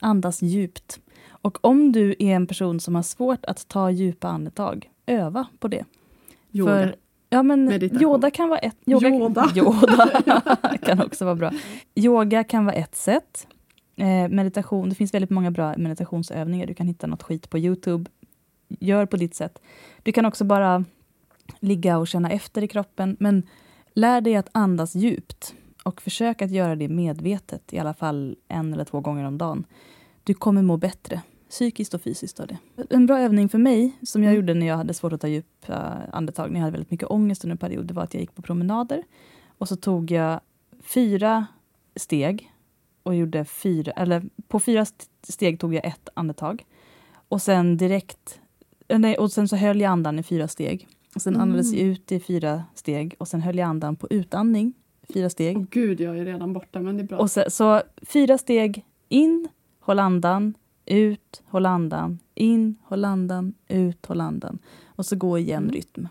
Andas 0.00 0.42
djupt. 0.42 1.00
Och 1.28 1.64
om 1.64 1.92
du 1.92 2.10
är 2.10 2.34
en 2.34 2.46
person 2.46 2.80
som 2.80 2.94
har 2.94 3.02
svårt 3.02 3.44
att 3.44 3.68
ta 3.68 3.90
djupa 3.90 4.28
andetag, 4.28 4.90
öva 5.06 5.46
på 5.58 5.68
det. 5.68 5.84
Yoga. 6.52 6.72
För, 6.72 6.96
ja, 7.30 7.42
men 7.42 7.64
Meditation. 7.64 8.02
yoga 8.02 8.30
kan 8.30 8.48
vara 8.48 8.58
ett... 8.58 8.76
Yoga, 8.86 9.08
Yoda. 9.08 9.48
yoga 9.56 10.78
kan 10.82 11.02
också 11.02 11.24
vara 11.24 11.34
bra. 11.34 11.50
Yoga 11.94 12.44
kan 12.44 12.64
vara 12.64 12.74
ett 12.76 12.94
sätt. 12.96 13.46
Eh, 13.96 14.28
meditation, 14.28 14.88
det 14.88 14.94
finns 14.94 15.14
väldigt 15.14 15.30
många 15.30 15.50
bra 15.50 15.74
meditationsövningar. 15.76 16.66
Du 16.66 16.74
kan 16.74 16.86
hitta 16.86 17.06
något 17.06 17.22
skit 17.22 17.50
på 17.50 17.58
Youtube. 17.58 18.10
Gör 18.80 19.06
på 19.06 19.16
ditt 19.16 19.34
sätt. 19.34 19.62
Du 20.02 20.12
kan 20.12 20.26
också 20.26 20.44
bara 20.44 20.84
ligga 21.60 21.98
och 21.98 22.08
känna 22.08 22.30
efter 22.30 22.62
i 22.64 22.68
kroppen. 22.68 23.16
Men 23.20 23.42
lär 23.94 24.20
dig 24.20 24.36
att 24.36 24.48
andas 24.52 24.94
djupt. 24.94 25.54
Och 25.84 26.02
försök 26.02 26.42
att 26.42 26.50
göra 26.50 26.76
det 26.76 26.88
medvetet, 26.88 27.72
i 27.72 27.78
alla 27.78 27.94
fall 27.94 28.36
en 28.48 28.72
eller 28.72 28.84
två 28.84 29.00
gånger 29.00 29.24
om 29.24 29.38
dagen. 29.38 29.64
Du 30.24 30.34
kommer 30.34 30.62
må 30.62 30.76
bättre, 30.76 31.22
psykiskt 31.50 31.94
och 31.94 32.02
fysiskt 32.02 32.40
av 32.40 32.46
det. 32.46 32.58
En 32.90 33.06
bra 33.06 33.20
övning 33.20 33.48
för 33.48 33.58
mig, 33.58 33.92
som 34.02 34.22
jag 34.22 34.30
Mm. 34.32 34.40
gjorde 34.42 34.54
när 34.54 34.66
jag 34.66 34.76
hade 34.76 34.94
svårt 34.94 35.12
att 35.12 35.20
ta 35.20 35.28
djupa 35.28 35.74
andetag, 36.12 36.50
när 36.50 36.56
jag 36.60 36.64
hade 36.64 36.72
väldigt 36.72 36.90
mycket 36.90 37.10
ångest 37.10 37.44
under 37.44 37.52
en 37.54 37.58
period, 37.58 37.86
det 37.86 37.94
var 37.94 38.02
att 38.02 38.14
jag 38.14 38.20
gick 38.20 38.34
på 38.34 38.42
promenader. 38.42 39.02
Och 39.58 39.68
så 39.68 39.76
tog 39.76 40.10
jag 40.10 40.40
fyra 40.82 41.46
steg 41.96 42.52
och 43.02 43.14
gjorde 43.14 43.44
fyra, 43.44 43.92
eller 43.92 44.22
på 44.48 44.60
fyra 44.60 44.80
st- 44.82 45.04
steg 45.22 45.60
tog 45.60 45.74
jag 45.74 45.84
ett 45.84 46.08
andetag. 46.14 46.64
Och 47.28 47.42
sen 47.42 47.76
direkt, 47.76 48.40
eh, 48.40 48.41
nej, 48.98 49.18
och 49.18 49.32
sen 49.32 49.48
så 49.48 49.56
höll 49.56 49.80
jag 49.80 49.90
andan 49.90 50.18
i 50.18 50.22
fyra 50.22 50.48
steg. 50.48 50.88
Och 51.14 51.22
sen 51.22 51.34
Mm. 51.34 51.42
andades 51.42 51.72
jag 51.72 51.80
ut 51.80 52.12
i 52.12 52.20
fyra 52.20 52.64
steg 52.74 53.14
och 53.18 53.28
sen 53.28 53.40
höll 53.42 53.58
jag 53.58 53.68
andan 53.68 53.96
på 53.96 54.06
utandning, 54.10 54.72
fyra 55.14 55.30
steg. 55.30 55.56
Åh 55.58 55.64
gud, 55.70 56.00
jag 56.00 56.18
är 56.18 56.24
redan 56.24 56.52
borta, 56.52 56.80
men 56.80 56.96
det 56.96 57.02
är 57.02 57.06
bra. 57.06 57.18
Och 57.18 57.30
så, 57.30 57.44
så 57.48 57.82
fyra 58.02 58.38
steg 58.38 58.84
in, 59.08 59.48
håll 59.80 59.98
andan, 59.98 60.54
ut, 60.86 61.42
håll 61.46 61.66
andan, 61.66 62.18
in, 62.34 62.76
håll 62.82 63.04
andan, 63.04 63.54
ut, 63.68 64.06
håll 64.06 64.20
andan. 64.20 64.58
Och 64.86 65.06
så 65.06 65.16
gå 65.16 65.38
i 65.38 65.42
jämn 65.42 65.64
Mm. 65.64 65.74
rytm. 65.74 66.08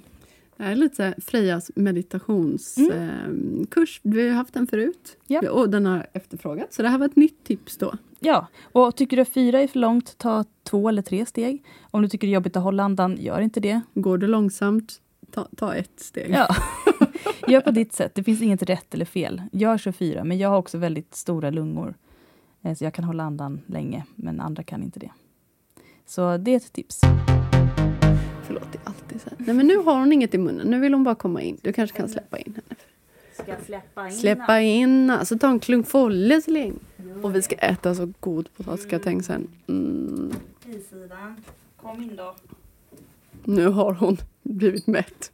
Det 0.57 0.63
här 0.63 0.71
är 0.71 0.75
lite 0.75 1.13
så 1.15 1.21
Frejas 1.21 1.71
meditationskurs. 1.75 3.99
Vi 4.03 4.27
har 4.29 4.35
haft 4.35 4.53
den 4.53 4.67
förut 4.67 5.17
Mm. 5.29 5.41
Ja. 5.45 5.51
och 5.51 5.69
den 5.69 5.85
har 5.85 6.07
efterfrågats. 6.13 6.75
Så 6.75 6.81
det 6.81 6.89
här 6.89 6.97
var 6.97 7.05
ett 7.05 7.15
nytt 7.15 7.43
tips 7.43 7.77
då. 7.77 7.93
Ja, 8.23 8.47
och 8.63 8.95
tycker 8.95 9.15
du 9.17 9.21
att 9.21 9.29
fyra 9.29 9.59
är 9.61 9.67
för 9.67 9.79
långt, 9.79 10.17
ta 10.17 10.43
två 10.63 10.89
eller 10.89 11.01
tre 11.01 11.25
steg. 11.25 11.65
Om 11.91 12.01
du 12.01 12.07
tycker 12.09 12.27
det 12.27 12.31
är 12.31 12.33
jobbigt 12.33 12.57
att 12.57 12.63
hålla 12.63 12.83
andan, 12.83 13.17
gör 13.19 13.41
inte 13.41 13.59
det. 13.59 13.81
Går 13.93 14.17
du 14.17 14.27
långsamt, 14.27 15.01
ta, 15.31 15.47
ta 15.57 15.75
ett 15.75 15.99
steg. 15.99 16.29
Ja. 16.31 16.47
Gör 17.47 17.61
på 17.61 17.71
ditt 17.71 17.93
sätt. 17.93 18.15
Det 18.15 18.23
finns 18.23 18.41
inget 18.41 18.63
rätt 18.63 18.93
eller 18.93 19.05
fel. 19.05 19.41
Jag 19.51 19.79
kör 19.79 19.91
fyra, 19.91 20.23
men 20.23 20.37
jag 20.37 20.49
har 20.49 20.57
också 20.57 20.77
väldigt 20.77 21.15
stora 21.15 21.49
lungor. 21.49 21.95
Eh, 22.61 22.73
Så 22.73 22.83
jag 22.83 22.93
kan 22.93 23.05
hålla 23.05 23.23
andan 23.23 23.61
länge, 23.67 24.05
men 24.15 24.39
andra 24.41 24.63
kan 24.63 24.83
inte 24.83 24.99
det. 24.99 25.11
Så 26.05 26.37
det 26.37 26.51
är 26.51 26.55
ett 26.57 26.73
tips. 26.73 27.01
Förlåt, 28.43 28.67
det 28.71 28.77
är 28.77 28.87
alltid 28.87 29.21
så 29.21 29.29
här. 29.29 29.37
Nej, 29.39 29.55
men 29.55 29.67
nu 29.67 29.77
har 29.77 29.99
hon 29.99 30.13
inget 30.13 30.33
i 30.33 30.37
munnen. 30.37 30.67
Nu 30.67 30.79
vill 30.79 30.93
hon 30.93 31.03
bara 31.03 31.15
komma 31.15 31.41
in. 31.41 31.57
Du 31.61 31.73
kanske 31.73 31.97
kan 31.97 32.09
släppa 32.09 32.37
in 32.37 32.45
henne. 32.55 32.75
Ska 33.43 33.55
släppa 33.65 34.05
in? 34.07 34.11
Släppa 34.13 34.59
in, 34.61 35.09
alltså 35.09 35.37
ta 35.37 35.49
en 35.49 35.59
klunk 35.59 35.87
folle 35.87 36.41
så 36.41 36.51
länge. 36.51 36.73
Och 37.21 37.35
vi 37.35 37.41
ska 37.41 37.55
äta 37.55 37.95
så 37.95 38.13
god 38.19 38.49
potatisgratäng 38.57 39.23
sen. 39.23 39.47
Mm. 39.67 40.33
Sidan. 40.89 41.35
Kom 41.77 42.03
in 42.03 42.15
då. 42.15 42.35
Nu 43.43 43.67
har 43.67 43.93
hon 43.93 44.17
blivit 44.43 44.87
mätt. 44.87 45.31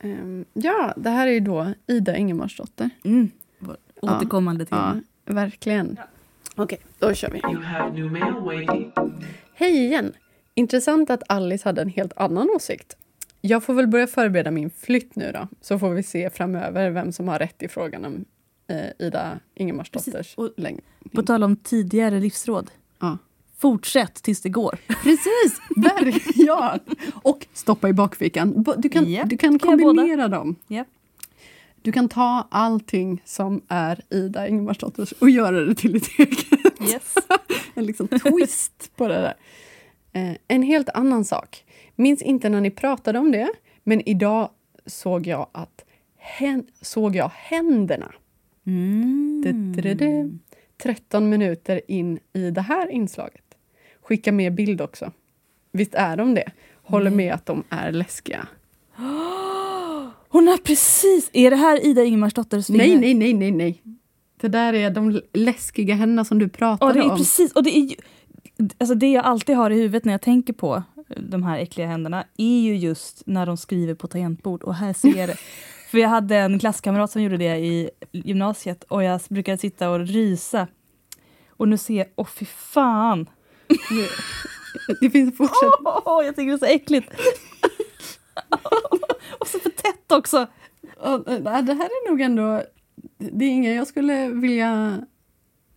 Ehm, 0.00 0.44
ja, 0.52 0.94
det 0.96 1.10
här 1.10 1.26
är 1.26 1.32
ju 1.32 1.40
då 1.40 1.72
Ida 1.86 2.16
Ingemarsdotter. 2.16 2.90
Mm. 3.04 3.30
Återkommande 4.00 4.66
Ja, 4.70 4.76
tema. 4.76 5.02
verkligen. 5.24 5.96
Okej, 6.56 6.78
då 6.98 7.14
kör 7.14 7.30
vi. 7.30 7.40
Hej 9.54 9.76
igen! 9.86 10.12
Intressant 10.54 11.10
att 11.10 11.22
Alice 11.26 11.68
hade 11.68 11.82
en 11.82 11.88
helt 11.88 12.12
annan 12.16 12.50
åsikt. 12.56 12.96
Jag 13.46 13.64
får 13.64 13.74
väl 13.74 13.86
börja 13.86 14.06
förbereda 14.06 14.50
min 14.50 14.70
flytt 14.70 15.16
nu 15.16 15.32
då, 15.32 15.48
så 15.60 15.78
får 15.78 15.90
vi 15.90 16.02
se 16.02 16.30
framöver 16.30 16.90
vem 16.90 17.12
som 17.12 17.28
har 17.28 17.38
rätt 17.38 17.62
i 17.62 17.68
frågan 17.68 18.04
om 18.04 18.24
eh, 18.68 19.06
Ida 19.06 19.38
Ingemarsdotters 19.54 20.36
längd. 20.56 20.80
På 21.14 21.22
tal 21.22 21.42
om 21.42 21.56
tidigare 21.56 22.20
livsråd. 22.20 22.70
Ja. 22.98 23.18
Fortsätt 23.58 24.14
tills 24.14 24.40
det 24.42 24.48
går. 24.48 24.78
Precis! 25.02 25.60
Där, 25.76 26.22
ja. 26.34 26.78
Och 27.22 27.46
stoppa 27.52 27.88
i 27.88 27.92
bakfickan. 27.92 28.64
Du 28.76 28.88
kan, 28.88 29.10
Japp, 29.10 29.30
du 29.30 29.36
kan 29.36 29.58
kan 29.58 29.78
kombinera 29.78 30.28
dem. 30.28 30.56
Japp. 30.66 30.88
Du 31.82 31.92
kan 31.92 32.08
ta 32.08 32.48
allting 32.50 33.22
som 33.24 33.60
är 33.68 34.00
Ida 34.10 34.48
Ingemarsdotters 34.48 35.12
och 35.12 35.30
göra 35.30 35.60
det 35.60 35.74
till 35.74 35.92
ditt 35.92 36.18
eget. 36.18 36.38
Yes. 36.92 37.14
En 37.74 37.86
liksom 37.86 38.08
twist 38.08 38.90
på 38.96 39.08
det 39.08 39.14
där. 39.14 39.34
Eh, 40.12 40.36
en 40.48 40.62
helt 40.62 40.88
annan 40.88 41.24
sak. 41.24 41.64
Minns 41.96 42.22
inte 42.22 42.48
när 42.48 42.60
ni 42.60 42.70
pratade 42.70 43.18
om 43.18 43.32
det, 43.32 43.48
men 43.84 44.08
idag 44.08 44.50
såg 44.86 45.26
jag 45.26 45.46
att 45.52 45.84
hän- 46.18 46.66
såg 46.80 47.16
jag 47.16 47.30
händerna. 47.34 48.12
Mm. 48.66 49.42
Du-du-du-du. 49.44 50.38
13 50.82 51.28
minuter 51.28 51.80
in 51.88 52.18
i 52.32 52.50
det 52.50 52.60
här 52.60 52.90
inslaget. 52.90 53.44
Skicka 54.02 54.32
med 54.32 54.54
bild 54.54 54.80
också. 54.80 55.12
Visst 55.72 55.94
är 55.94 56.16
de 56.16 56.34
det? 56.34 56.50
Håller 56.82 57.10
med 57.10 57.34
att 57.34 57.46
de 57.46 57.64
är 57.70 57.92
läskiga. 57.92 58.46
Hon 60.28 60.48
har 60.48 60.56
precis... 60.58 61.30
Är 61.32 61.50
det 61.50 61.56
här 61.56 61.86
Ida 61.86 62.04
Ingemarsdotters 62.04 62.66
finger? 62.66 62.78
Nej, 62.86 62.96
nej, 62.96 63.14
nej, 63.14 63.32
nej, 63.34 63.50
nej. 63.50 63.82
Det 64.40 64.48
där 64.48 64.72
är 64.72 64.90
de 64.90 65.20
läskiga 65.32 65.94
händerna 65.94 66.24
som 66.24 66.38
du 66.38 66.48
pratade 66.48 66.92
det 66.92 67.00
är 67.00 67.10
om. 67.10 67.16
precis. 67.16 67.52
Och 67.52 67.62
det 67.62 67.76
är 67.78 67.80
ju, 67.80 67.96
alltså 68.78 68.94
det 68.94 69.12
jag 69.12 69.24
alltid 69.24 69.56
har 69.56 69.70
i 69.70 69.74
huvudet 69.74 70.04
när 70.04 70.12
jag 70.12 70.22
tänker 70.22 70.52
på 70.52 70.82
de 71.16 71.42
här 71.42 71.58
äckliga 71.58 71.86
händerna 71.86 72.24
är 72.36 72.60
ju 72.60 72.76
just 72.76 73.22
när 73.26 73.46
de 73.46 73.56
skriver 73.56 73.94
på 73.94 74.06
tangentbord. 74.06 74.62
Och 74.62 74.74
här 74.74 74.92
ser. 74.92 75.40
För 75.90 75.98
jag 75.98 76.08
hade 76.08 76.36
en 76.36 76.58
klasskamrat 76.58 77.10
som 77.10 77.22
gjorde 77.22 77.36
det 77.36 77.56
i 77.56 77.90
gymnasiet 78.12 78.84
och 78.84 79.02
jag 79.04 79.20
brukade 79.28 79.58
sitta 79.58 79.90
och 79.90 80.00
rysa. 80.00 80.66
Och 81.48 81.68
nu 81.68 81.78
ser 81.78 81.94
jag, 81.94 82.06
åh 82.16 82.26
fy 82.26 82.44
fan! 82.44 83.26
Det 85.00 85.10
finns 85.10 85.36
fortsatt... 85.36 85.72
Åh, 86.04 86.24
jag 86.24 86.36
tycker 86.36 86.50
det 86.50 86.56
är 86.56 86.58
så 86.58 86.64
äckligt. 86.74 87.08
och 89.38 89.46
så 89.48 89.58
för 89.58 89.70
tätt 89.70 90.12
också. 90.12 90.46
Det 91.26 91.50
här 91.50 91.84
är 91.84 92.10
nog 92.10 92.20
ändå... 92.20 92.62
Det 93.18 93.44
är 93.44 93.48
ingen 93.48 93.74
jag 93.74 93.86
skulle 93.86 94.28
vilja 94.28 95.00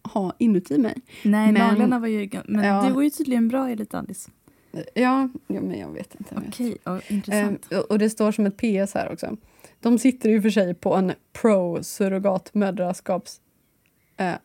ha 0.03 0.33
inuti 0.39 0.77
mig. 0.77 0.95
Nej, 1.23 1.51
Men- 1.51 1.67
naglarna 1.67 1.99
var 1.99 2.07
ju... 2.07 2.29
Men 2.45 2.63
Ja. 2.65 2.85
du 2.87 2.93
går 2.93 3.03
ju 3.03 3.09
tydligen 3.09 3.47
bra 3.47 3.69
enligt 3.69 3.93
Alice. 3.93 4.31
Ja, 4.71 5.29
ja 5.47 5.61
men 5.61 5.79
jag 5.79 5.89
vet 5.89 6.15
inte. 6.15 6.35
Okej, 6.47 6.77
Ehm, 6.85 7.01
intressant. 7.07 7.67
och 7.89 7.99
det 7.99 8.09
står 8.09 8.31
som 8.31 8.45
ett 8.45 8.57
PS 8.57 8.93
här 8.93 9.11
också. 9.13 9.37
De 9.79 9.99
sitter 9.99 10.29
ju 10.29 10.41
för 10.41 10.49
sig 10.49 10.73
på 10.73 10.95
en 10.95 11.13
pro-surrogatmödraskaps 11.33 13.41
eh. 14.17 14.35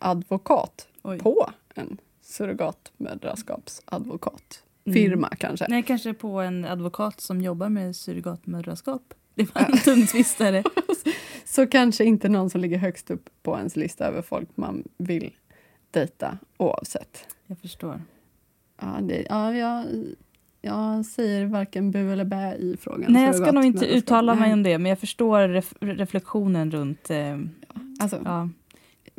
På 1.18 1.50
en 1.74 1.98
surrogatmödraskapsadvokat. 2.22 4.62
Mm. 4.86 4.94
Firma 4.94 5.28
kanske. 5.38 5.66
Nej, 5.68 5.82
kanske 5.82 6.14
på 6.14 6.40
en 6.40 6.64
advokat 6.64 7.20
som 7.20 7.40
jobbar 7.40 7.68
med 7.68 7.96
surrogatmödraskap. 7.96 9.14
Det 9.34 9.54
var 9.54 9.62
en 9.72 9.78
tung 9.78 10.06
tvistare. 10.06 10.62
Så 11.44 11.66
kanske 11.66 12.04
inte 12.04 12.28
någon 12.28 12.50
som 12.50 12.60
ligger 12.60 12.78
högst 12.78 13.10
upp 13.10 13.30
på 13.42 13.56
ens 13.58 13.76
lista 13.76 14.06
över 14.06 14.22
folk 14.22 14.48
man 14.54 14.84
vill 14.96 15.34
dejta 15.90 16.38
oavsett. 16.56 17.26
Jag 17.46 17.58
förstår. 17.58 18.02
Ja, 18.80 18.98
det, 19.02 19.26
ja, 19.30 19.54
jag, 19.54 19.84
jag 20.62 21.06
säger 21.06 21.46
varken 21.46 21.90
bu 21.90 22.12
eller 22.12 22.24
bä 22.24 22.54
i 22.54 22.76
frågan. 22.80 23.12
Nej, 23.12 23.24
jag 23.24 23.34
ska 23.34 23.52
nog 23.52 23.64
inte 23.64 23.86
uttala 23.86 24.34
mig 24.34 24.52
om 24.52 24.62
det, 24.62 24.78
men 24.78 24.88
jag 24.88 24.98
förstår 24.98 25.48
ref 25.48 25.74
reflektionen 25.80 26.70
runt... 26.70 27.10
Eh, 27.10 27.38
Alltså, 28.00 28.20
ja, 28.24 28.48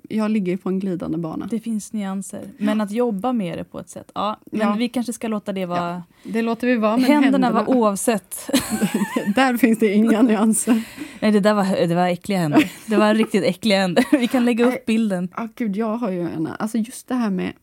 Jag 0.09 0.31
ligger 0.31 0.57
på 0.57 0.69
en 0.69 0.79
glidande 0.79 1.17
bana. 1.17 1.47
det 1.51 1.59
finns 1.59 1.93
nyanser. 1.93 2.41
Men 2.57 2.81
att 2.81 2.91
jobba 2.91 3.33
med 3.33 3.57
det 3.57 3.63
på 3.63 3.79
ett 3.79 3.89
sätt. 3.89 4.11
Ja, 4.15 4.39
men 4.51 4.61
Ja. 4.61 4.75
vi 4.79 4.89
kanske 4.89 5.13
ska 5.13 5.27
låta 5.27 5.53
det 5.53 5.65
vara... 5.65 6.03
Det 6.23 6.41
låter 6.41 6.67
vi 6.67 6.75
vara, 6.75 6.97
men 6.97 7.05
händerna, 7.05 7.47
händerna, 7.47 7.51
var 7.65 7.75
oavsett. 7.75 8.49
där 9.35 9.57
finns 9.57 9.79
det 9.79 9.93
inga 9.93 10.21
nyanser. 10.21 10.83
Nej, 11.19 11.31
det 11.31 11.39
där 11.39 11.53
var, 11.53 11.87
det 11.87 11.95
var 11.95 12.07
äckliga 12.07 12.37
händer. 12.39 12.71
Det 12.85 12.95
var 12.97 13.13
riktigt 13.13 13.43
äckliga 13.43 13.79
händer. 13.79 14.05
Vi 14.19 14.27
kan 14.27 14.45
lägga 14.45 14.65
upp 14.65 14.85
bilden. 14.85 15.29
Ah, 15.31 15.47
gud, 15.55 15.75
jag 15.75 15.97
har 15.97 16.11
ju 16.11 16.21
en... 16.21 16.47
Alltså 16.59 16.77
just 16.77 17.07
det 17.07 17.15
här 17.15 17.29
med... 17.29 17.53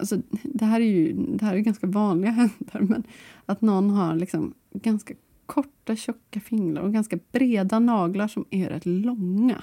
Alltså, 0.00 0.16
det 0.42 0.64
här 0.64 0.80
är 0.80 0.84
ju 0.84 1.12
det 1.12 1.44
här 1.44 1.54
är 1.54 1.58
ganska 1.58 1.86
vanliga 1.86 2.30
händer, 2.70 2.80
men 2.80 3.02
att 3.46 3.60
någon 3.60 3.90
har 3.90 4.14
liksom 4.16 4.54
ganska 4.74 5.14
korta, 5.46 5.96
tjocka 5.96 6.40
fingrar 6.40 6.82
och 6.82 6.92
ganska 6.92 7.18
breda 7.32 7.78
naglar 7.78 8.28
som 8.28 8.44
är 8.50 8.68
rätt 8.68 8.86
långa. 8.86 9.62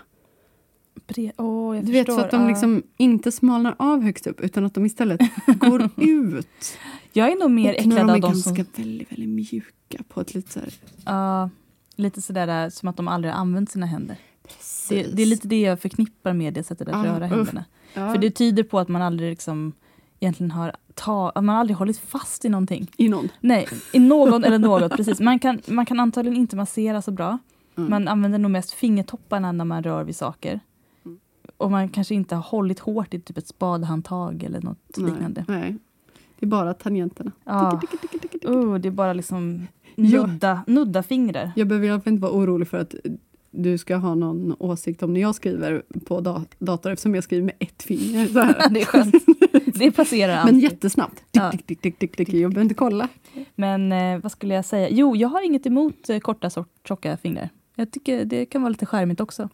Bre- 1.08 1.32
jag 1.76 1.86
Du 1.86 1.92
vet, 1.92 2.06
förstår. 2.06 2.20
så 2.22 2.26
att 2.26 2.32
de 2.32 2.48
liksom 2.48 2.84
inte 2.98 3.32
smalnar 3.32 3.76
av 3.80 4.02
högst 4.02 4.28
upp 4.28 4.42
utan 4.42 4.66
att 4.66 4.74
de 4.74 4.86
istället 4.86 5.22
går 5.60 5.90
ut. 5.98 6.78
Jag 7.14 7.32
är 7.32 7.40
nog 7.40 7.52
mer 7.52 7.70
och 7.74 7.80
äcklad 7.80 7.96
de 7.98 8.10
är 8.10 8.14
av 8.14 8.22
de 8.22 8.28
ganska 8.28 8.64
som... 8.66 8.74
väldigt, 8.84 9.12
väldigt 9.12 9.30
mjuka 9.30 10.04
på 10.10 10.22
ett 10.22 10.34
lite 10.34 10.52
så 10.52 10.60
här... 10.60 10.74
Ja, 11.06 11.50
lite 11.96 12.22
sådär 12.22 12.64
äh, 12.66 12.70
som 12.70 12.90
att 12.90 12.98
de 12.98 13.08
aldrig 13.08 13.34
har 13.34 13.40
använt 13.40 13.72
sina 13.72 13.86
händer. 13.86 14.18
Det, 14.90 15.04
det 15.16 15.22
är 15.22 15.26
lite 15.26 15.48
det 15.48 15.62
jag 15.62 15.80
förknippar 15.80 16.34
med 16.34 16.54
det 16.54 16.64
sättet 16.64 16.88
att 16.88 16.96
Ah, 16.96 17.06
röra 17.06 17.26
händerna. 17.26 17.66
För 17.94 18.18
det 18.18 18.32
tyder 18.32 18.64
på 18.64 18.80
att 18.80 18.88
man 18.88 19.02
aldrig 19.02 19.30
liksom 19.30 19.74
egentligen 20.26 20.52
har 20.52 20.72
ta, 20.94 21.32
man 21.36 21.50
aldrig 21.56 21.78
hållit 21.78 21.98
fast 21.98 22.46
i 22.46 22.50
någonting. 22.50 22.92
I 22.98 23.10
någon. 23.10 23.30
Nej, 23.42 23.68
i 23.94 24.00
någon 24.00 24.44
eller 24.44 24.60
något. 24.70 24.92
precis. 24.92 25.20
Man 25.20 25.40
kan, 25.40 25.62
man 25.68 25.86
kan 25.86 26.00
antagligen 26.00 26.38
inte 26.40 26.56
massera 26.56 27.02
så 27.02 27.12
bra. 27.12 27.38
Mm. 27.78 27.90
Man 27.90 28.08
använder 28.08 28.40
nog 28.40 28.52
mest 28.52 28.72
fingertopparna 28.72 29.52
när 29.52 29.66
man 29.66 29.84
rör 29.84 30.04
vid 30.04 30.16
saker. 30.16 30.60
Mm. 31.06 31.20
Och 31.58 31.72
man 31.72 31.90
kanske 31.90 32.16
inte 32.16 32.36
har 32.36 32.44
hållit 32.44 32.80
hårt 32.80 33.14
i 33.14 33.20
typ 33.20 33.38
ett 33.38 33.48
spadhandtag 33.48 34.44
eller 34.44 34.62
något 34.62 34.98
liknande. 34.98 35.46
Nej, 35.48 35.60
nej. 35.60 35.76
Det 36.40 36.46
är 36.46 36.50
bara 36.50 36.74
tangenterna. 36.74 37.32
Ja. 37.44 37.80
Ticka, 37.82 37.98
ticka, 38.08 38.28
ticka. 38.28 38.48
Oh, 38.52 38.76
det 38.78 38.88
är 38.88 38.92
bara 38.92 39.14
liksom 39.14 39.68
Ja. 39.96 40.28
nudda, 40.28 40.62
nudda 40.68 41.04
fingrar. 41.04 41.52
Jag 41.56 41.68
behöver 41.68 41.88
i 41.88 41.90
alla 41.92 42.02
fall 42.02 42.14
inte 42.14 42.22
vara 42.22 42.32
orolig 42.32 42.68
för 42.68 42.78
att 42.78 42.96
du 43.58 43.78
ska 43.78 43.96
ha 43.96 44.16
någon 44.16 44.56
åsikt 44.60 45.04
om 45.04 45.14
när 45.14 45.22
jag 45.22 45.36
skriver 45.36 45.84
på 46.06 46.22
da- 46.22 46.46
dator 46.60 46.92
eftersom 46.92 47.16
jag 47.16 47.24
skriver 47.24 47.44
med 47.44 47.56
ett 47.60 47.84
finger. 47.84 48.28
Så 48.28 48.40
här. 48.40 48.70
Det 48.74 48.82
är 48.82 48.86
skönt. 48.86 49.16
Det 49.80 49.92
passerar 49.92 50.32
Men 50.36 50.40
alltid. 50.56 50.64
jättesnabbt. 50.64 51.16
Tick, 51.16 51.26
Ja. 51.32 51.52
tick, 51.52 51.66
tick, 51.68 51.82
tick, 51.82 51.98
tick, 52.00 52.16
tick. 52.18 52.30
Jag 52.34 52.52
behöver 52.52 52.62
inte 52.62 52.76
kolla. 52.76 53.08
Men 53.56 53.92
eh, 53.92 54.20
vad 54.20 54.32
skulle 54.32 54.54
jag 54.54 54.66
säga? 54.66 54.90
Jo, 54.90 55.16
jag 55.16 55.30
har 55.30 55.46
inget 55.46 55.66
emot 55.66 56.10
eh, 56.10 56.20
korta, 56.20 56.50
sort, 56.50 56.70
tjocka 56.88 57.18
fingrar. 57.18 57.50
Jag 57.76 57.92
tycker 57.92 58.26
det 58.26 58.46
kan 58.46 58.62
vara 58.62 58.70
lite 58.70 58.86
charmigt 58.86 59.20
också. 59.22 59.50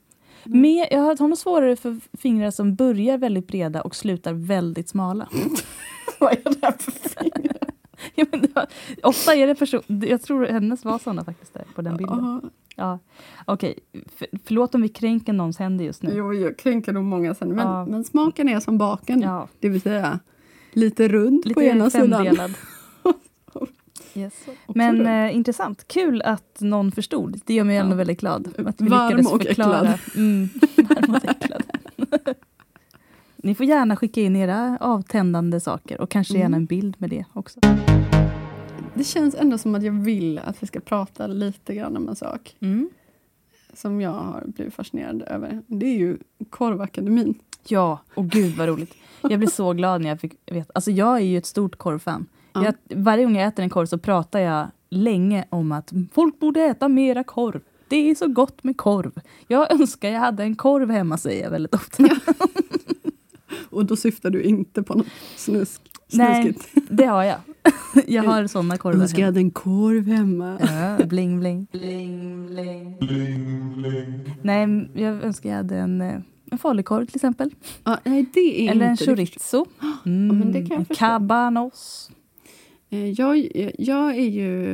Mm. 0.45 0.61
Men 0.61 0.75
jag 0.91 0.99
har 0.99 1.17
har 1.19 1.27
nog 1.27 1.37
svårare 1.37 1.75
för 1.75 1.99
fingrar 2.17 2.51
som 2.51 2.75
börjar 2.75 3.17
väldigt 3.17 3.47
breda 3.47 3.81
och 3.81 3.95
slutar 3.95 4.33
väldigt 4.33 4.89
smala. 4.89 5.29
Vad 6.19 6.31
är 6.31 6.37
det 6.43 6.57
här 6.61 6.71
för 6.79 6.91
fingrar? 6.91 7.70
ja, 8.15 8.25
men 8.31 8.45
var, 8.55 8.65
ofta 9.03 9.35
är 9.35 9.47
det 9.47 9.55
person, 9.55 9.81
jag 9.87 10.21
tror 10.21 10.45
hennes 10.45 10.85
var 10.85 10.99
såna 10.99 11.25
faktiskt 11.25 11.53
där, 11.53 11.65
på 11.75 11.81
den 11.81 11.97
bilden. 11.97 12.19
Aha. 12.19 12.41
Ja. 12.75 12.99
Okej, 13.45 13.79
för, 14.17 14.27
förlåt 14.45 14.75
om 14.75 14.81
vi 14.81 14.89
kränker 14.89 15.33
någons 15.33 15.59
händer 15.59 15.85
just 15.85 16.03
nu. 16.03 16.13
Jo, 16.15 16.33
jag 16.33 16.57
kränker 16.57 16.93
nog 16.93 17.03
många 17.03 17.35
sen. 17.35 17.49
Men, 17.49 17.67
Ja. 17.67 17.85
men 17.85 18.03
smaken 18.03 18.49
är 18.49 18.59
som 18.59 18.77
baken. 18.77 19.21
Ja, 19.21 19.47
Det 19.59 19.69
vill 19.69 19.81
säga 19.81 20.19
lite 20.73 21.07
rund 21.07 21.45
lite 21.45 21.53
på 21.53 21.61
ena 21.61 21.89
sidan. 21.89 22.11
femdelad. 22.25 22.53
Yes. 24.15 24.33
Också 24.47 24.77
Men 24.77 25.05
eh, 25.07 25.35
intressant. 25.35 25.87
Kul 25.87 26.21
att 26.21 26.57
någon 26.61 26.91
förstod. 26.91 27.39
Det 27.45 27.53
gör 27.53 27.63
mig 27.63 27.75
Ja. 27.75 27.83
ändå 27.83 27.95
väldigt 27.95 28.19
glad. 28.19 28.47
Att 28.67 28.81
vi 28.81 28.87
Varm 28.87 29.07
lyckades 29.17 29.33
och 29.33 29.43
förklara. 29.43 29.93
äcklad. 29.93 29.99
Mm, 30.15 30.49
varm 30.75 31.15
och 31.15 31.25
äcklad. 31.25 31.63
Ni 33.43 33.55
får 33.55 33.65
gärna 33.65 33.95
skicka 33.95 34.21
in 34.21 34.35
era 34.35 34.77
avtändande 34.81 35.59
saker 35.59 36.01
och 36.01 36.09
kanske 36.09 36.33
gärna 36.33 36.45
Mm. 36.47 36.53
en 36.61 36.65
bild 36.65 36.95
med 36.97 37.09
det 37.09 37.25
också. 37.33 37.59
Det 38.93 39.03
känns 39.03 39.35
ändå 39.35 39.57
som 39.57 39.75
att 39.75 39.83
jag 39.83 39.91
vill 39.91 40.39
att 40.39 40.63
vi 40.63 40.67
ska 40.67 40.79
prata 40.79 41.27
lite 41.27 41.75
grann 41.75 41.97
om 41.97 42.09
en 42.09 42.15
sak 42.15 42.55
Mm. 42.59 42.89
som 43.73 44.01
jag 44.01 44.11
har 44.11 44.43
blivit 44.47 44.73
fascinerad 44.73 45.21
över. 45.21 45.61
Det 45.67 45.85
är 45.85 45.97
ju 45.97 46.17
Korvakademin. 46.49 47.33
Ja, 47.67 47.99
och 48.15 48.27
gud 48.29 48.57
vad 48.57 48.67
roligt. 48.67 48.93
Jag 49.21 49.39
blev 49.39 49.47
så 49.49 49.73
glad 49.73 50.01
när 50.01 50.09
jag 50.09 50.19
fick 50.19 50.33
veta. 50.51 50.71
Alltså 50.75 50.91
jag 50.91 51.15
är 51.17 51.21
ju 51.25 51.37
ett 51.37 51.45
stort 51.45 51.75
korvfan. 51.75 52.25
Ja. 52.53 52.65
Jag, 52.65 52.75
varje 52.97 53.23
gång 53.23 53.35
jag 53.35 53.47
äter 53.47 53.63
en 53.63 53.69
korv 53.69 53.85
så 53.85 53.97
pratar 53.97 54.39
jag 54.39 54.67
länge 54.89 55.45
om 55.49 55.71
att 55.71 55.93
folk 56.13 56.39
borde 56.39 56.61
äta 56.61 56.87
mera 56.87 57.23
korv. 57.23 57.61
Det 57.87 58.09
är 58.09 58.15
så 58.15 58.27
gott 58.27 58.63
med 58.63 58.77
korv. 58.77 59.11
Jag 59.47 59.71
önskar 59.73 60.09
jag 60.09 60.19
hade 60.19 60.43
en 60.43 60.55
korv 60.55 60.89
hemma, 60.91 61.17
säger 61.17 61.43
jag 61.43 61.51
väldigt 61.51 61.75
ofta. 61.75 62.03
Och 63.71 63.85
då 63.85 63.95
syftar 63.95 64.29
du 64.29 64.41
inte 64.43 64.83
på 64.83 64.93
något 64.93 65.07
snusk, 65.35 65.81
Nej. 66.13 66.43
snuskigt. 66.43 66.87
Det 66.89 67.05
har 67.05 67.23
jag. 67.23 67.37
Jag 68.07 68.23
har 68.23 68.47
såna 68.47 68.77
korvar 68.77 68.95
Jag 68.95 69.01
önskar 69.01 69.19
jag 69.19 69.25
hemma. 69.25 69.31
hade 69.33 69.39
en 69.39 69.51
korv 69.51 70.07
hemma. 70.07 70.57
Ja, 70.99 71.05
bling, 71.05 71.39
bling. 71.39 71.67
bling, 71.71 72.47
bling. 72.47 74.35
Nej, 74.41 74.67
men 74.67 74.89
jag 74.93 75.23
önskar 75.23 75.49
jag 75.49 75.57
hade 75.57 75.75
en, 75.77 76.01
eh, 76.01 76.15
en 76.51 76.57
falukorv 76.57 77.05
till 77.05 77.15
exempel. 77.15 77.49
Ja, 77.83 77.97
nej, 78.03 78.25
det 78.33 78.67
är 78.67 78.71
Eller 78.71 78.85
en 78.85 78.97
chorizo. 78.97 79.65
Mm, 80.05 80.37
men 80.39 80.51
det 80.51 80.59
kan 80.59 80.69
jag 80.69 80.79
en 80.79 80.95
cabanos. 80.95 82.11
Eh, 82.89 83.09
Jag, 83.09 83.37
jag 83.79 84.09
är 84.17 84.29
ju 84.29 84.73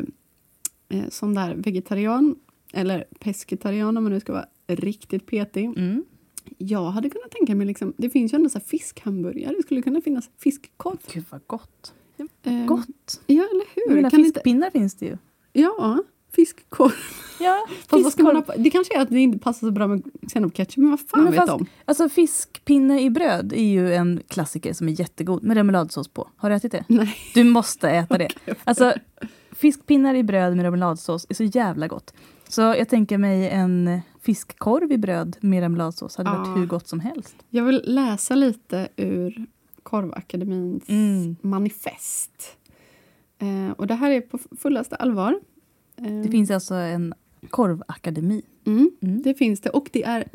eh, 0.90 1.04
sån 1.10 1.34
där 1.34 1.56
vegetarian, 1.56 2.36
eller 2.74 3.06
pescetarian 3.20 3.98
om 3.98 4.04
man 4.04 4.14
nu 4.14 4.20
ska 4.20 4.34
vara 4.34 4.46
riktigt 4.68 5.26
petig. 5.26 5.66
Mm. 5.66 6.04
Jag 6.58 6.92
hade 6.92 7.10
kunnat 7.10 7.32
tänka 7.32 7.56
mig, 7.56 7.68
liksom, 7.68 7.94
det 7.98 8.10
finns 8.10 8.34
ju 8.34 8.36
ändå 8.36 8.50
så 8.50 8.60
fiskhamburgare, 8.60 9.54
det 9.58 9.64
skulle 9.64 9.82
kunna 9.82 10.02
finnas 10.02 10.30
fiskkorv. 10.40 10.98
Gud 11.14 11.26
vad 11.30 11.42
gott. 11.48 11.94
Eh, 12.44 12.66
Gott. 12.66 13.22
Ja, 13.28 13.44
eller 13.52 13.66
hur? 13.90 13.96
Mina 13.96 14.10
Kan 14.10 14.20
inte, 14.20 14.34
fiskpinnar 14.34 14.70
finns 14.70 14.96
det 14.96 15.06
ju. 15.06 15.18
ja, 15.54 16.04
fiskkorv. 16.36 16.92
Ja, 17.40 17.68
fiskkorv. 17.90 18.64
det 18.64 18.70
kanske 18.70 18.98
är 18.98 19.02
att 19.02 19.10
det 19.10 19.20
inte 19.20 19.40
passar 19.40 19.68
så 19.68 19.72
bra 19.72 19.88
med 19.88 20.04
senapsketchup, 20.32 20.78
men 20.78 20.90
vad 20.90 21.00
fan 21.00 21.24
Men 21.24 21.32
vet 21.34 21.48
de? 21.48 21.66
Alltså 21.86 22.10
fiskpinne 22.10 23.02
i 23.02 23.10
bröd 23.10 23.54
är 23.54 23.64
ju 23.64 23.94
en 23.94 24.22
klassiker 24.28 24.74
som 24.74 24.88
är 24.88 25.00
jättegod 25.00 25.44
med 25.44 25.58
remouladsås 25.58 26.08
på. 26.08 26.30
Har 26.38 26.50
du 26.50 26.56
ätit 26.56 26.72
det? 26.72 26.84
Nej. 26.88 27.16
Du 27.34 27.44
måste 27.44 27.90
äta 27.90 28.18
det. 28.18 28.30
Alltså, 28.64 28.94
fiskpinnar 29.52 30.16
i 30.16 30.24
bröd 30.24 30.56
med 30.56 30.64
remouladsås 30.66 31.26
är 31.30 31.34
så 31.34 31.44
jävla 31.44 31.88
gott. 31.88 32.14
Så 32.50 32.62
jag 32.62 32.90
tänker 32.90 33.18
mig 33.18 33.50
en 33.50 34.00
fiskkorv 34.28 34.92
i 34.92 34.98
bröd 34.98 35.38
med 35.42 35.60
remouladsås 35.62 36.16
hade 36.18 36.30
varit 36.30 36.48
Ah. 36.48 36.56
hur 36.56 36.66
gott 36.66 36.88
som 36.88 37.00
helst. 37.00 37.36
Jag 37.50 37.64
vill 37.64 37.82
läsa 37.86 38.36
lite 38.36 38.88
ur 38.96 39.46
Korvakademins 39.84 40.84
Mm. 40.90 41.36
manifest. 41.42 42.58
Eh, 43.40 43.72
och 43.78 43.88
det 43.88 43.94
här 43.96 44.12
är 44.12 44.22
på 44.22 44.40
fullaste 44.58 44.96
allvar. 44.96 45.40
Eh, 45.96 46.22
Det 46.24 46.30
finns 46.32 46.52
alltså 46.52 46.74
en 46.76 47.14
korvakademi. 47.50 48.42
mm, 48.66 48.92
Mm. 49.02 49.22
det 49.22 49.34
finns 49.34 49.60
det. 49.62 49.70
Och 49.70 49.90
det 49.94 50.04
är 50.04 50.28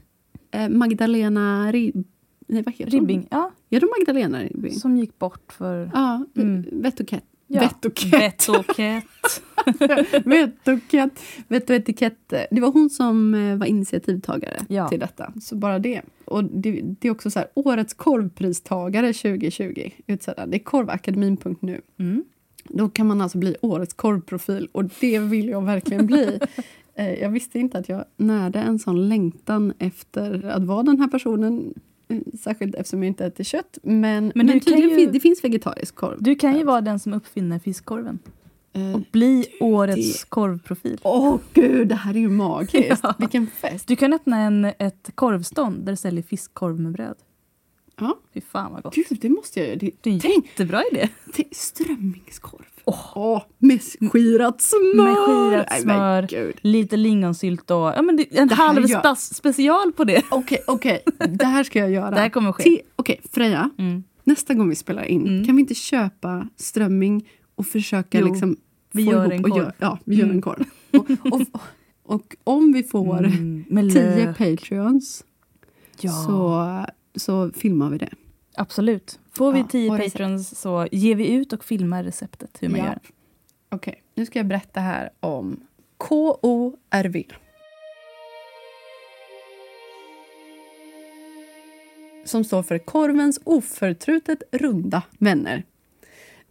eh, 0.51 0.69
Magdalena 0.69 1.73
Rib... 1.73 2.05
Nej? 2.47 2.65
Ribbing, 2.79 3.27
ja, 3.31 3.51
Ja, 3.69 3.81
det 3.81 3.87
är 3.87 4.01
Magdalena 4.01 4.43
Ribbing. 4.43 4.73
som 4.73 4.97
gick 4.97 5.19
bort 5.19 5.53
för... 5.53 5.91
Ja, 5.95 6.25
Mm. 6.37 6.65
Vettokett. 6.73 7.25
Ja. 7.55 7.61
Vettokett. 7.61 8.13
Vettokett. 8.49 9.43
Vettokett. 10.25 11.21
Vett 11.49 11.71
och 11.71 11.77
etikett. 11.77 12.29
Det 12.51 12.61
var 12.61 12.73
hon 12.73 12.91
som 12.91 13.35
eh, 13.35 13.57
var 13.57 13.67
initiativtagare 13.67 14.57
Ja. 14.69 14.89
till 14.89 15.01
detta. 15.01 15.33
Så 15.43 15.57
bara 15.57 15.79
det. 15.79 16.03
Och 16.25 16.45
det, 16.45 16.81
det 17.01 17.09
är 17.09 17.13
också 17.13 17.31
så 17.31 17.39
här, 17.39 17.49
årets 17.55 17.95
korvpristagare 17.95 19.13
2020 19.13 19.91
utsedda. 20.07 20.47
Det 20.47 20.57
är 20.57 20.65
korvakademin.nu. 20.65 21.81
Mm. 21.99 22.25
Då 22.65 22.89
kan 22.89 23.07
man 23.07 23.21
alltså 23.21 23.39
bli 23.39 23.57
årets 23.63 23.95
korvprofil 23.95 24.69
och 24.73 24.85
det 25.01 25.19
vill 25.19 25.49
jag 25.49 25.63
verkligen 25.65 26.07
bli. 26.07 26.39
Eh, 26.95 27.13
jag 27.15 27.31
visste 27.31 27.59
inte 27.59 27.79
att 27.79 27.89
jag 27.89 28.05
närde 28.17 28.59
en 28.59 28.79
sån 28.79 29.09
längtan 29.09 29.73
efter 29.79 30.45
att 30.47 30.65
vara 30.65 30.83
den 30.83 31.01
här 31.01 31.09
personen 31.09 31.75
Särskilt 32.41 32.75
eftersom 32.75 33.03
jag 33.03 33.09
inte 33.11 33.27
äter 33.27 33.45
kött. 33.45 33.79
Men, 33.83 34.33
men, 34.35 34.47
Men 34.47 34.61
ju- 34.81 35.07
det 35.11 35.21
finns 35.21 35.45
vegetarisk 35.45 35.95
korv. 35.95 36.17
Du 36.23 36.35
kan 36.35 36.57
ju 36.57 36.65
vara 36.65 36.81
den 36.81 36.99
som 36.99 37.13
uppfinner 37.13 37.59
fiskkorven. 37.59 38.19
Eh, 38.73 38.95
Och 38.95 39.01
bli 39.13 39.47
årets 39.61 40.25
korvprofil. 40.25 40.99
Åh 41.03 41.37
gud, 41.53 41.89
det 41.89 41.95
här 41.95 42.15
är 42.15 42.19
ju 42.21 42.29
magiskt. 42.29 43.01
Ja. 43.03 43.15
Vilken 43.19 43.47
fest. 43.47 43.89
Du 43.89 43.97
kan 43.97 44.13
öppna 44.13 44.37
en, 44.41 44.65
ett 44.65 45.11
korvstånd 45.15 45.85
där 45.85 45.93
du 45.93 45.97
säljer 45.97 46.23
fiskkorv 46.23 46.81
med 46.81 46.93
bröd. 46.93 47.15
Ja. 48.03 48.19
Fy 48.35 48.41
fan 48.41 48.73
vad 48.73 48.83
gott. 48.83 48.95
Gud, 48.95 49.19
det 49.21 49.29
måste 49.29 49.61
jag 49.61 49.69
göra. 49.69 49.79
Det, 49.79 49.91
Det 50.01 50.11
är 50.11 50.15
en 50.15 50.21
tänk, 50.21 50.47
jättebra 50.47 50.83
idé. 50.93 51.09
tänk, 51.35 51.49
strömmingskorv. 51.55 52.63
Åh. 52.85 53.13
Åh, 53.15 53.43
med 53.59 53.81
skirat 54.13 54.61
smör. 54.61 55.05
Med 55.05 55.17
skirat 55.17 55.67
Nej, 55.71 55.81
smör. 55.83 56.27
gud. 56.27 56.55
Lite 56.61 56.97
lingonsylt 56.97 57.71
och 57.71 57.77
ja, 57.77 58.03
men 58.03 58.17
det, 58.17 58.39
en 58.39 58.49
Det 58.49 58.55
halv 58.55 58.87
spas, 58.87 59.35
special 59.35 59.93
på 59.93 60.05
det. 60.05 60.23
Okej, 60.31 60.59
okej. 60.67 61.03
Det 61.29 61.45
här 61.47 61.65
ska 61.65 61.79
jag 61.79 61.91
göra. 61.91 62.11
Det 62.11 62.21
här 62.21 62.29
kommer 62.29 62.53
ske. 62.53 62.83
Okej, 62.97 63.21
Freja. 63.33 63.71
Mm. 63.79 64.03
Nästa 64.25 64.55
gång 64.55 64.69
vi 64.69 64.75
spelar 64.75 65.05
in, 65.05 65.27
Mm. 65.29 65.45
kan 65.47 65.57
vi 65.57 65.61
inte 65.61 65.75
köpa 65.75 66.49
strömming 66.57 67.29
och 67.55 67.67
försöka 67.67 68.21
Jo, 68.21 68.27
liksom 68.27 68.57
vi 68.93 69.05
få 69.05 69.13
gör 69.13 69.31
en 69.31 69.45
och 69.45 69.51
korv. 69.51 69.63
gör- 69.63 69.73
ja, 69.79 69.99
vi 70.05 70.15
gör 70.17 70.25
Mm. 70.25 70.37
en 70.37 70.43
korv. 70.43 70.65
Och, 70.93 71.11
och, 71.33 71.43
och 72.03 72.37
om 72.45 72.73
vi 72.73 72.83
får 72.83 73.19
Mm, 73.27 73.65
tio 73.93 74.35
patreons 74.39 75.25
Ja, 76.01 76.11
så, 76.13 76.67
så 77.15 77.51
filmar 77.53 77.91
vi 77.91 77.99
det. 77.99 78.11
absolut. 78.57 79.21
Får 79.33 79.53
vi 79.53 79.59
Ja, 79.59 79.67
tio 79.71 79.99
patrons 79.99 80.59
så 80.61 80.89
ger 80.93 81.15
vi 81.15 81.33
ut 81.33 81.53
och 81.53 81.65
filmar 81.65 82.05
receptet 82.05 82.59
hur 82.61 82.69
man 82.69 82.79
Ja. 82.79 82.85
gör. 82.87 82.99
Okej, 83.71 84.03
nu 84.15 84.27
ska 84.27 84.39
jag 84.39 84.47
berätta 84.47 84.81
här 84.81 85.11
om 85.21 85.61
KORV. 85.97 87.23
Som 92.25 92.45
står 92.45 92.63
för 92.63 92.79
Korvens 92.79 93.41
oförtrutet 93.45 94.43
runda 94.53 95.03
vänner. 95.19 95.65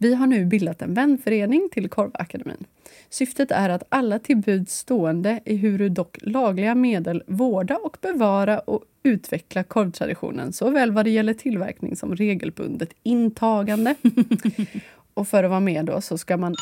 Vi 0.02 0.14
har 0.14 0.26
nu 0.26 0.44
bildat 0.44 0.82
en 0.82 0.94
vänförening 0.94 1.68
till 1.72 1.88
Korvakademin. 1.88 2.64
Syftet 3.10 3.50
är 3.50 3.68
att 3.68 3.82
alla 3.88 4.18
till 4.18 4.36
buds 4.36 4.78
stående, 4.78 5.40
ehuru 5.44 5.88
dock 5.88 6.18
lagliga 6.22 6.74
medel, 6.74 7.22
vårda 7.26 7.76
och 7.76 7.96
bevara 8.00 8.58
och 8.58 8.84
utveckla 9.02 9.64
korvtraditionen 9.64 10.52
såväl 10.52 10.90
vad 10.92 11.04
det 11.04 11.10
gäller 11.10 11.34
tillverkning 11.34 11.96
som 11.96 12.16
regelbundet 12.16 12.88
intagande. 13.02 13.94
och 15.14 15.28
för 15.28 15.44
att 15.44 15.50
vara 15.50 15.60
med 15.60 15.84
då 15.84 16.00
så 16.00 16.18
ska 16.18 16.36
man 16.36 16.54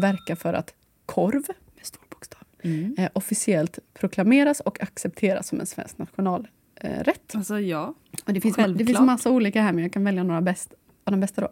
verka 0.00 0.36
för 0.36 0.52
att 0.52 0.74
korv, 1.06 1.42
med 1.76 1.86
stor 1.86 2.02
bokstav, 2.10 2.42
Mm. 2.62 2.94
eh, 2.98 3.10
officiellt 3.12 3.78
proklameras 3.94 4.60
och 4.60 4.82
accepteras 4.82 5.48
som 5.48 5.60
en 5.60 5.66
svensk 5.66 5.98
nationalrätt. 5.98 6.50
Eh. 6.80 7.14
Alltså 7.34 7.60
ja. 7.60 7.94
Och 8.24 8.32
det, 8.32 8.40
finns, 8.40 8.56
det 8.56 8.84
finns 8.84 9.00
massa 9.00 9.30
olika 9.30 9.62
här, 9.62 9.72
men 9.72 9.82
jag 9.82 9.92
kan 9.92 10.04
välja 10.04 10.22
några 10.22 10.40
bäst, 10.40 10.74
av 11.04 11.10
de 11.10 11.20
bästa. 11.20 11.40
då. 11.40 11.48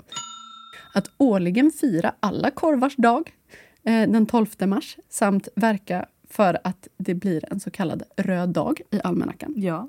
Att 0.96 1.10
årligen 1.18 1.70
fira 1.70 2.14
alla 2.20 2.50
korvars 2.50 2.96
dag 2.96 3.32
eh, 3.84 4.10
den 4.10 4.26
12 4.26 4.46
mars 4.66 4.96
samt 5.08 5.48
verka 5.54 6.06
för 6.30 6.58
att 6.64 6.88
det 6.96 7.14
blir 7.14 7.52
en 7.52 7.60
så 7.60 7.70
kallad 7.70 8.02
röd 8.16 8.48
dag 8.48 8.80
i 8.90 9.00
almanackan. 9.04 9.54
Ja. 9.56 9.88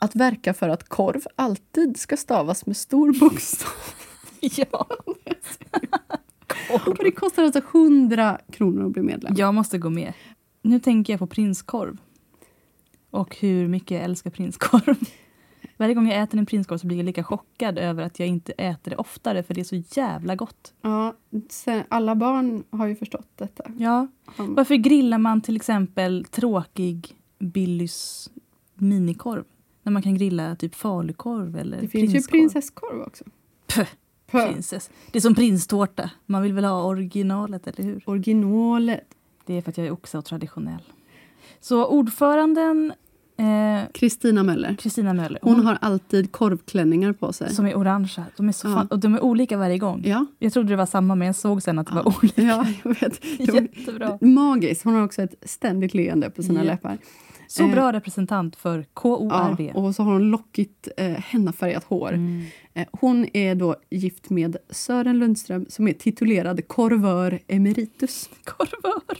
Att 0.00 0.16
verka 0.16 0.54
för 0.54 0.68
att 0.68 0.88
korv 0.88 1.22
alltid 1.36 1.96
ska 1.96 2.16
stavas 2.16 2.66
med 2.66 2.76
stor 2.76 3.20
bokstav. 3.20 3.70
ja. 4.40 4.86
Och 6.86 6.96
det 7.04 7.12
kostar 7.12 7.44
alltså 7.44 7.62
100 7.74 8.38
kronor 8.52 8.86
att 8.86 8.92
bli 8.92 9.02
medlem. 9.02 9.34
Jag 9.36 9.54
måste 9.54 9.78
gå 9.78 9.90
med. 9.90 10.12
Nu 10.62 10.80
tänker 10.80 11.12
jag 11.12 11.20
på 11.20 11.26
prinskorv. 11.26 11.96
Och 13.10 13.36
hur 13.36 13.68
mycket 13.68 13.90
jag 13.90 14.02
älskar 14.04 14.30
prinskorv. 14.30 14.96
Varje 15.82 15.94
gång 15.94 16.08
jag 16.08 16.22
äter 16.22 16.38
en 16.38 16.46
prinskorv 16.46 16.78
så 16.78 16.86
blir 16.86 16.96
jag 16.96 17.06
lika 17.06 17.24
chockad 17.24 17.78
över 17.78 18.02
att 18.02 18.18
jag 18.18 18.28
inte 18.28 18.52
äter 18.52 18.90
det 18.90 18.96
oftare 18.96 19.42
för 19.42 19.54
det 19.54 19.60
är 19.60 19.64
så 19.64 20.00
jävla 20.00 20.36
gott. 20.36 20.74
Ja, 20.82 21.14
alla 21.88 22.14
barn 22.14 22.64
har 22.70 22.86
ju 22.86 22.96
förstått 22.96 23.28
detta. 23.36 23.64
Ja. 23.78 24.08
Varför 24.36 24.74
grillar 24.74 25.18
man 25.18 25.40
till 25.40 25.56
exempel 25.56 26.24
tråkig 26.30 27.16
Billys 27.38 28.30
minikorv? 28.74 29.44
När 29.82 29.92
man 29.92 30.02
kan 30.02 30.14
grilla 30.14 30.56
typ 30.56 30.74
falukorv 30.74 31.56
eller 31.56 31.80
det 31.80 31.88
finns 31.88 32.04
ju 32.04 32.12
prinskorv. 32.12 32.30
prinsesskorv 32.30 33.02
också. 33.02 33.24
Puh. 33.66 33.86
Prinsess. 34.26 34.90
Det 35.12 35.18
är 35.18 35.20
som 35.20 35.34
prinstårta. 35.34 36.10
Man 36.26 36.42
vill 36.42 36.52
väl 36.52 36.64
ha 36.64 36.84
originalet, 36.84 37.66
eller 37.66 37.82
hur? 37.82 38.02
Originalet. 38.06 39.14
Det 39.46 39.54
är 39.54 39.62
för 39.62 39.70
att 39.70 39.78
jag 39.78 39.86
är 39.86 39.90
också 39.90 40.18
och 40.18 40.24
traditionell. 40.24 40.82
Så 41.60 41.86
ordföranden 41.86 42.92
eh, 43.42 43.82
Kristina 43.94 44.42
Möller. 44.42 44.74
Kristina 44.78 45.14
Möller, 45.14 45.38
Hon 45.42 45.66
har 45.66 45.78
alltid 45.80 46.32
korvklänningar 46.32 47.12
på 47.12 47.32
sig. 47.32 47.54
som 47.54 47.66
är 47.66 47.76
orangea. 47.78 48.24
De 48.36 48.48
är, 48.48 48.52
så 48.52 48.68
Ja. 48.68 48.74
fan, 48.74 48.86
och 48.86 48.98
de 48.98 49.14
är 49.14 49.20
olika 49.24 49.56
varje 49.56 49.78
gång. 49.78 50.02
Ja, 50.06 50.26
Jag 50.38 50.52
trodde 50.52 50.68
det 50.68 50.76
var 50.76 50.86
samma 50.86 51.14
men 51.14 51.26
jag 51.26 51.36
såg 51.36 51.62
sen 51.62 51.78
att 51.78 51.86
det 51.86 51.92
Ja. 51.96 52.02
var 52.02 52.14
olika. 52.18 52.42
ja, 52.42 52.66
jag 52.84 53.00
vet. 53.00 53.24
Jättebra. 53.54 54.18
Magiskt. 54.20 54.84
Hon 54.84 54.94
har 54.94 55.04
också 55.04 55.22
ett 55.22 55.34
ständigt 55.42 55.94
leende 55.94 56.30
på 56.30 56.42
sina 56.42 56.60
Ja. 56.60 56.64
läppar. 56.64 56.98
Så 57.48 57.62
Eh, 57.64 57.70
bra 57.72 57.92
representant 57.92 58.56
för 58.56 58.84
KORV. 58.94 59.60
Ja, 59.74 59.80
och 59.80 59.94
så 59.94 60.02
har 60.02 60.12
hon 60.12 60.30
lockigt 60.30 60.88
eh, 60.96 61.06
hennafärgat 61.10 61.84
hår. 61.84 62.12
Mm. 62.12 62.42
Eh, 62.74 62.86
hon 62.92 63.26
är 63.36 63.54
då 63.54 63.76
gift 63.90 64.30
med 64.30 64.56
Sören 64.70 65.18
Lundström 65.18 65.66
som 65.68 65.88
är 65.88 65.92
titulerad 65.92 66.68
korvör 66.68 67.38
emeritus. 67.48 68.30
Korvar. 68.44 69.16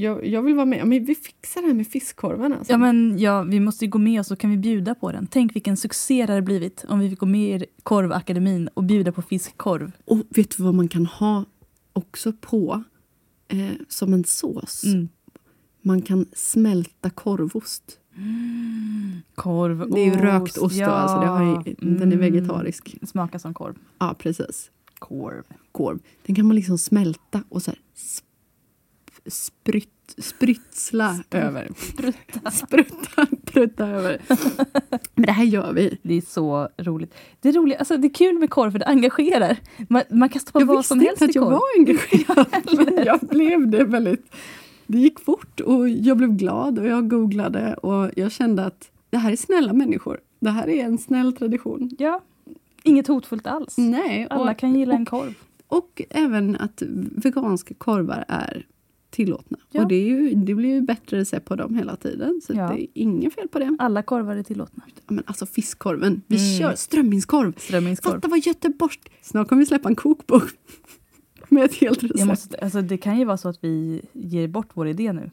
Jag, 0.00 0.26
jag 0.26 0.42
vill 0.42 0.54
vara 0.54 0.66
med. 0.66 0.78
Ja, 0.78 0.84
Men 0.84 1.04
vi 1.04 1.14
fixar 1.14 1.60
det 1.60 1.66
här 1.66 1.74
med 1.74 1.86
fiskkorven. 1.86 2.52
Alltså. 2.52 2.72
Ja, 2.72 2.78
men 2.78 3.18
ja, 3.18 3.42
vi 3.42 3.60
måste 3.60 3.84
ju 3.84 3.90
gå 3.90 3.98
med 3.98 4.20
och 4.20 4.26
så 4.26 4.36
kan 4.36 4.50
vi 4.50 4.56
bjuda 4.56 4.94
på 4.94 5.12
den. 5.12 5.26
Tänk 5.26 5.54
vilken 5.56 5.76
succé 5.76 6.26
det 6.26 6.32
hade 6.32 6.42
blivit 6.42 6.84
om 6.88 6.98
vi 6.98 7.10
fick 7.10 7.18
gå 7.18 7.26
med 7.26 7.62
i 7.62 7.66
Korvakademin 7.82 8.68
och 8.74 8.84
bjuda 8.84 9.12
på 9.12 9.22
fiskkorv. 9.22 9.92
Och 10.04 10.18
vet 10.28 10.56
du 10.56 10.62
vad 10.62 10.74
man 10.74 10.88
kan 10.88 11.06
ha 11.06 11.44
också 11.92 12.32
på 12.40 12.82
eh, 13.48 13.72
som 13.88 14.14
en 14.14 14.24
sås? 14.24 14.84
Mm. 14.84 15.08
Man 15.82 16.02
kan 16.02 16.26
smälta 16.32 17.10
korvost. 17.10 17.98
Korv, 19.34 19.90
Det 19.94 20.00
är 20.00 20.04
ju 20.04 20.10
rökt 20.12 20.58
ost 20.58 20.78
då, 20.78 20.84
alltså 20.84 21.20
det 21.20 21.26
har 21.26 21.42
ju, 21.66 21.74
den 21.78 21.96
är 22.12 22.16
Mm. 22.16 22.18
vegetarisk. 22.18 22.96
Smakar 23.06 23.38
som 23.38 23.54
korv. 23.54 23.74
Ja, 23.98 24.14
precis. 24.18 24.70
Korv. 24.98 25.42
Korv. 25.72 25.98
Den 26.26 26.36
kan 26.36 26.46
man 26.46 26.56
liksom 26.56 26.78
smälta 26.78 27.42
och 27.48 27.62
så 27.62 27.70
här 27.70 27.80
sprytt, 29.28 30.14
sprytsla 30.18 31.18
över. 31.30 31.68
Sprutta. 31.76 32.50
Sprutta, 32.50 33.26
prutta 33.44 33.86
över. 33.86 34.18
Men 35.14 35.26
det 35.26 35.32
här 35.32 35.44
gör 35.44 35.72
vi. 35.72 35.98
Det 36.02 36.14
är 36.14 36.20
så 36.20 36.68
roligt. 36.78 37.14
Det 37.40 37.48
är, 37.48 37.52
roligt. 37.52 37.78
Alltså, 37.78 37.96
det 37.96 38.06
är 38.06 38.14
kul 38.14 38.38
med 38.38 38.50
korv 38.50 38.70
för 38.70 38.78
det 38.78 38.86
engagerar. 38.86 39.56
Man, 39.88 40.02
man 40.10 40.28
kan 40.28 40.40
stoppa 40.40 40.58
Jag 40.60 40.66
vad 40.66 40.76
visste 40.76 40.88
som 40.88 41.00
helst 41.00 41.22
inte 41.22 41.24
att 41.24 41.36
i 41.36 41.38
jag 41.38 41.44
korv. 41.44 41.52
var 41.52 41.78
engagerad. 41.78 42.86
Men 42.94 43.04
jag 43.04 43.20
blev 43.20 43.68
det 43.68 43.84
väldigt... 43.84 44.34
Det 44.86 44.98
gick 44.98 45.20
fort 45.20 45.60
och 45.60 45.88
jag 45.88 46.16
blev 46.16 46.30
glad 46.36 46.78
och 46.78 46.86
jag 46.86 47.08
googlade 47.10 47.74
och 47.74 48.10
jag 48.16 48.32
kände 48.32 48.64
att 48.64 48.90
det 49.10 49.18
här 49.18 49.32
är 49.32 49.36
snälla 49.36 49.72
människor. 49.72 50.20
Det 50.40 50.50
här 50.50 50.68
är 50.68 50.84
en 50.84 50.98
snäll 50.98 51.32
tradition. 51.32 51.90
Ja. 51.98 52.20
Inget 52.82 53.06
hotfullt 53.06 53.46
alls. 53.46 53.74
Nej, 53.78 54.26
Alla 54.30 54.50
och, 54.52 54.58
kan 54.58 54.74
gilla 54.74 54.94
en 54.94 55.06
korv. 55.06 55.34
och 55.66 56.02
även 56.10 56.56
att 56.56 56.82
veganska 57.16 57.74
korvar 57.74 58.24
är 58.28 58.66
tillåtna. 59.10 59.58
Ja. 59.70 59.82
Och 59.82 59.88
det, 59.88 59.98
ju, 59.98 60.34
det 60.34 60.54
blir 60.54 60.68
ju 60.68 60.80
bättre 60.80 61.18
recept 61.18 61.46
på 61.48 61.56
dem 61.56 61.74
hela 61.74 61.96
tiden. 61.96 62.40
Så 62.46 62.52
Ja. 62.54 62.68
det 62.68 62.82
är 62.82 62.86
inget 62.94 63.34
fel 63.34 63.48
på 63.48 63.58
det. 63.58 63.76
Alla 63.78 64.02
korvar 64.02 64.36
är 64.36 64.42
tillåtna. 64.42 64.82
Men 65.06 65.22
alltså 65.26 65.46
fiskkorven, 65.46 66.22
vi 66.26 66.36
Mm. 66.36 66.58
kör 66.58 66.74
strömmingskorv. 66.76 67.52
Strömmingskorv. 67.58 68.12
Fatta 68.12 68.28
vad 68.28 68.38
Göteborgs... 68.46 68.98
Snart 69.22 69.48
kommer 69.48 69.60
vi 69.62 69.66
släppa 69.66 69.88
en 69.88 69.96
kokbok 69.96 70.42
med 71.48 71.64
ett 71.64 71.74
helt 71.74 72.02
recept. 72.02 72.18
Jag 72.18 72.28
måste, 72.28 72.58
alltså, 72.58 72.82
det 72.82 72.96
kan 72.98 73.18
ju 73.18 73.24
vara 73.24 73.36
så 73.36 73.48
att 73.48 73.58
vi 73.64 74.02
ger 74.12 74.48
bort 74.48 74.68
vår 74.74 74.88
idé 74.88 75.12
nu. 75.12 75.30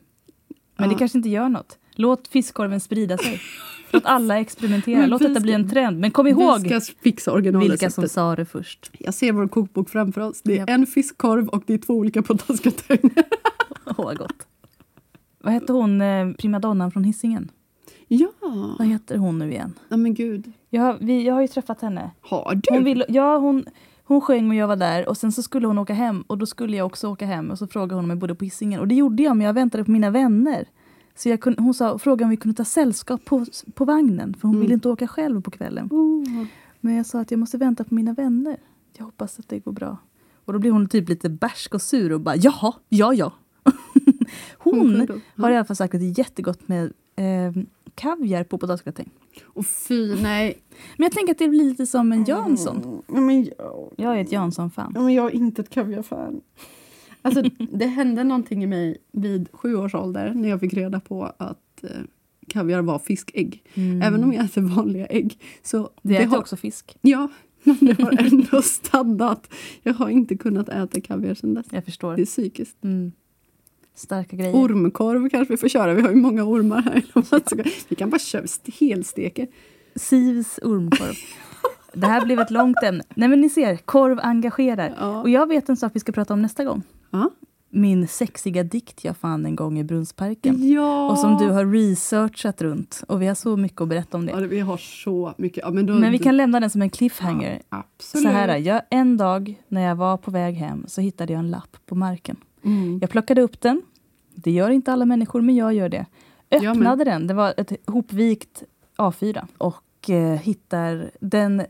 Men 0.78 0.88
Ja. 0.90 0.94
det 0.94 1.00
kanske 1.00 1.18
inte 1.18 1.30
gör 1.30 1.50
något. 1.50 1.78
Låt 1.96 2.28
fiskkorven 2.28 2.80
sprida 2.80 3.18
sig. 3.18 3.42
Låt 3.92 4.06
alla 4.06 4.40
experimentera. 4.40 5.00
Men 5.00 5.10
Låt 5.10 5.22
vi 5.22 5.28
detta 5.28 5.40
bli 5.40 5.52
en 5.54 5.70
trend. 5.70 6.00
Men 6.00 6.12
kom 6.12 6.26
Vi 6.26 6.32
ihåg 6.32 6.60
ska 6.60 6.82
fixa 7.04 7.36
vilka 7.40 7.90
som 7.90 8.10
sa 8.10 8.36
det 8.36 8.46
först. 8.46 8.92
Jag 9.00 9.14
ser 9.14 9.32
vår 9.32 9.48
kokbok 9.48 9.90
framför 9.90 10.22
oss. 10.22 10.42
Det 10.44 10.54
är 10.54 10.58
Japp. 10.58 10.70
en 10.70 10.86
fiskkorv 10.88 11.48
och 11.50 11.64
det 11.68 11.74
är 11.74 11.78
två 11.78 11.94
olika 11.94 12.22
potatisgratänger. 12.22 13.12
Åh, 13.86 13.94
vad 14.06 14.18
gott. 14.18 14.48
Vad 15.40 15.54
hette 15.54 15.74
hon, 15.74 16.02
eh, 16.02 16.32
primadonnan 16.34 16.92
från 16.92 17.04
Hisingen? 17.04 17.52
Ja, 18.08 18.30
Vad 18.80 18.88
heter 18.88 19.18
hon 19.18 19.40
nu 19.40 19.52
igen? 19.52 19.74
ja 19.90 19.98
men 19.98 20.14
gud. 20.14 20.52
Jag, 20.70 20.98
vi, 21.02 21.26
jag 21.26 21.34
har 21.34 21.42
ju 21.42 21.48
träffat 21.48 21.82
henne. 21.82 22.12
Har 22.22 22.56
du? 22.56 22.76
Hon, 22.76 22.84
vill, 22.84 23.06
ja, 23.10 23.38
hon, 23.38 23.66
hon 24.04 24.22
sjöng 24.22 24.50
och 24.50 24.56
jag 24.56 24.68
var 24.68 24.76
där 24.76 25.10
och 25.10 25.18
sen 25.18 25.32
så 25.32 25.44
skulle 25.44 25.68
hon 25.68 25.78
åka 25.78 25.94
hem 25.94 26.22
och 26.22 26.38
då 26.38 26.46
skulle 26.46 26.78
jag 26.78 26.86
också 26.86 27.08
åka 27.08 27.26
hem 27.26 27.52
och 27.52 27.58
så 27.58 27.68
frågade 27.68 27.96
hon 27.96 28.04
om 28.04 28.10
jag 28.10 28.20
bodde 28.20 28.36
på 28.36 28.46
Hisingen 28.46 28.80
och 28.80 28.88
det 28.88 28.96
gjorde 28.96 29.24
jag 29.24 29.38
men 29.38 29.46
jag 29.48 29.54
väntade 29.54 29.84
på 29.84 29.92
mina 29.92 30.10
vänner. 30.10 30.66
Så 31.16 31.30
jag 31.30 31.42
kunde, 31.42 31.62
hon 31.64 31.74
sa, 31.74 31.98
frågade 31.98 32.24
om 32.24 32.30
vi 32.30 32.38
kunde 32.38 32.58
ta 32.58 32.66
sällskap 32.66 33.26
på, 33.26 33.46
på 33.74 33.86
vagnen 33.86 34.34
för 34.34 34.42
hon 34.48 34.56
Mm. 34.56 34.62
ville 34.62 34.74
inte 34.74 34.90
åka 34.90 35.08
själv 35.08 35.42
på 35.42 35.52
kvällen. 35.52 35.88
Oh. 35.92 36.46
Men 36.82 36.96
jag 36.96 37.06
sa 37.06 37.20
att 37.20 37.32
jag 37.32 37.40
måste 37.40 37.58
vänta 37.58 37.84
på 37.84 37.96
mina 37.96 38.14
vänner. 38.14 38.58
Jag 38.98 39.06
hoppas 39.06 39.40
att 39.40 39.50
det 39.50 39.60
går 39.60 39.72
bra. 39.72 39.98
Och 40.46 40.54
då 40.54 40.60
blev 40.60 40.74
hon 40.74 40.88
typ 40.88 41.10
lite 41.10 41.30
bärsk 41.30 41.74
och 41.74 41.82
sur 41.82 42.14
och 42.14 42.22
bara 42.22 42.36
jaha, 42.36 42.74
ja 42.90 43.14
ja. 43.14 43.32
Hon 44.58 44.74
kunde- 44.74 45.20
har 45.38 45.52
i 45.52 45.56
alla 45.56 45.66
fall 45.66 45.76
sagt 45.76 45.94
att 45.96 46.02
det 46.02 46.08
är 46.08 46.20
jättegott 46.20 46.68
med 46.68 46.94
eh, 47.16 47.64
kaviar 47.96 48.44
på 48.44 48.58
potatisgratäng. 48.58 49.10
Och 49.46 49.66
fy, 49.68 50.16
nej. 50.22 50.58
Men 50.98 51.04
jag 51.04 51.12
tänker 51.12 51.32
att 51.32 51.38
det 51.40 51.48
blir 51.48 51.64
lite 51.64 51.86
som 51.86 52.12
en 52.12 52.24
Jansson. 52.26 53.02
Mm, 53.10 53.26
men 53.26 53.44
jag, 53.46 53.94
Jag 53.98 54.18
är 54.18 54.22
ett 54.22 54.32
Jansson-fan. 54.32 54.92
Ja, 54.96 55.02
men 55.02 55.14
jag 55.14 55.26
är 55.26 55.36
inte 55.36 55.62
ett 55.62 55.70
kaviarfan. 55.70 56.42
Alltså, 57.22 57.42
det 57.72 57.86
hände 57.86 58.24
någonting 58.24 58.64
i 58.64 58.68
mig 58.68 58.98
vid 59.12 59.50
sju 59.54 59.76
års 59.76 59.96
ålder 59.96 60.34
när 60.36 60.50
jag 60.50 60.60
fick 60.60 60.74
reda 60.74 61.00
på 61.00 61.24
att 61.38 61.84
eh, 61.84 61.90
kaviar 62.48 62.82
var 62.82 63.00
fiskägg. 63.00 63.64
Mm. 63.74 64.02
Även 64.02 64.24
om 64.24 64.34
jag 64.34 64.46
äter 64.46 64.62
vanliga 64.62 65.06
ägg. 65.06 65.40
Så 65.64 65.90
Det 66.02 66.16
äter 66.18 66.26
har, 66.28 66.38
också 66.38 66.56
fisk. 66.56 66.98
Ja, 67.02 67.28
men 67.64 67.78
det 67.80 68.04
har 68.04 68.18
ändå 68.34 68.62
stannat. 68.62 69.54
Jag 69.84 69.94
har 69.94 70.10
inte 70.10 70.38
kunnat 70.38 70.70
äta 70.70 71.02
kaviar 71.02 71.34
sedan 71.34 71.54
dess. 71.54 71.66
Jag 71.72 71.86
förstår. 71.86 72.16
Det 72.16 72.22
är 72.22 72.26
psykiskt. 72.26 72.84
Mm. 72.84 73.12
Starka 73.96 74.36
grejer. 74.36 74.54
Ormkorv 74.56 75.30
kanske 75.30 75.54
vi 75.54 75.58
får 75.58 75.68
köra. 75.68 75.94
Vi 75.94 76.02
har 76.02 76.10
ju 76.10 76.16
många 76.16 76.44
ormar 76.44 76.82
här. 76.82 77.04
Vi 77.90 77.96
kan 77.96 78.10
bara 78.10 78.20
köra 78.20 78.46
helsteke. 78.80 79.48
Sivs 79.96 80.60
ormkorv. 80.64 81.14
Det 81.94 82.08
här 82.08 82.26
blev 82.26 82.40
ett 82.40 82.52
långt 82.52 82.84
ämne. 82.84 83.04
Nej 83.16 83.30
men 83.30 83.42
ni 83.42 83.50
ser, 83.50 83.78
korv 83.78 84.20
engagerar. 84.24 84.96
Ja. 85.00 85.22
Och 85.22 85.30
jag 85.30 85.48
vet 85.48 85.70
en 85.70 85.78
sak 85.78 85.92
vi 85.96 86.00
ska 86.00 86.12
prata 86.12 86.34
om 86.34 86.42
nästa 86.42 86.64
gång. 86.64 86.82
Ja. 87.12 87.30
Min 87.70 88.08
sexiga 88.08 88.64
dikt 88.64 89.04
jag 89.06 89.18
fann 89.18 89.46
en 89.46 89.56
gång 89.56 89.80
i 89.80 89.84
Brunnsparken. 89.84 90.70
ja. 90.74 91.10
Och 91.12 91.20
som 91.20 91.38
du 91.38 91.50
har 91.50 91.66
researchat 91.66 92.62
runt. 92.62 93.04
Och 93.08 93.22
vi 93.22 93.28
har 93.28 93.36
så 93.36 93.58
mycket 93.58 93.82
att 93.82 93.88
berätta 93.88 94.18
om 94.18 94.28
Ja, 94.28 94.36
det. 94.36 94.42
det- 94.42 94.48
vi 94.48 94.60
har 94.60 94.78
så 94.78 95.34
mycket. 95.38 95.64
Ja, 95.64 95.72
men, 95.72 95.86
då, 95.86 95.94
Men 95.94 96.12
vi 96.12 96.18
kan 96.20 96.38
lämna 96.38 96.60
den 96.60 96.70
som 96.70 96.82
en 96.82 96.90
cliffhanger. 96.90 97.62
Ja, 97.70 97.84
absolut. 97.98 98.24
Så 98.24 98.30
här, 98.30 98.58
jag, 98.58 98.82
en 98.90 99.18
dag 99.18 99.62
när 99.68 99.82
jag 99.82 99.96
var 99.96 100.18
på 100.18 100.32
väg 100.32 100.56
hem 100.56 100.84
så 100.88 101.02
hittade 101.02 101.34
jag 101.34 101.40
en 101.40 101.52
lapp 101.52 101.78
på 101.86 101.96
marken. 101.96 102.36
Mm. 102.66 102.98
Jag 103.02 103.10
plockade 103.10 103.42
upp 103.42 103.62
den. 103.62 103.82
Det 104.36 104.52
gör 104.52 104.70
inte 104.70 104.92
alla 104.94 105.06
människor, 105.06 105.42
men 105.42 105.56
jag 105.56 105.74
gör 105.74 105.90
det. 105.90 106.06
Öppnade 106.52 107.04
den. 107.04 107.28
Det 107.28 107.34
var 107.34 107.54
ett 107.58 107.72
hopvikt 107.88 108.64
A4. 108.98 109.48
Och 109.58 110.10
eh, 110.10 110.40
hittar 110.40 111.12
den 111.20 111.62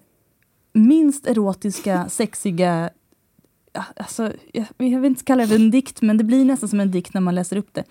minst 0.74 1.28
erotiska, 1.28 2.06
sexiga... 2.10 2.90
ja, 3.74 3.86
Alltså, 3.96 4.32
jag, 4.54 4.66
jag 4.78 5.00
vill 5.00 5.06
inte 5.12 5.24
kalla 5.24 5.46
det 5.46 5.56
en 5.56 5.72
dikt, 5.72 6.02
men 6.02 6.18
det 6.18 6.24
blir 6.24 6.46
nästan 6.46 6.70
som 6.70 6.80
en 6.80 6.92
dikt 6.92 7.14
när 7.14 7.22
man 7.22 7.36
läser 7.36 7.58
upp 7.58 7.74
det. 7.74 7.84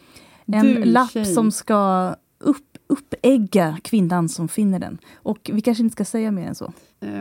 En 0.46 0.66
Du, 0.66 0.84
lapp 0.84 1.10
tjej. 1.10 1.24
som 1.24 1.50
ska 1.50 2.14
upp, 2.38 2.78
uppägga 2.86 3.78
kvinnan 3.82 4.28
som 4.28 4.48
finner 4.48 4.78
den. 4.78 4.98
Och 5.14 5.50
vi 5.52 5.60
kanske 5.60 5.82
inte 5.84 5.92
ska 5.92 6.04
säga 6.04 6.30
mer 6.30 6.46
än 6.48 6.54
så. 6.54 6.72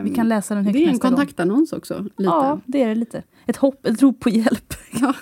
Vi 0.02 0.14
kan 0.14 0.28
läsa 0.28 0.54
den 0.54 0.64
högt 0.64 0.72
Det 0.74 0.78
är 0.84 0.86
en 0.86 0.92
nästa 0.92 1.08
gång. 1.08 1.16
kontaktannons 1.16 1.72
också. 1.72 2.02
Lite. 2.02 2.12
Ja, 2.16 2.60
det 2.66 2.82
är 2.82 2.88
det 2.88 2.94
lite. 2.94 3.22
Ett 3.46 3.56
hopp, 3.56 3.86
ett 3.86 4.02
rop 4.02 4.20
på 4.20 4.28
hjälp. 4.30 4.74
Ja. 5.00 5.14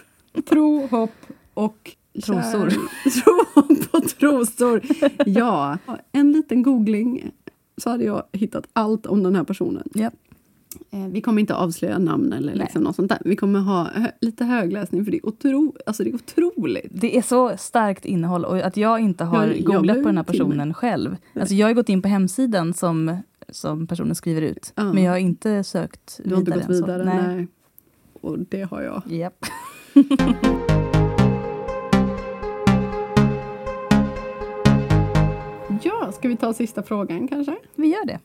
Tro, 0.48 0.86
hopp 0.86 1.10
och 1.54 1.90
Trosor. 2.24 2.68
Tro, 3.22 3.44
hopp 3.62 3.94
och 3.94 4.08
trosor. 4.18 4.80
Ja, 5.26 5.78
en 6.12 6.32
liten 6.32 6.62
googling 6.62 7.30
så 7.76 7.90
hade 7.90 8.04
jag 8.04 8.22
hittat 8.32 8.66
allt 8.72 9.06
om 9.06 9.22
den 9.22 9.36
här 9.36 9.44
personen. 9.44 9.88
Ja. 9.94 10.10
Eh, 10.90 11.06
Vi 11.10 11.20
kommer 11.20 11.40
inte 11.40 11.54
avslöja 11.54 11.98
namn 11.98 12.32
eller 12.32 12.48
Nej. 12.52 12.58
liksom 12.60 12.82
något 12.82 12.96
sånt 12.96 13.08
där. 13.08 13.18
Vi 13.24 13.36
kommer 13.36 13.60
ha 13.60 13.88
lite 14.20 14.44
högläsning 14.44 15.04
för 15.04 15.12
det 15.12 15.16
är, 15.18 15.26
otro... 15.26 15.74
alltså 15.86 16.04
det 16.04 16.10
är 16.10 16.14
otroligt. 16.14 16.86
Det 16.90 17.16
är 17.18 17.22
så 17.22 17.56
starkt 17.56 18.04
innehåll 18.04 18.44
och 18.44 18.58
att 18.58 18.76
jag 18.76 19.00
inte 19.00 19.24
har 19.24 19.46
Jag- 19.46 19.56
jag 19.56 19.64
googlat 19.64 19.82
blev 19.82 19.94
på 20.02 20.08
den 20.08 20.16
här 20.16 20.24
personen 20.24 20.74
själv. 20.74 21.16
Alltså 21.34 21.54
jag 21.54 21.66
har 21.66 21.74
gått 21.74 21.88
in 21.88 22.02
på 22.02 22.08
hemsidan 22.08 22.74
som, 22.74 23.16
som 23.48 23.86
personen 23.86 24.14
skriver 24.14 24.42
ut. 24.42 24.72
Ja. 24.74 24.92
Men 24.92 25.02
jag 25.02 25.12
har 25.12 25.18
inte 25.18 25.64
sökt 25.64 26.20
Du 26.24 26.30
har 26.34 26.38
inte 26.40 26.50
vidare. 26.50 26.66
gått 26.66 26.70
än 26.70 26.78
så. 26.78 26.86
vidare? 26.86 27.04
Nej. 27.04 27.36
Nej. 27.36 27.46
Och 28.20 28.38
det 28.38 28.62
har 28.62 28.82
jag. 28.82 29.02
Japp. 29.06 29.46
Ja, 35.82 36.12
ska 36.12 36.28
vi 36.28 36.36
ta 36.36 36.52
sista 36.54 36.82
frågan 36.82 37.28
kanske? 37.28 37.56
Vi 37.74 37.86
gör 37.92 38.06
det. 38.06 38.18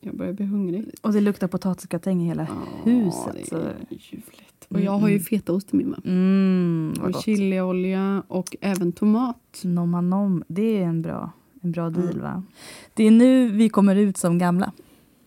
Jag 0.00 0.16
börjar 0.16 0.32
bli 0.32 0.46
hungrig. 0.46 0.84
Och 1.00 1.12
det 1.12 1.20
luktar 1.20 1.48
potatisgratäng 1.48 2.22
i 2.22 2.26
hela 2.26 2.42
Ja, 2.42 2.90
huset. 2.90 3.50
det 3.50 3.56
är 3.56 3.74
ljuvligt. 3.90 4.66
Och 4.68 4.80
jag 4.80 4.92
har 4.92 5.08
ju 5.08 5.14
Mm. 5.14 5.24
fetaost 5.24 5.74
i 5.74 5.76
min 5.76 5.90
va? 5.90 5.96
Mm, 6.04 6.92
vad 6.98 7.06
Och 7.06 7.12
gott. 7.12 7.24
chiliolja 7.24 8.22
och 8.28 8.56
även 8.60 8.92
tomat. 8.92 9.60
Nomanom, 9.64 10.44
det 10.48 10.78
är 10.78 10.82
en 10.86 11.02
bra, 11.02 11.32
en 11.62 11.72
bra 11.72 11.90
deal 11.90 12.08
Mm. 12.10 12.22
va? 12.22 12.42
Det 12.94 13.04
är 13.04 13.10
nu 13.10 13.48
vi 13.50 13.68
kommer 13.68 13.96
ut 13.96 14.16
som 14.16 14.38
gamla. 14.38 14.72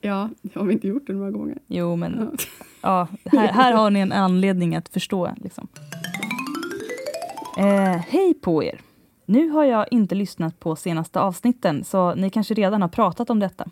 Ja, 0.07 0.29
det 0.41 0.59
har 0.59 0.65
vi 0.65 0.73
inte 0.73 0.87
gjort 0.87 1.07
det 1.07 1.13
några 1.13 1.31
gånger. 1.31 1.57
Jo 1.67 1.95
men 1.95 2.37
Ja. 2.81 3.07
ja, 3.23 3.37
här, 3.37 3.47
här 3.47 3.73
har 3.73 3.89
ni 3.89 3.99
en 3.99 4.11
anledning 4.11 4.75
att 4.75 4.89
förstå. 4.89 5.29
Liksom. 5.37 5.67
Eh, 7.57 7.97
hej 8.07 8.33
på 8.33 8.63
er! 8.63 8.81
Nu 9.25 9.49
har 9.49 9.63
jag 9.63 9.85
inte 9.91 10.15
lyssnat 10.15 10.59
på 10.59 10.75
senaste 10.75 11.19
avsnitten 11.19 11.83
så 11.83 12.15
ni 12.15 12.29
kanske 12.29 12.53
redan 12.53 12.81
har 12.81 12.89
pratat 12.89 13.29
om 13.29 13.39
detta. 13.39 13.65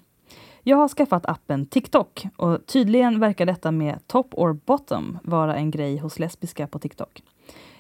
Jag 0.64 0.78
har 0.78 0.88
skaffat 0.88 1.26
appen 1.26 1.66
TikTok 1.66 2.26
och 2.36 2.66
tydligen 2.66 3.20
verkar 3.20 3.46
detta 3.46 3.72
med 3.72 4.08
top 4.08 4.28
or 4.32 4.54
bottom 4.66 5.18
vara 5.24 5.56
en 5.56 5.72
grej 5.72 5.98
hos 5.98 6.20
lesbiska 6.20 6.68
på 6.68 6.80
TikTok. 6.80 7.24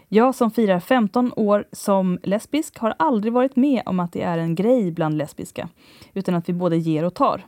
Jag 0.09 0.35
som 0.35 0.51
firar 0.51 0.79
15 0.79 1.31
år 1.35 1.65
som 1.71 2.19
lesbisk 2.23 2.79
har 2.79 2.95
aldrig 2.99 3.33
varit 3.33 3.55
med 3.55 3.81
om 3.85 3.99
att 3.99 4.13
det 4.13 4.21
är 4.21 4.37
en 4.37 4.55
grej 4.55 4.91
bland 4.91 5.17
lesbiska, 5.17 5.69
utan 6.13 6.35
att 6.35 6.49
vi 6.49 6.53
både 6.53 6.77
ger 6.77 7.03
och 7.03 7.13
tar. 7.13 7.45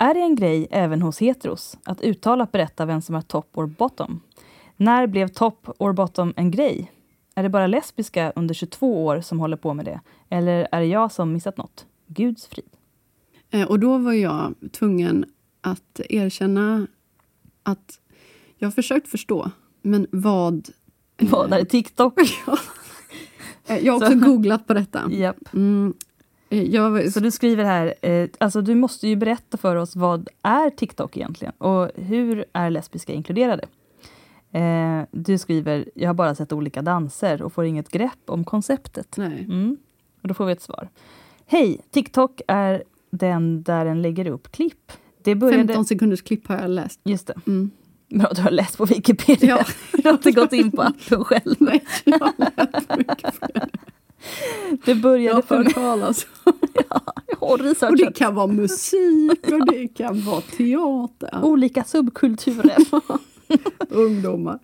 Är 0.00 0.14
det 0.14 0.20
en 0.20 0.34
grej 0.34 0.66
även 0.70 1.02
hos 1.02 1.18
heteros 1.20 1.78
att 1.84 2.00
uttalat 2.00 2.52
berätta 2.52 2.86
vem 2.86 3.02
som 3.02 3.14
är 3.14 3.20
top 3.20 3.50
or 3.58 3.66
bottom? 3.66 4.20
När 4.76 5.06
blev 5.06 5.28
top 5.28 5.68
or 5.78 5.92
bottom 5.92 6.32
en 6.36 6.50
grej? 6.50 6.92
Är 7.34 7.42
det 7.42 7.48
bara 7.48 7.66
lesbiska 7.66 8.32
under 8.36 8.54
22 8.54 9.06
år 9.06 9.20
som 9.20 9.40
håller 9.40 9.56
på 9.56 9.74
med 9.74 9.84
det? 9.84 10.00
Eller 10.28 10.68
är 10.72 10.80
det 10.80 10.86
jag 10.86 11.12
som 11.12 11.32
missat 11.32 11.56
något? 11.56 11.86
Guds 12.06 12.46
frid. 12.46 12.70
Eh, 13.50 13.68
Och 13.68 13.80
då 13.80 13.98
var 13.98 14.12
jag 14.12 14.54
tvungen 14.72 15.24
att 15.60 16.00
erkänna 16.08 16.86
att 17.62 18.00
jag 18.58 18.66
har 18.66 18.72
försökt 18.72 19.08
förstå, 19.08 19.50
men 19.82 20.06
vad... 20.12 20.68
Vad 21.22 21.52
är 21.52 21.64
TikTok? 21.64 22.14
Eh, 23.66 23.78
Jag 23.86 23.92
har 23.92 24.00
också 24.06 24.18
Så- 24.20 24.26
googlat 24.26 24.66
på 24.66 24.74
detta. 24.74 25.10
Japp. 25.10 25.54
Mm, 25.54 25.86
eh, 25.88 26.09
jag, 26.56 26.90
var- 26.90 27.10
Så 27.10 27.20
du 27.20 27.30
skriver 27.30 27.64
här, 27.64 27.94
eh, 28.02 28.28
alltså 28.38 28.62
du 28.62 28.74
måste 28.74 29.08
ju 29.08 29.16
berätta 29.16 29.56
för 29.56 29.76
oss 29.76 29.96
vad 29.96 30.28
är 30.42 30.70
TikTok 30.70 31.16
egentligen? 31.16 31.52
Och 31.58 31.90
hur 31.94 32.44
är 32.52 32.70
lesbiska 32.70 33.12
inkluderade? 33.12 33.64
Eh, 34.52 35.02
du 35.10 35.38
skriver, 35.38 35.84
jag 35.94 36.08
har 36.08 36.14
bara 36.14 36.34
sett 36.34 36.52
olika 36.52 36.82
danser 36.82 37.42
och 37.42 37.52
får 37.52 37.64
inget 37.64 37.88
grepp 37.90 38.18
om 38.26 38.44
konceptet. 38.44 39.14
nej. 39.16 39.44
Mm. 39.44 39.76
Och 40.22 40.28
då 40.28 40.34
får 40.34 40.46
vi 40.46 40.52
ett 40.52 40.62
svar. 40.62 40.88
Hej! 41.46 41.80
TikTok 41.90 42.40
är 42.48 42.82
den 43.10 43.62
där 43.62 43.84
den 43.84 44.02
lägger 44.02 44.26
upp 44.26 44.52
klipp. 44.52 44.92
Det 45.22 45.34
började... 45.34 45.66
15 45.66 45.84
sekunders 45.84 46.22
klipp 46.22 46.46
har 46.48 46.58
jag 46.58 46.70
läst. 46.70 47.00
Just 47.04 47.26
det. 47.26 47.34
Mm. 47.46 47.70
Bra, 48.08 48.30
du 48.36 48.42
har 48.42 48.50
läst 48.50 48.78
på 48.78 48.84
Wikipedia. 48.84 49.56
Ja. 49.58 49.64
Du 50.02 50.08
har 50.08 50.12
inte 50.12 50.32
gått 50.32 50.52
in 50.52 50.70
på 50.70 50.82
appen 50.82 51.24
själv. 51.24 51.54
Nej, 51.58 51.84
jag 52.04 52.18
har 52.18 52.32
läst 52.38 52.96
mycket 52.98 53.34
för 53.34 53.50
det. 54.70 54.76
Det 54.84 54.90
Jag 54.90 55.00
började 55.00 55.42
för... 55.42 55.56
hört 55.64 55.74
talas. 55.74 56.26
Jag 56.72 56.84
har 57.38 57.52
Och 57.52 57.58
det 57.58 57.64
researchat 57.64 58.14
kan 58.16 58.34
vara 58.34 58.46
musik 58.46 59.40
och 59.52 59.66
det 59.66 59.88
kan 59.88 60.20
vara 60.20 60.40
teater. 60.40 61.40
olika 61.44 61.84
subkulturer. 61.84 62.76
Ungdomar. 63.88 64.58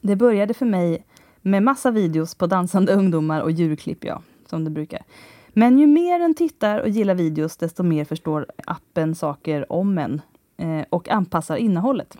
Det 0.00 0.16
började 0.16 0.54
för 0.54 0.66
mig 0.66 1.04
med 1.42 1.62
massa 1.62 1.90
videos 1.90 2.34
på 2.34 2.46
dansande 2.46 2.92
ungdomar 2.92 3.40
och 3.40 3.50
djurklipp, 3.50 4.04
ja, 4.04 4.22
som 4.46 4.64
det 4.64 4.70
brukar. 4.70 5.02
Men 5.48 5.78
ju 5.78 5.86
mer 5.86 6.20
en 6.20 6.34
tittar 6.34 6.78
och 6.80 6.88
gillar 6.88 7.14
videos, 7.14 7.56
desto 7.56 7.82
mer 7.82 8.04
förstår 8.04 8.46
appen 8.66 9.14
saker 9.14 9.72
om 9.72 9.98
en 9.98 10.20
eh, 10.56 10.84
och 10.90 11.08
anpassar 11.08 11.56
innehållet. 11.56 12.16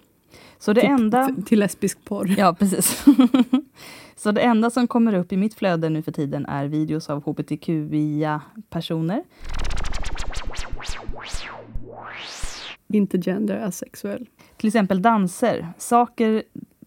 Så 0.58 0.72
det 0.72 0.80
Till- 0.80 0.90
enda... 0.90 1.34
Till 1.46 1.60
lesbisk 1.60 2.04
porr. 2.04 2.34
Ja, 2.38 2.54
precis. 2.58 3.04
Så 4.22 4.32
det 4.32 4.40
enda 4.40 4.70
som 4.70 4.88
kommer 4.88 5.14
upp 5.14 5.32
i 5.32 5.36
mitt 5.36 5.54
flöde 5.54 5.88
nu 5.88 6.02
för 6.02 6.12
tiden 6.12 6.46
är 6.46 6.66
videos 6.66 7.10
av 7.10 7.24
hbtqia-personer. 7.24 9.24
Inte 12.88 13.18
gender 13.18 13.56
asexuell. 13.56 14.28
Till 14.56 14.66
exempel 14.66 15.02
danser, 15.02 15.68
saker 15.78 16.42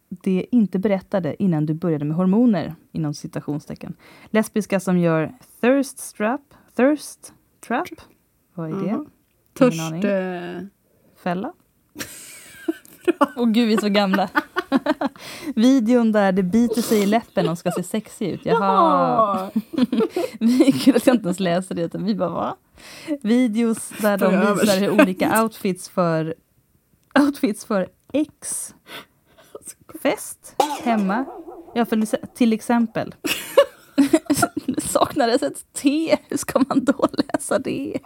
det 0.09 0.45
inte 0.51 0.79
berättade 0.79 1.43
innan 1.43 1.65
du 1.65 1.73
började 1.73 2.05
med 2.05 2.17
hormoner, 2.17 2.75
inom 2.91 3.13
citationstecken. 3.13 3.93
Lesbiska 4.25 4.79
som 4.79 4.97
gör 4.97 5.33
thirst 5.61 5.99
strap, 5.99 6.53
thirst 6.75 7.33
trap, 7.67 7.87
vad 8.53 8.69
är 8.69 8.73
det? 8.73 8.87
Jaha. 8.87 9.05
Ingen 9.71 10.01
Fälla? 13.05 13.31
Åh 13.35 13.45
gud, 13.45 13.67
vi 13.67 13.73
är 13.73 13.81
så 13.81 13.89
gamla. 13.89 14.29
Videon 15.55 16.11
där 16.11 16.31
det 16.31 16.43
biter 16.43 16.81
sig 16.81 17.03
i 17.03 17.05
läppen 17.05 17.49
och 17.49 17.57
ska 17.57 17.71
se 17.71 17.83
sexig 17.83 18.29
ut. 18.29 18.41
Jaha. 18.43 19.49
Vi 20.39 20.71
kul 20.71 20.95
att 20.95 21.07
jag 21.07 21.15
inte 21.15 21.25
ens 21.25 21.39
läser 21.39 21.75
det, 21.75 21.81
utan 21.81 22.05
vi 22.05 22.15
bara 22.15 22.29
va? 22.29 22.55
Videos 23.21 23.89
där 24.01 24.17
de 24.17 24.55
visar 24.55 24.79
hur 24.79 25.01
olika 25.01 25.43
outfits 25.43 25.89
för 25.89 26.35
outfits 27.19 27.65
för 27.65 27.87
ex 28.13 28.73
fest 30.01 30.55
hemma. 30.83 31.25
Ja, 31.73 31.85
för 31.85 32.27
till 32.35 32.53
exempel. 32.53 33.15
Saknades 34.77 35.43
ett 35.43 35.73
T. 35.73 36.17
Hur 36.29 36.37
ska 36.37 36.59
man 36.69 36.85
då 36.85 37.07
läsa 37.11 37.59
det? 37.59 37.97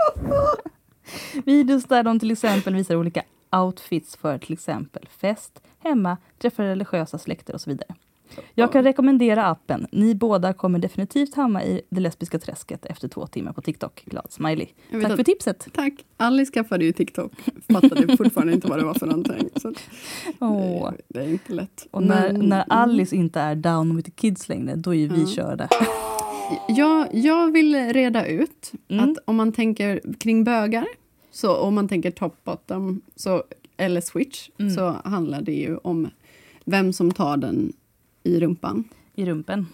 Videos 1.46 1.84
där 1.84 2.04
de 2.04 2.20
till 2.20 2.32
exempel 2.32 2.76
visar 2.76 2.96
olika 2.96 3.24
outfits 3.52 4.16
för 4.16 4.38
till 4.38 4.54
exempel 4.54 5.08
fest, 5.20 5.62
hemma, 5.80 6.18
träffa 6.40 6.64
religiösa 6.64 7.18
släkter 7.18 7.54
och 7.54 7.62
så 7.62 7.70
vidare. 7.70 7.96
Jag 8.56 8.72
kan 8.72 8.84
rekommendera 8.84 9.46
appen. 9.46 9.88
Ni 9.92 10.16
båda 10.16 10.54
kommer 10.54 10.80
definitivt 10.80 11.36
hamna 11.36 11.64
i 11.64 11.82
det 11.90 12.02
lesbiska 12.02 12.40
träsket 12.40 12.86
efter 12.86 13.08
två 13.08 13.28
timmar 13.28 13.54
på 13.54 13.62
TikTok. 13.62 14.04
Glad 14.06 14.32
smiley. 14.32 14.68
Tack 14.92 15.04
att- 15.04 15.16
för 15.16 15.24
tipset. 15.24 15.68
Tack. 15.74 15.94
Alice 16.18 16.52
skaffade 16.52 16.86
ju 16.86 16.92
TikTok. 16.92 17.32
Fattade 17.74 18.18
fortfarande 18.18 18.54
inte 18.54 18.68
vad 18.68 18.80
det 18.80 18.86
var 18.86 18.94
för 18.94 19.06
någonting. 19.06 19.50
Så 19.56 19.74
Åh. 20.40 20.92
det, 20.92 20.98
det 21.08 21.20
är 21.26 21.30
inte 21.30 21.54
lätt. 21.54 21.88
Och 21.92 22.04
när, 22.04 22.34
Men- 22.34 22.50
när 22.50 22.66
Alice 22.70 23.16
inte 23.16 23.40
är 23.40 23.56
down 23.56 23.96
with 23.96 24.06
the 24.10 24.16
kids 24.16 24.50
längre, 24.50 24.76
då 24.76 24.94
är 24.96 25.00
ju 25.00 25.08
vi 25.08 25.22
Ja. 25.22 25.28
körda. 25.28 25.68
Jag, 26.68 27.08
jag 27.16 27.52
vill 27.52 27.76
reda 27.94 28.26
ut 28.26 28.72
Mm. 28.88 29.10
att 29.12 29.18
om 29.26 29.36
man 29.36 29.52
tänker 29.52 30.02
kring 30.20 30.44
bögar, 30.44 30.86
så 31.40 31.58
om 31.58 31.76
man 31.76 31.88
tänker 31.88 32.12
top 32.12 32.44
bottom 32.44 33.02
så, 33.16 33.44
eller 33.78 34.02
switch, 34.02 34.50
Mm. 34.58 34.72
så 34.76 34.96
handlar 35.04 35.42
det 35.42 35.54
ju 35.54 35.78
om 35.78 36.08
vem 36.66 36.94
som 36.94 37.12
tar 37.12 37.38
den 37.38 37.74
i 38.24 38.40
rumpan. 38.40 38.84
I 39.16 39.26
rumpen. 39.26 39.68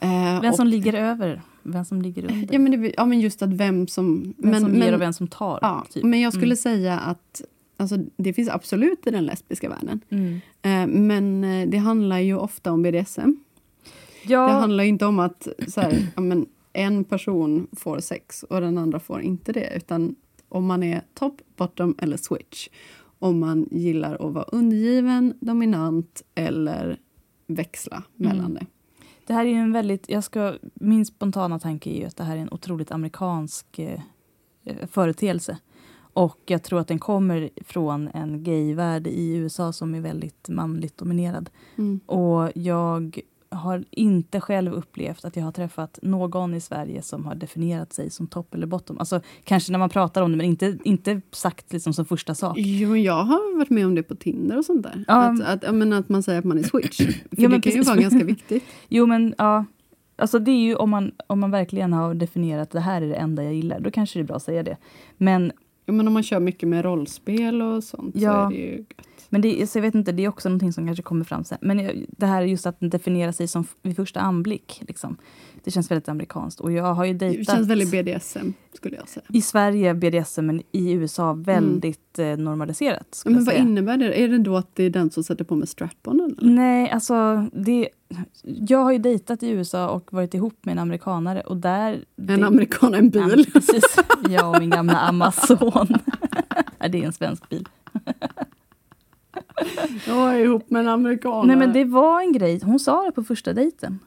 Eh, 0.00 0.40
Vem 0.40 0.50
och- 0.50 0.56
som 0.56 0.66
ligger 0.66 0.92
över, 0.92 1.42
vem 1.62 1.84
som 1.84 2.02
ligger 2.02 2.22
under. 2.32 2.48
ja, 2.52 2.58
men 2.58 2.82
det, 2.82 2.94
ja, 2.96 3.04
men 3.06 3.20
just 3.20 3.42
att 3.42 3.52
vem 3.52 3.86
som... 3.88 4.34
vem 4.38 4.50
men, 4.50 4.60
som 4.60 4.70
men, 4.70 4.80
ger 4.80 4.94
och 4.94 5.00
vem 5.00 5.12
som 5.12 5.28
tar. 5.28 5.58
ja, 5.62 5.86
typ. 5.90 6.04
men 6.04 6.20
jag 6.20 6.32
skulle 6.32 6.46
Mm. 6.46 6.56
säga 6.56 6.98
att 6.98 7.42
alltså, 7.76 7.96
det 8.16 8.32
finns 8.32 8.48
absolut 8.48 9.06
i 9.06 9.10
den 9.10 9.26
lesbiska 9.26 9.68
världen. 9.68 10.00
Mm. 10.10 10.40
Eh, 10.62 10.86
men 11.00 11.44
eh, 11.44 11.68
det 11.68 11.78
handlar 11.78 12.18
ju 12.18 12.36
ofta 12.36 12.72
om 12.72 12.82
BDSM. 12.82 13.30
Ja, 14.24 14.46
Det 14.46 14.52
handlar 14.52 14.84
ju 14.84 14.88
inte 14.90 15.06
om 15.06 15.18
att 15.18 15.48
så 15.68 15.80
här, 15.80 16.08
ja, 16.16 16.20
men 16.22 16.46
en 16.72 17.04
person 17.04 17.66
får 17.72 18.00
sex 18.00 18.42
och 18.42 18.60
den 18.60 18.78
andra 18.78 18.98
får 19.00 19.20
inte 19.22 19.52
det. 19.52 19.72
Utan 19.76 20.14
om 20.52 20.66
man 20.66 20.82
är 20.82 21.02
top, 21.14 21.40
bottom 21.56 21.94
eller 21.98 22.16
switch. 22.16 22.68
Om 23.18 23.38
man 23.40 23.68
gillar 23.70 24.26
att 24.26 24.32
vara 24.34 24.44
undergiven, 24.44 25.34
dominant 25.40 26.22
eller 26.34 26.98
växla 27.46 28.02
mellan 28.16 28.44
Mm. 28.46 28.54
det. 28.54 28.66
Det 29.26 29.32
här 29.34 29.44
är 29.44 29.54
en 29.54 29.72
väldigt, 29.72 30.08
jag 30.08 30.24
ska, 30.24 30.54
min 30.74 31.06
spontana 31.06 31.58
tanke 31.58 31.90
är 31.90 31.98
ju 32.00 32.04
att 32.04 32.16
det 32.16 32.24
här 32.24 32.36
är 32.36 32.40
en 32.40 32.52
otroligt 32.52 32.90
amerikansk 32.90 33.78
eh, 33.78 34.00
företeelse. 34.90 35.58
Och 36.14 36.38
jag 36.46 36.62
tror 36.62 36.80
att 36.80 36.88
den 36.88 36.98
kommer 36.98 37.50
från 37.64 38.08
en 38.08 38.44
gayvärld 38.44 39.06
i 39.06 39.34
USA 39.36 39.72
som 39.72 39.94
är 39.94 40.00
väldigt 40.00 40.48
manligt 40.48 40.96
dominerad. 40.98 41.50
Mm. 41.76 42.00
Och 42.06 42.50
jag 42.54 43.20
har 43.52 43.84
inte 43.90 44.40
själv 44.40 44.72
upplevt 44.72 45.24
att 45.24 45.36
jag 45.36 45.44
har 45.44 45.52
träffat 45.52 45.98
någon 46.02 46.54
i 46.54 46.60
Sverige 46.60 47.02
som 47.02 47.26
har 47.26 47.34
definierat 47.34 47.92
sig 47.92 48.10
som 48.10 48.26
topp 48.26 48.54
eller 48.54 48.66
bottom. 48.66 48.98
Alltså 48.98 49.20
kanske 49.44 49.72
när 49.72 49.78
man 49.78 49.90
pratar 49.90 50.22
om 50.22 50.30
det 50.30 50.36
men 50.36 50.46
inte, 50.46 50.78
inte 50.84 51.20
sagt 51.30 51.72
liksom 51.72 51.94
som 51.94 52.04
första 52.04 52.34
sak. 52.34 52.58
Jo, 52.58 52.96
jag 52.96 53.24
har 53.24 53.58
varit 53.58 53.70
med 53.70 53.86
om 53.86 53.94
det 53.94 54.02
på 54.02 54.14
Tinder 54.14 54.58
och 54.58 54.64
sånt 54.64 54.82
där. 54.82 55.04
Ja. 55.08 55.14
Att, 55.14 55.64
att, 55.64 55.74
menar, 55.74 55.98
att 55.98 56.08
man 56.08 56.22
säger 56.22 56.38
att 56.38 56.44
man 56.44 56.58
är 56.58 56.62
switch. 56.62 56.96
För 57.30 57.42
Ja, 57.42 57.48
det 57.48 57.60
kan 57.60 57.72
ju 57.72 57.82
vara 57.82 57.96
ganska 57.96 58.24
viktigt. 58.24 58.64
Jo 58.88 59.06
men 59.06 59.34
ja, 59.38 59.64
alltså 60.16 60.38
det 60.38 60.50
är 60.50 60.62
ju 60.62 60.74
om 60.74 60.90
man, 60.90 61.12
om 61.26 61.40
man 61.40 61.50
verkligen 61.50 61.92
har 61.92 62.14
definierat 62.14 62.70
det 62.70 62.80
här 62.80 63.02
är 63.02 63.08
det 63.08 63.14
enda 63.14 63.44
jag 63.44 63.54
gillar, 63.54 63.80
då 63.80 63.90
kanske 63.90 64.18
det 64.18 64.22
är 64.22 64.26
bra 64.26 64.36
att 64.36 64.42
säga 64.42 64.62
det. 64.62 64.76
Men, 65.16 65.52
Ja, 65.84 65.92
men 65.92 66.06
om 66.06 66.14
man 66.14 66.22
kör 66.22 66.40
mycket 66.40 66.68
med 66.68 66.84
rollspel 66.84 67.62
och 67.62 67.84
sånt 67.84 68.14
så 68.14 68.20
Ja. 68.24 68.46
är 68.46 68.50
det 68.50 68.56
ju 68.56 68.76
gött. 68.76 69.26
men 69.28 69.40
det, 69.40 69.66
så 69.70 69.78
jag 69.78 69.82
vet 69.82 69.94
inte, 69.94 70.12
det 70.12 70.24
är 70.24 70.28
också 70.28 70.48
någonting 70.48 70.72
som 70.72 70.86
kanske 70.86 71.02
kommer 71.02 71.24
fram 71.24 71.44
sen. 71.44 71.58
Men 71.60 72.04
det 72.08 72.26
här 72.26 72.42
just 72.42 72.66
att 72.66 72.76
definiera 72.80 73.32
sig 73.32 73.48
som 73.48 73.64
vid 73.82 73.96
första 73.96 74.20
anblick, 74.20 74.82
liksom, 74.88 75.16
det 75.64 75.70
känns 75.70 75.90
väldigt 75.90 76.08
amerikanskt. 76.08 76.60
Och 76.60 76.72
jag 76.72 76.94
har 76.94 77.04
ju 77.04 77.12
Det 77.12 77.18
dejtat 77.28 77.56
känns 77.56 77.68
väldigt 77.68 77.90
BDSM 77.90 78.52
skulle 78.72 78.96
jag 78.96 79.08
säga. 79.08 79.24
i 79.28 79.42
Sverige 79.42 79.94
BDSM, 79.94 80.46
men 80.46 80.62
i 80.72 80.92
USA 80.92 81.32
väldigt 81.32 82.18
eh, 82.18 82.26
normaliserat. 82.36 83.22
Ja, 83.24 83.30
men 83.30 83.44
vad 83.44 83.54
innebär 83.54 83.96
det? 83.96 84.20
Är 84.22 84.28
det 84.28 84.38
då 84.38 84.56
att 84.56 84.74
det 84.76 84.84
är 84.84 84.90
den 84.90 85.10
som 85.10 85.22
sätter 85.24 85.44
på 85.44 85.56
med 85.56 85.68
strap-on? 85.68 86.36
Nej, 86.40 86.90
alltså 86.90 87.46
det, 87.52 87.88
jag 88.42 88.78
har 88.78 88.92
ju 88.92 88.98
dejtat 88.98 89.42
i 89.42 89.48
USA 89.50 89.88
och 89.88 90.12
varit 90.12 90.34
ihop 90.34 90.64
med 90.64 90.72
en 90.72 90.78
amerikanare 90.78 91.40
och 91.40 91.56
där... 91.56 91.92
En 91.92 92.26
det- 92.40 92.46
amerikan, 92.46 92.94
en 92.94 93.10
Ja, 93.14 93.26
bil. 93.26 93.50
precis. 93.52 93.96
Jag 94.28 94.50
och 94.54 94.60
min 94.60 94.70
gamla 94.70 94.98
Amazon. 95.00 95.88
Ja, 96.78 96.88
det 96.88 97.02
är 97.02 97.06
en 97.06 97.12
svensk 97.12 97.48
bil. 97.48 97.68
Jag 100.06 100.34
är 100.34 100.38
ihop 100.38 100.70
med 100.70 100.80
en 100.80 100.88
amerikan. 100.88 101.46
Nej 101.46 101.56
men 101.56 101.72
det 101.72 101.84
var 101.84 102.20
en 102.20 102.32
grej, 102.32 102.60
hon 102.64 102.78
sa 102.80 103.02
det 103.04 103.12
på 103.12 103.24
första 103.24 103.52
dejten. 103.52 103.98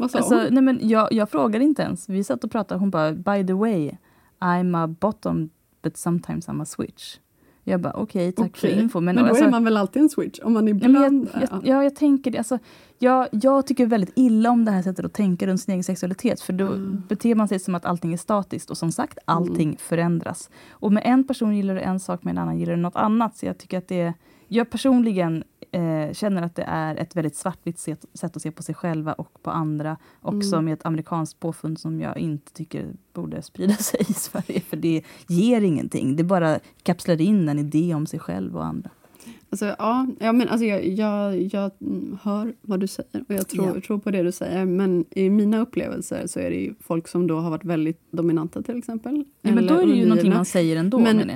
Vad 0.00 0.10
sa 0.10 0.18
Alltså, 0.18 0.34
hon? 0.34 0.54
nej, 0.54 0.62
men 0.62 0.78
jag, 0.88 1.12
jag 1.12 1.30
frågade 1.30 1.64
inte 1.64 1.82
ens. 1.82 2.08
Vi 2.08 2.24
satt 2.24 2.44
och 2.44 2.50
pratade 2.50 2.80
hon 2.80 2.90
bara 2.90 3.12
by 3.12 3.46
the 3.46 3.52
way, 3.52 3.90
I'm 4.40 4.84
a 4.84 4.86
bottom 5.00 5.50
but 5.82 5.96
sometimes 5.96 6.48
I'm 6.48 6.62
a 6.62 6.64
switch. 6.64 7.16
Jag 7.64 7.80
bara 7.80 7.92
okej, 7.92 8.32
tack 8.32 8.56
för 8.56 8.68
Okej. 8.68 8.80
info. 8.82 9.00
Men, 9.00 9.14
Men, 9.14 9.24
då 9.24 9.30
alltså, 9.30 9.44
är 9.44 9.50
man 9.50 9.64
väl 9.64 9.76
alltid 9.76 10.02
en 10.02 10.08
switch? 10.08 10.38
Om 10.42 10.52
man 10.52 10.68
ibland... 10.68 11.28
jag, 11.34 11.42
jag, 11.42 11.66
ja, 11.66 11.82
jag 11.84 11.96
tänker 11.96 12.30
det. 12.30 12.38
Alltså, 12.38 12.58
jag, 12.98 13.28
jag 13.32 13.66
tycker 13.66 13.86
väldigt 13.86 14.12
illa 14.16 14.50
om 14.50 14.64
det 14.64 14.70
här 14.70 14.82
sättet 14.82 15.04
att 15.04 15.12
tänka 15.12 15.46
runt 15.46 15.60
sin 15.60 15.72
egen 15.72 15.84
sexualitet. 15.84 16.40
För 16.40 16.52
då 16.52 16.66
Mm. 16.66 17.02
beter 17.08 17.34
man 17.34 17.48
sig 17.48 17.58
som 17.58 17.74
att 17.74 17.84
allting 17.84 18.12
är 18.12 18.16
statiskt. 18.16 18.70
Och 18.70 18.78
som 18.78 18.92
sagt, 18.92 19.18
allting 19.24 19.76
förändras. 19.80 20.50
Och 20.70 20.92
med 20.92 21.02
en 21.06 21.24
person 21.24 21.56
gillar 21.56 21.74
du 21.74 21.80
en 21.80 22.00
sak, 22.00 22.24
med 22.24 22.32
en 22.32 22.38
annan 22.38 22.58
gillar 22.58 22.72
du 22.76 22.80
något 22.82 22.96
annat. 22.96 23.36
Så 23.36 23.46
jag 23.46 23.58
tycker 23.58 23.78
att 23.78 23.88
det 23.88 24.14
Jag 24.48 24.70
personligen 24.70 25.44
eh, 25.72 26.12
känner 26.12 26.42
att 26.42 26.54
det 26.56 26.62
är 26.62 26.96
ett 26.96 27.16
väldigt 27.16 27.36
svartvitt 27.36 27.78
sätt, 27.78 28.04
sätt 28.14 28.36
att 28.36 28.42
se 28.42 28.50
på 28.50 28.62
sig 28.62 28.74
själva 28.74 29.12
och 29.12 29.42
på 29.42 29.50
andra. 29.50 29.96
Också 30.22 30.54
Mm. 30.56 30.64
med 30.64 30.74
ett 30.74 30.86
amerikanskt 30.86 31.40
påfund 31.40 31.78
som 31.78 32.00
jag 32.00 32.18
inte 32.18 32.52
tycker 32.52 32.86
borde 33.12 33.42
sprida 33.42 33.74
sig 33.90 34.00
i 34.08 34.12
Sverige. 34.12 34.60
För 34.60 34.76
det 34.76 35.02
ger 35.28 35.60
ingenting. 35.60 36.16
Det 36.16 36.24
bara 36.24 36.58
kapslar 36.82 37.20
in 37.20 37.48
en 37.48 37.58
idé 37.58 37.94
om 37.94 38.06
sig 38.06 38.18
själv 38.20 38.56
och 38.56 38.64
andra. 38.64 38.90
Alltså, 39.50 39.66
ja, 39.78 40.06
ja, 40.20 40.32
men 40.32 40.48
alltså, 40.48 40.64
jag, 40.66 40.86
jag, 40.88 41.40
jag 41.52 41.70
hör 42.22 42.54
vad 42.62 42.80
du 42.80 42.86
säger 42.86 43.24
och 43.28 43.34
jag 43.34 43.48
tror, 43.48 43.66
Ja. 43.74 43.80
tror 43.80 43.98
på 43.98 44.10
det 44.10 44.22
du 44.22 44.32
säger. 44.32 44.64
Men 44.64 45.04
i 45.10 45.30
mina 45.30 45.60
upplevelser 45.60 46.26
så 46.26 46.40
är 46.40 46.50
det 46.50 46.56
ju 46.56 46.74
folk 46.80 47.08
som 47.08 47.26
då 47.26 47.38
har 47.38 47.50
varit 47.50 47.64
väldigt 47.64 48.00
dominanta 48.10 48.62
till 48.62 48.78
exempel. 48.78 49.24
Ja, 49.42 49.54
men 49.54 49.66
då 49.66 49.74
är 49.74 49.86
det 49.86 49.92
ju 49.92 50.06
någonting 50.06 50.32
man 50.34 50.44
säger 50.44 50.76
ändå 50.76 50.98
Men-. 50.98 51.30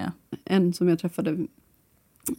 En 0.44 0.72
som 0.72 0.88
jag 0.88 0.98
träffade 0.98 1.46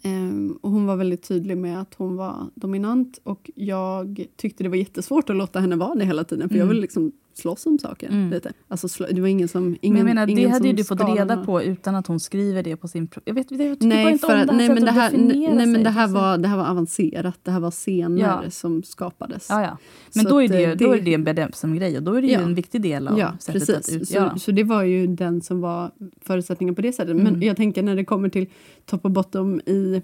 ehm, 0.03 0.57
och 0.61 0.71
hon 0.71 0.86
var 0.86 0.95
väldigt 0.95 1.23
tydlig 1.23 1.57
med 1.57 1.81
att 1.81 1.93
hon 1.93 2.15
var 2.15 2.49
dominant 2.55 3.19
och 3.23 3.51
jag 3.55 4.25
tyckte 4.36 4.63
det 4.63 4.69
var 4.69 4.75
jättesvårt 4.77 5.29
att 5.29 5.36
låta 5.36 5.59
henne 5.59 5.75
vara 5.75 5.95
det 5.95 6.05
hela 6.05 6.23
tiden 6.23 6.49
för 6.49 6.55
jag 6.55 6.61
Mm. 6.63 6.69
ville 6.69 6.81
liksom 6.81 7.11
slåss 7.38 7.65
om 7.65 7.79
saker. 7.79 8.07
Mm. 8.09 8.29
Lite. 8.29 8.51
Alltså, 8.67 9.03
det 9.11 9.21
var 9.21 9.27
ingen 9.27 9.47
som... 9.47 9.77
Ingen, 9.81 9.97
men 9.97 10.05
menar, 10.05 10.25
det 10.25 10.31
ingen 10.31 10.51
hade 10.51 10.67
ju 10.67 10.73
du 10.73 10.83
fått 10.83 11.01
reda 11.17 11.38
på 11.45 11.61
utan 11.63 11.95
att 11.95 12.07
hon 12.07 12.19
skriver 12.19 12.63
det 12.63 12.75
på 12.75 12.88
sin... 12.88 13.09
Jag 13.25 13.33
vet, 13.33 13.51
jag 13.51 13.59
tycker 13.59 13.79
bara 13.79 13.88
Nej, 14.03 14.11
inte 14.11 14.27
för, 14.27 14.33
om 14.41 14.45
det 14.47 14.51
här 14.51 14.57
nej, 14.57 14.69
men 14.69 14.86
det 14.86 14.91
här, 14.91 15.11
nej, 15.55 15.65
men 15.67 15.83
det 15.83 15.89
här, 15.89 16.07
var, 16.07 16.38
det 16.38 16.47
här 16.47 16.57
var 16.57 16.65
avancerat. 16.67 17.39
Det 17.43 17.51
här 17.51 17.59
var 17.59 17.71
scener 17.71 18.21
Ja. 18.21 18.49
som 18.51 18.83
skapades. 18.83 19.47
Ja, 19.49 19.61
ja. 19.61 19.77
Men 20.15 20.23
Så 20.23 20.29
då 20.29 20.41
är 20.43 20.47
det, 20.47 20.63
eh, 20.65 20.75
då 20.77 20.95
är 20.95 21.01
det 21.01 21.13
en 21.13 21.23
BDSM-grej 21.23 21.97
och 21.97 22.03
då 22.03 22.13
är 22.13 22.21
det 22.21 22.27
ju 22.27 22.33
en 22.33 22.55
viktig 22.55 22.81
del 22.81 23.07
av 23.07 23.19
Ja, 23.19 23.31
sättet 23.39 23.67
precis. 23.67 23.95
att 23.95 24.01
ut... 24.01 24.09
Så, 24.09 24.39
så 24.39 24.51
det 24.51 24.63
var 24.63 24.83
ju 24.83 25.07
den 25.07 25.41
som 25.41 25.61
var 25.61 25.91
förutsättningen 26.21 26.75
på 26.75 26.81
det 26.81 26.93
sättet. 26.93 27.15
Men 27.15 27.27
Mm. 27.27 27.41
jag 27.43 27.57
tänker 27.57 27.83
när 27.83 27.95
det 27.95 28.05
kommer 28.05 28.29
till 28.29 28.47
top 28.86 29.05
och 29.05 29.11
bottom 29.11 29.59
i 29.65 30.01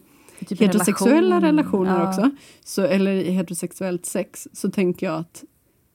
Typ 0.48 0.60
heterosexuella 0.60 1.36
relation. 1.42 1.42
relationer 1.42 2.00
Ja. 2.00 2.10
också, 2.10 2.30
så, 2.66 2.82
eller 2.82 3.12
i 3.12 3.32
heterosexuellt 3.32 4.06
sex, 4.06 4.48
så 4.54 4.72
tänker 4.72 5.06
jag 5.06 5.16
att 5.20 5.44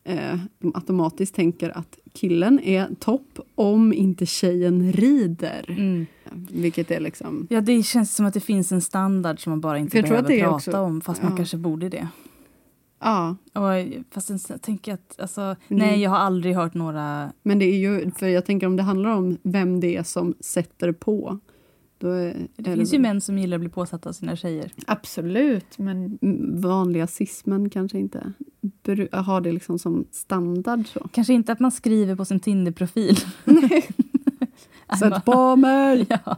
eh, 0.06 0.38
de 0.58 0.72
automatiskt 0.74 1.34
tänker 1.34 1.78
att 1.78 1.98
killen 2.12 2.60
är 2.60 2.88
topp 2.98 3.38
om 3.54 3.92
inte 3.92 4.26
tjejen 4.26 4.92
rider. 4.92 5.64
Mm. 5.68 6.06
Vilket 6.50 6.90
är 6.90 7.00
liksom... 7.00 7.46
Ja, 7.50 7.60
det 7.60 7.82
känns 7.82 8.14
som 8.14 8.26
att 8.26 8.34
det 8.34 8.40
finns 8.40 8.72
en 8.72 8.80
standard 8.82 9.42
som 9.42 9.50
man 9.50 9.60
bara 9.60 9.78
inte 9.78 10.02
behöver 10.02 10.40
prata 10.40 10.54
också- 10.54 10.78
om, 10.78 11.00
fast 11.00 11.22
man 11.22 11.30
ja. 11.32 11.36
kanske 11.36 11.56
borde 11.56 11.88
det. 11.88 12.08
Ja, 13.00 13.36
Och, 13.52 14.02
fast 14.10 14.26
sen 14.26 14.58
tänker 14.58 14.92
jag 14.92 14.94
att, 15.08 15.20
alltså, 15.20 15.40
Mm. 15.40 15.56
nej, 15.68 16.02
jag 16.02 16.10
har 16.10 16.18
aldrig 16.18 16.54
hört 16.54 16.74
några... 16.74 17.32
men 17.42 17.58
det 17.58 17.64
är 17.64 17.76
ju, 17.76 18.10
för 18.10 18.26
jag 18.28 18.44
tänker 18.46 18.66
om 18.66 18.76
det 18.76 18.82
handlar 18.82 19.10
om 19.10 19.36
vem 19.42 19.80
det 19.80 19.96
är 19.96 20.02
som 20.02 20.34
sätter 20.40 20.92
på. 20.92 21.38
Det 21.98 22.34
finns 22.56 22.78
väl- 22.78 22.92
ju 22.92 22.98
män 22.98 23.20
som 23.20 23.38
gillar 23.38 23.56
att 23.56 23.60
bli 23.60 23.70
påsatta 23.70 24.08
av 24.08 24.12
sina 24.12 24.36
tjejer. 24.36 24.72
Absolut, 24.86 25.78
men 25.78 26.18
vanliga 26.60 27.06
cismen 27.06 27.70
kanske 27.70 27.98
inte 27.98 28.32
har 29.12 29.40
det 29.40 29.52
liksom 29.52 29.78
som 29.78 30.04
standard. 30.10 30.86
Så. 30.86 31.08
Kanske 31.12 31.34
inte 31.34 31.52
att 31.52 31.60
man 31.60 31.72
skriver 31.72 32.16
på 32.16 32.24
sin 32.24 32.40
Tinder-profil. 32.40 33.16
Sätt 34.98 35.24
på 35.24 35.56
mig! 35.56 36.06
Ja. 36.24 36.36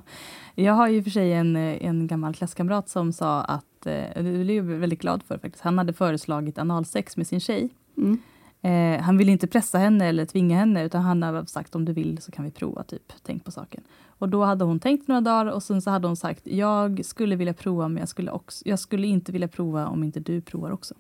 Jag 0.55 0.73
har 0.73 0.89
ju 0.89 1.03
för 1.03 1.11
sig 1.11 1.33
en, 1.33 1.57
en 1.57 2.07
gammal 2.07 2.35
klasskamrat 2.35 2.89
som 2.89 3.13
sa 3.13 3.41
att, 3.41 3.87
eh, 3.87 4.03
det 4.15 4.45
blev 4.45 4.71
jag 4.71 4.79
väldigt 4.79 5.01
glad 5.01 5.23
för 5.23 5.39
faktiskt, 5.39 5.65
han 5.65 5.79
hade 5.79 5.93
föreslagit 5.93 6.59
analsex 6.59 7.17
med 7.17 7.27
sin 7.27 7.41
tjej. 7.41 7.69
Mm. 7.97 8.19
Eh, 8.63 9.01
han 9.01 9.17
ville 9.19 9.33
inte 9.33 9.47
pressa 9.47 9.79
henne 9.79 10.07
eller 10.07 10.25
tvinga 10.25 10.57
henne 10.57 10.85
utan 10.85 11.03
han 11.03 11.23
hade 11.23 11.47
sagt 11.47 11.75
om 11.75 11.85
du 11.85 11.93
vill 11.93 12.19
så 12.23 12.33
kan 12.33 12.45
vi 12.45 12.51
prova, 12.51 12.83
typ. 12.83 13.13
Tänk 13.23 13.45
på 13.45 13.51
saken. 13.51 13.83
Och 14.07 14.29
då 14.29 14.45
hade 14.45 14.65
hon 14.65 14.81
tänkt 14.81 15.09
några 15.09 15.21
dagar 15.21 15.47
och 15.47 15.63
sen 15.63 15.83
så 15.83 15.91
hade 15.91 16.07
hon 16.07 16.17
sagt 16.17 16.47
jag 16.47 17.05
skulle 17.05 17.37
vilja 17.37 17.55
prova 17.55 17.89
men 17.89 17.97
jag 17.97 18.09
skulle, 18.09 18.31
också, 18.31 18.69
jag 18.69 18.79
skulle 18.79 19.07
inte 19.07 19.33
vilja 19.33 19.49
prova 19.49 19.87
om 19.87 20.05
inte 20.05 20.21
du 20.21 20.41
provar 20.41 20.71
också. 20.71 20.95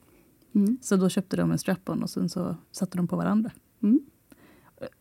Mm. 0.54 0.78
Så 0.82 0.96
då 0.96 1.08
köpte 1.08 1.36
de 1.36 1.52
en 1.52 1.58
strap-on 1.58 2.02
och 2.02 2.10
sen 2.10 2.28
så 2.28 2.56
satte 2.72 2.96
de 2.96 3.08
på 3.08 3.16
varandra. 3.16 3.50
Mm. 3.82 4.00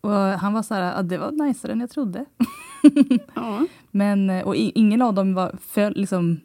Och 0.00 0.12
han 0.12 0.52
var 0.52 0.62
så 0.62 0.74
här, 0.74 0.96
ja, 0.96 1.02
det 1.02 1.18
var 1.18 1.32
najsare 1.32 1.72
än 1.72 1.80
jag 1.80 1.90
trodde. 1.90 2.24
Ja. 3.34 3.66
Men, 3.90 4.30
eh, 4.30 4.46
och 4.46 4.56
ingen 4.56 5.02
av 5.02 5.14
dem 5.14 5.34
var, 5.34 5.58
föl, 5.60 5.92
liksom, 5.96 6.40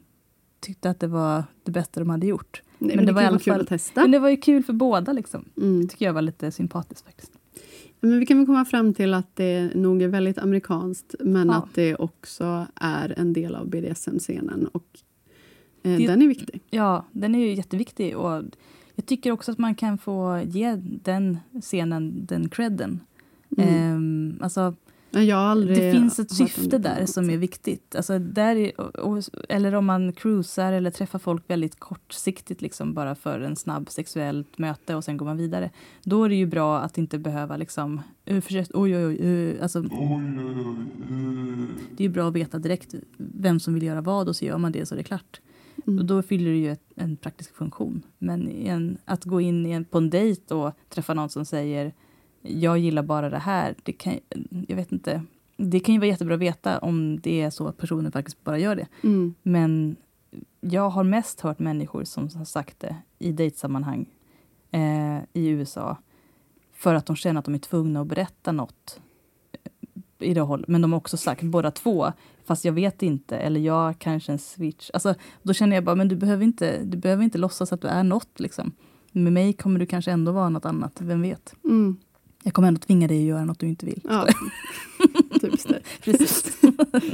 tyckte 0.60 0.90
att 0.90 1.00
det 1.00 1.06
var 1.06 1.44
det 1.62 1.72
bästa 1.72 2.00
de 2.00 2.10
hade 2.10 2.26
gjort. 2.26 2.62
Nej, 2.86 2.96
Men 2.96 3.04
men 3.04 3.06
det 3.06 3.12
var 3.12 3.22
i 3.22 3.24
alla 3.24 3.30
vara 3.32 3.40
kul 3.42 3.52
fall- 3.52 3.60
att 3.60 3.68
testa. 3.68 4.00
Men 4.00 4.10
det 4.10 4.18
var 4.18 4.28
ju 4.28 4.36
kul 4.36 4.62
för 4.64 4.72
båda. 4.72 5.12
Liksom. 5.12 5.44
Mm. 5.56 5.80
Det 5.80 5.86
tycker 5.88 6.04
jag 6.06 6.12
var 6.12 6.22
lite 6.22 6.50
sympatiskt 6.50 7.04
faktiskt. 7.06 7.32
Men 8.00 8.18
vi 8.20 8.26
kan 8.26 8.36
väl 8.36 8.46
komma 8.46 8.64
fram 8.64 8.94
till 8.94 9.14
att 9.14 9.36
det 9.36 9.74
nog 9.74 10.02
är 10.02 10.08
väldigt 10.08 10.38
amerikanskt 10.38 11.14
men 11.20 11.48
Ja. 11.48 11.54
att 11.54 11.74
det 11.74 11.94
också 11.94 12.66
är 12.74 13.14
en 13.18 13.32
del 13.32 13.54
av 13.54 13.68
BDSM-scenen 13.68 14.66
och 14.72 14.86
eh, 15.82 15.96
Det- 15.96 16.06
den 16.06 16.22
är 16.22 16.28
viktig. 16.28 16.60
Ja, 16.70 17.04
den 17.12 17.34
är 17.34 17.38
ju 17.38 17.54
jätteviktig. 17.54 18.16
Och 18.16 18.42
jag 18.94 19.06
tycker 19.06 19.30
också 19.32 19.52
att 19.52 19.58
man 19.58 19.74
kan 19.74 19.98
få 19.98 20.40
ge 20.44 20.74
den 21.02 21.38
scenen 21.60 22.26
den 22.26 22.48
credden. 22.48 23.00
Mm. 23.56 23.68
Ehm, 23.74 24.38
alltså, 24.40 24.74
Det 25.74 25.92
finns 25.92 26.18
ett 26.18 26.30
syfte 26.30 26.78
där 26.78 27.06
som 27.06 27.30
är 27.30 27.36
viktigt. 27.36 27.96
Alltså, 27.96 28.18
där 28.18 28.56
är, 28.56 28.80
och, 28.80 28.94
och, 28.96 29.24
eller 29.48 29.74
om 29.74 29.86
man 29.86 30.12
cruisar 30.12 30.72
eller 30.72 30.90
träffar 30.90 31.18
folk 31.18 31.42
väldigt 31.46 31.80
kortsiktigt 31.80 32.62
liksom, 32.62 32.94
bara 32.94 33.14
för 33.14 33.40
en 33.40 33.56
snabb 33.56 33.90
sexuellt 33.90 34.58
möte 34.58 34.94
och 34.94 35.04
sen 35.04 35.16
går 35.16 35.26
man 35.26 35.36
vidare. 35.36 35.70
Då 36.02 36.24
är 36.24 36.28
det 36.28 36.34
ju 36.34 36.46
bra 36.46 36.78
att 36.78 36.98
inte 36.98 37.18
behöva 37.18 37.56
liksom, 37.56 38.00
"Uh, 38.30 38.40
försök, 38.40 38.68
oj 38.74 38.96
oj 38.96 39.06
oj, 39.06 39.20
uh, 39.20 39.62
alltså, 39.62 39.82
det 41.90 42.02
är 42.02 42.06
ju 42.06 42.08
bra 42.08 42.28
att 42.28 42.34
veta 42.34 42.58
direkt 42.58 42.94
vem 43.16 43.60
som 43.60 43.74
vill 43.74 43.82
göra 43.82 44.00
vad 44.00 44.28
och 44.28 44.36
så 44.36 44.44
gör 44.44 44.58
man 44.58 44.72
det 44.72 44.86
så 44.86 44.94
är 44.94 44.96
det 44.96 45.04
klart. 45.04 45.40
Mm. 45.86 45.98
Och 45.98 46.04
då 46.04 46.22
fyller 46.22 46.50
det 46.50 46.56
ju 46.56 46.72
ett, 46.72 46.92
en 46.96 47.16
praktisk 47.16 47.54
funktion. 47.54 48.02
Men 48.18 48.48
en, 48.48 48.98
att 49.04 49.24
gå 49.24 49.40
in 49.40 49.66
i 49.66 49.70
en, 49.70 49.84
på 49.84 49.98
en 49.98 50.10
dejt 50.10 50.54
och 50.54 50.72
träffa 50.88 51.14
någon 51.14 51.28
som 51.28 51.44
säger 51.44 51.92
jag 52.48 52.78
gillar 52.78 53.02
bara 53.02 53.30
det 53.30 53.38
här, 53.38 53.74
det 53.82 53.92
kan, 53.92 54.18
jag 54.68 54.76
vet 54.76 54.92
inte. 54.92 55.22
Det 55.56 55.80
kan 55.80 55.94
ju 55.94 55.98
vara 55.98 56.08
jättebra 56.08 56.34
att 56.34 56.40
veta 56.40 56.78
om 56.78 57.20
det 57.20 57.40
är 57.40 57.50
så 57.50 57.66
att 57.66 57.76
personen 57.76 58.12
faktiskt 58.12 58.44
bara 58.44 58.58
gör 58.58 58.76
det. 58.76 58.86
Mm. 59.02 59.34
Men 59.42 59.96
jag 60.60 60.90
har 60.90 61.04
mest 61.04 61.40
hört 61.40 61.58
människor 61.58 62.04
som 62.04 62.28
har 62.34 62.44
sagt 62.44 62.80
det 62.80 62.96
i 63.18 63.32
dejtsammanhang 63.32 64.06
eh, 64.70 65.18
i 65.32 65.48
USA 65.48 65.96
för 66.72 66.94
att 66.94 67.06
de 67.06 67.16
känner 67.16 67.38
att 67.38 67.44
de 67.44 67.54
är 67.54 67.58
tvungna 67.58 68.00
att 68.00 68.06
berätta 68.06 68.52
något 68.52 69.00
eh, 69.52 70.28
i 70.28 70.34
det 70.34 70.40
hållet. 70.40 70.68
Men 70.68 70.82
de 70.82 70.92
har 70.92 70.96
också 70.96 71.16
sagt 71.16 71.42
båda 71.42 71.70
två, 71.70 72.12
fast 72.44 72.64
jag 72.64 72.72
vet 72.72 73.02
inte, 73.02 73.36
eller 73.36 73.60
jag 73.60 73.98
kanske 73.98 74.32
en 74.32 74.38
switch. 74.38 74.90
Alltså, 74.92 75.14
då 75.42 75.52
känner 75.52 75.76
jag 75.76 75.84
bara, 75.84 75.96
men 75.96 76.08
du 76.08 76.16
behöver 76.16 76.44
inte, 76.44 76.84
du 76.84 76.96
behöver 76.96 77.24
inte 77.24 77.38
låtsas 77.38 77.72
att 77.72 77.80
du 77.80 77.88
är 77.88 78.02
något. 78.02 78.40
Liksom. 78.40 78.72
Med 79.12 79.32
mig 79.32 79.52
kommer 79.52 79.80
du 79.80 79.86
kanske 79.86 80.10
ändå 80.10 80.32
vara 80.32 80.48
något 80.48 80.64
annat, 80.64 81.00
vem 81.00 81.22
vet? 81.22 81.54
Mm. 81.64 81.96
Jag 82.46 82.54
kommer 82.54 82.68
ändå 82.68 82.80
tvinga 82.80 83.08
dig 83.08 83.18
att 83.18 83.24
göra 83.28 83.44
något 83.44 83.58
du 83.60 83.66
inte 83.68 83.86
vill. 83.86 84.00
Ja, 84.08 84.26
typiskt 85.40 85.68
det. 85.68 85.80
Precis. 86.00 86.56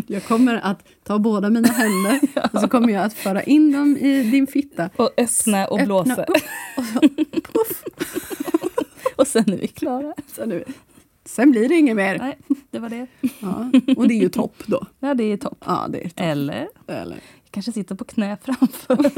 Jag 0.06 0.24
kommer 0.24 0.54
att 0.62 0.84
ta 1.04 1.18
båda 1.18 1.50
mina 1.50 1.68
händer 1.68 2.20
och 2.52 2.60
så 2.60 2.68
kommer 2.68 2.92
jag 2.92 3.04
att 3.04 3.14
föra 3.14 3.42
in 3.42 3.72
dem 3.72 3.96
i 3.96 4.22
din 4.30 4.46
fitta. 4.46 4.90
Och 4.96 5.10
öppna 5.16 5.66
och 5.66 5.80
Öppna 5.80 5.86
blåsa. 5.86 6.24
upp 6.24 6.36
och 6.76 6.84
så 6.84 7.00
puff. 7.52 7.84
Och 9.16 9.26
sen 9.26 9.52
är 9.52 9.56
vi 9.56 9.68
klara. 9.68 10.14
Så 10.36 10.46
nu. 10.46 10.64
Sen 11.24 11.50
blir 11.50 11.68
det 11.68 11.74
inget 11.74 11.96
mer. 11.96 12.18
Nej, 12.18 12.38
det 12.70 12.78
var 12.78 12.88
det. 12.88 13.06
Ja. 13.40 13.70
Och 13.96 14.08
det 14.08 14.14
är 14.14 14.20
ju 14.20 14.28
topp 14.28 14.62
då. 14.66 14.86
Ja, 15.00 15.14
det 15.14 15.24
är 15.24 15.36
topp. 15.36 15.64
Ja, 15.66 15.86
det 15.90 15.98
är 15.98 16.08
topp. 16.08 16.12
Eller 16.20 16.68
Eller 16.86 17.20
kanske 17.50 17.72
sitter 17.72 17.94
på 17.94 18.04
knä 18.04 18.36
framför. 18.42 18.98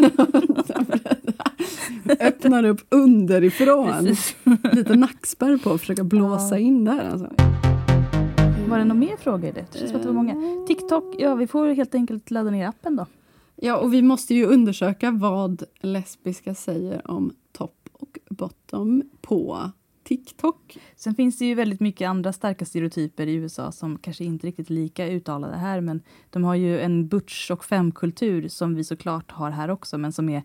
öppnar 2.21 2.65
upp 2.65 2.81
underifrån. 2.89 3.93
Precis. 4.05 4.37
Lite 4.73 4.97
nackspärr 4.97 5.59
på 5.59 5.71
och 5.71 5.81
försöka 5.81 6.05
blåsa 6.05 6.55
Ja. 6.55 6.59
in 6.59 6.85
där. 6.85 7.11
Alltså. 7.11 7.31
Var 8.69 8.79
det 8.79 8.85
några 8.85 9.01
mer 9.01 9.17
frågor 9.17 9.45
i 9.49 9.53
det? 9.53 9.65
Det 9.73 9.79
känns 9.79 9.91
som 9.91 9.97
att 9.97 10.03
det 10.03 10.09
var 10.09 10.15
många. 10.15 10.67
TikTok, 10.67 11.15
ja 11.19 11.35
vi 11.35 11.47
får 11.47 11.69
helt 11.69 11.95
enkelt 11.95 12.31
ladda 12.31 12.51
ner 12.51 12.67
appen 12.69 12.97
då. 12.97 13.07
Ja, 13.57 13.77
och 13.77 13.95
vi 13.95 14.03
måste 14.03 14.35
ju 14.35 14.47
undersöka 14.47 15.11
vad 15.11 15.63
lesbiska 15.81 16.55
säger 16.55 17.11
om 17.11 17.33
topp 17.53 17.89
och 17.93 18.19
bottom 18.31 19.03
på 19.21 19.71
TikTok. 20.05 20.79
Sen 20.97 21.15
finns 21.15 21.39
det 21.39 21.45
ju 21.45 21.55
väldigt 21.55 21.81
mycket 21.81 22.09
andra 22.09 22.33
starka 22.33 22.65
stereotyper 22.65 23.27
i 23.27 23.35
USA 23.35 23.73
som 23.73 23.99
kanske 23.99 24.25
inte 24.25 24.47
riktigt 24.47 24.71
är 24.71 24.75
lika 24.75 25.07
uttalade 25.07 25.57
här 25.57 25.81
men 25.81 26.03
de 26.31 26.45
har 26.45 26.55
ju 26.55 26.81
en 26.81 27.09
butch 27.09 27.51
och 27.51 27.65
femkultur 27.65 28.49
som 28.49 28.75
vi 28.75 28.85
såklart 28.85 29.31
har 29.31 29.51
här 29.51 29.71
också 29.71 29.99
men 29.99 30.13
som 30.13 30.29
är 30.29 30.43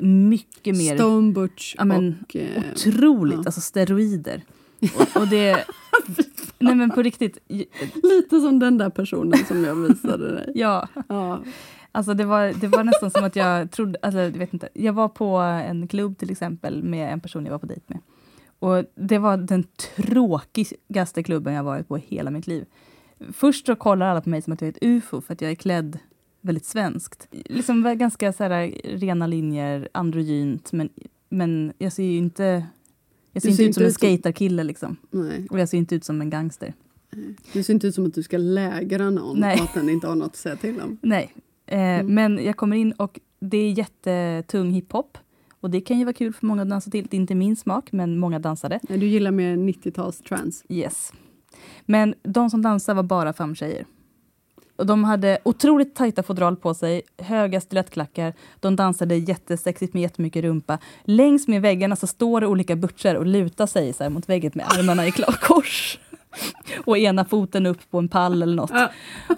mycket 0.00 0.76
mer 0.76 0.96
Stone 0.96 1.32
Butch 1.32 1.74
Ja, 1.78 1.84
men 1.84 2.16
och... 2.22 2.36
Eh, 2.36 2.62
otroligt, 2.72 3.38
ja. 3.38 3.42
alltså 3.46 3.60
steroider. 3.60 4.42
Och, 4.80 5.16
och 5.20 5.28
det... 5.28 5.64
nej 6.58 6.74
men 6.74 6.90
på 6.90 7.02
riktigt, 7.02 7.38
lite 8.02 8.40
som 8.40 8.58
den 8.58 8.78
där 8.78 8.90
personen 8.90 9.38
som 9.48 9.64
jag 9.64 9.74
visade 9.74 10.34
dig. 10.34 10.52
ja. 10.54 10.88
Ja. 11.08 11.42
Alltså 11.92 12.14
det 12.14 12.24
var, 12.24 12.60
det 12.60 12.68
var 12.68 12.84
nästan 12.84 13.10
som 13.10 13.24
att 13.24 13.36
jag 13.36 13.70
trodde, 13.70 13.98
alltså 14.02 14.20
jag 14.20 14.30
vet 14.30 14.52
inte. 14.52 14.68
Jag 14.74 14.92
var 14.92 15.08
på 15.08 15.36
en 15.36 15.88
klubb 15.88 16.18
till 16.18 16.30
exempel 16.30 16.82
med 16.82 17.12
en 17.12 17.20
person 17.20 17.44
jag 17.44 17.52
var 17.52 17.58
på 17.58 17.66
dejt 17.66 17.84
med. 17.86 17.98
Och 18.58 18.84
det 18.94 19.18
var 19.18 19.36
den 19.36 19.64
tråkigaste 19.96 21.22
klubben 21.22 21.54
jag 21.54 21.64
varit 21.64 21.88
på 21.88 21.98
i 21.98 22.00
hela 22.00 22.30
mitt 22.30 22.46
liv. 22.46 22.64
Först 23.32 23.66
så 23.66 23.76
kollar 23.76 24.06
alla 24.06 24.20
på 24.20 24.28
mig 24.28 24.42
som 24.42 24.52
att 24.52 24.60
jag 24.60 24.68
är 24.68 24.72
ett 24.72 24.78
ufo 24.82 25.20
för 25.20 25.32
att 25.32 25.40
jag 25.40 25.50
är 25.50 25.54
klädd 25.54 25.98
väldigt 26.40 26.66
svenskt. 26.66 27.28
Liksom 27.30 27.98
ganska 27.98 28.32
så 28.32 28.44
här, 28.44 28.72
rena 28.84 29.26
linjer, 29.26 29.88
androgynt 29.92 30.72
men, 30.72 30.88
men 31.28 31.72
jag 31.78 31.92
ser 31.92 32.02
ju 32.04 32.16
inte 32.16 32.66
jag 33.32 33.42
ser 33.42 33.48
Du 33.48 33.52
inte 33.52 33.56
ser 33.62 33.68
ut 33.68 33.74
som 33.74 33.84
en 33.84 34.16
skaterkille 34.16 34.64
liksom. 34.64 34.96
Nej. 35.10 35.46
Och 35.50 35.60
jag 35.60 35.68
ser 35.68 35.78
inte 35.78 35.94
ut 35.94 36.04
som 36.04 36.20
en 36.20 36.30
gangster. 36.30 36.74
Det 37.52 37.64
ser 37.64 37.74
inte 37.74 37.86
ut 37.86 37.94
som 37.94 38.06
att 38.06 38.14
du 38.14 38.22
ska 38.22 38.38
lägra 38.38 39.10
någon 39.10 39.40
Nej. 39.40 39.58
och 39.58 39.64
att 39.64 39.74
den 39.74 39.88
inte 39.88 40.06
har 40.06 40.14
något 40.14 40.26
att 40.26 40.36
säga 40.36 40.56
till 40.56 40.80
om. 40.80 40.98
Nej. 41.02 41.34
Eh, 41.66 41.78
Mm. 41.78 42.14
Men 42.14 42.44
jag 42.44 42.56
kommer 42.56 42.76
in 42.76 42.92
och 42.92 43.20
det 43.40 43.56
är 43.58 43.70
jättetung 43.70 44.70
hiphop. 44.70 45.18
Och 45.60 45.70
det 45.70 45.80
kan 45.80 45.98
ju 45.98 46.04
vara 46.04 46.12
kul 46.12 46.32
för 46.32 46.46
många 46.46 46.62
att 46.62 46.70
dansa 46.70 46.90
till. 46.90 47.06
Det 47.10 47.16
är 47.16 47.20
inte 47.20 47.34
min 47.34 47.56
smak, 47.56 47.92
men 47.92 48.18
många 48.18 48.38
dansade. 48.38 48.80
Nej, 48.88 48.98
du 48.98 49.06
gillar 49.06 49.30
mer 49.30 49.56
90-tals 49.56 50.18
trance. 50.18 50.64
Yes. 50.68 51.12
Men 51.86 52.14
de 52.22 52.50
som 52.50 52.62
dansade 52.62 52.96
var 52.96 53.02
bara 53.02 53.32
fem 53.32 53.54
tjejer. 53.54 53.86
Och 54.76 54.86
de 54.86 55.04
hade 55.04 55.38
otroligt 55.44 55.94
tajta 55.94 56.22
fodral 56.22 56.56
på 56.56 56.74
sig, 56.74 57.02
höga 57.18 57.60
stilettklackar. 57.60 58.34
De 58.60 58.76
dansade 58.76 59.16
jättesexigt 59.16 59.94
med 59.94 60.02
jättemycket 60.02 60.44
rumpa. 60.44 60.78
Längs 61.04 61.48
med 61.48 61.62
väggarna 61.62 61.96
så 61.96 62.06
står 62.06 62.40
det 62.40 62.46
olika 62.46 62.76
butcher 62.76 63.16
och 63.16 63.26
lutar 63.26 63.66
sig 63.66 63.92
så 63.92 64.10
mot 64.10 64.28
väggen 64.28 64.52
med 64.54 64.66
armarna 64.66 65.06
i 65.06 65.12
kors. 65.40 65.98
Och 66.84 66.98
ena 66.98 67.24
foten 67.24 67.66
upp 67.66 67.90
på 67.90 67.98
en 67.98 68.08
pall 68.08 68.42
eller 68.42 68.56
något. 68.56 68.72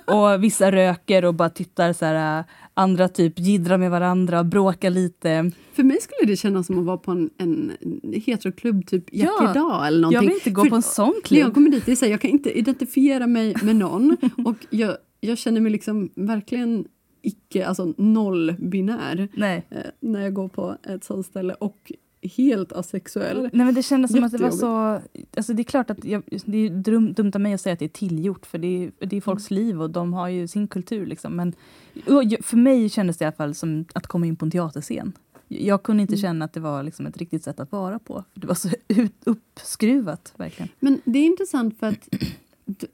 Och 0.06 0.44
vissa 0.44 0.72
röker 0.72 1.24
och 1.24 1.34
bara 1.34 1.50
tittar 1.50 1.92
så 1.92 2.04
här. 2.04 2.44
Andra 2.74 3.08
typ 3.08 3.38
jiddrar 3.38 3.78
med 3.78 3.90
varandra, 3.90 4.44
bråkar 4.44 4.90
lite. 4.90 5.50
För 5.72 5.82
mig 5.82 5.98
skulle 6.00 6.30
det 6.32 6.36
kännas 6.36 6.66
som 6.66 6.78
att 6.78 6.84
vara 6.84 6.96
på 6.96 7.10
en, 7.10 7.30
en 7.38 7.72
heteroklubb, 8.12 8.86
typ 8.86 9.04
Jack 9.12 9.30
Ja, 9.54 9.86
eller 9.86 10.00
någonting. 10.00 10.14
Jag 10.16 10.20
vill 10.22 10.32
inte 10.32 10.50
gå 10.50 10.62
För- 10.62 10.70
på 10.70 10.76
en 10.76 10.82
sån 10.82 11.06
När 11.06 11.14
jag 11.14 11.24
klubb. 11.24 11.54
kommer 11.54 11.70
dit, 11.70 11.86
det 11.86 11.92
är 11.92 11.96
så 11.96 12.04
här, 12.04 12.12
jag 12.12 12.20
kan 12.20 12.30
inte 12.30 12.58
identifiera 12.58 13.26
mig 13.26 13.54
med 13.62 13.76
någon 13.76 14.16
och 14.44 14.56
jag, 14.70 14.96
jag 15.20 15.38
känner 15.38 15.60
mig 15.60 15.72
liksom 15.72 16.10
verkligen 16.14 16.84
icke, 17.22 17.66
alltså 17.66 17.94
noll-binär 17.98 19.28
eh, 19.70 19.78
när 20.00 20.20
jag 20.22 20.34
går 20.34 20.48
på 20.48 20.76
ett 20.82 21.04
sånt 21.04 21.26
ställe 21.26 21.54
och 21.54 21.92
helt 22.22 22.72
asexuell. 22.72 23.42
Nej 23.52 23.66
men 23.66 23.74
det 23.74 23.82
kändes 23.82 24.12
som 24.12 24.24
att 24.24 24.32
det 24.32 24.38
var 24.38 24.50
så... 24.50 25.00
Alltså 25.36 25.54
det 25.54 25.62
är 25.62 25.64
klart 25.64 25.90
att 25.90 26.04
jag, 26.04 26.22
det 26.44 26.58
är 26.58 26.70
dum, 26.70 27.12
dumt 27.12 27.32
av 27.34 27.40
mig 27.40 27.54
att 27.54 27.60
säga 27.60 27.72
att 27.72 27.78
det 27.78 27.84
är 27.84 27.88
tillgjort 27.88 28.46
för 28.46 28.58
det 28.58 28.84
är, 28.84 29.06
det 29.06 29.16
är 29.16 29.20
folks 29.20 29.50
liv 29.50 29.82
och 29.82 29.90
de 29.90 30.12
har 30.12 30.28
ju 30.28 30.48
sin 30.48 30.68
kultur 30.68 31.06
liksom. 31.06 31.36
Men 31.36 31.52
och 31.94 32.44
för 32.44 32.56
mig 32.56 32.88
kändes 32.88 33.18
det 33.18 33.22
i 33.22 33.26
alla 33.26 33.36
fall 33.36 33.54
som 33.54 33.84
att 33.94 34.06
komma 34.06 34.26
in 34.26 34.36
på 34.36 34.44
en 34.44 34.50
teaterscen. 34.50 35.12
Jag 35.48 35.82
kunde 35.82 36.00
inte 36.02 36.14
Mm. 36.14 36.22
känna 36.22 36.44
att 36.44 36.52
det 36.52 36.60
var 36.60 36.82
liksom 36.82 37.06
ett 37.06 37.16
riktigt 37.16 37.44
sätt 37.44 37.60
att 37.60 37.72
vara 37.72 37.98
på. 37.98 38.24
Det 38.34 38.46
var 38.46 38.54
så 38.54 38.68
ut, 38.88 39.14
uppskruvat 39.24 40.32
verkligen. 40.36 40.68
Men 40.80 41.00
det 41.04 41.18
är 41.18 41.26
intressant 41.26 41.78
för 41.78 41.86
att 41.86 42.08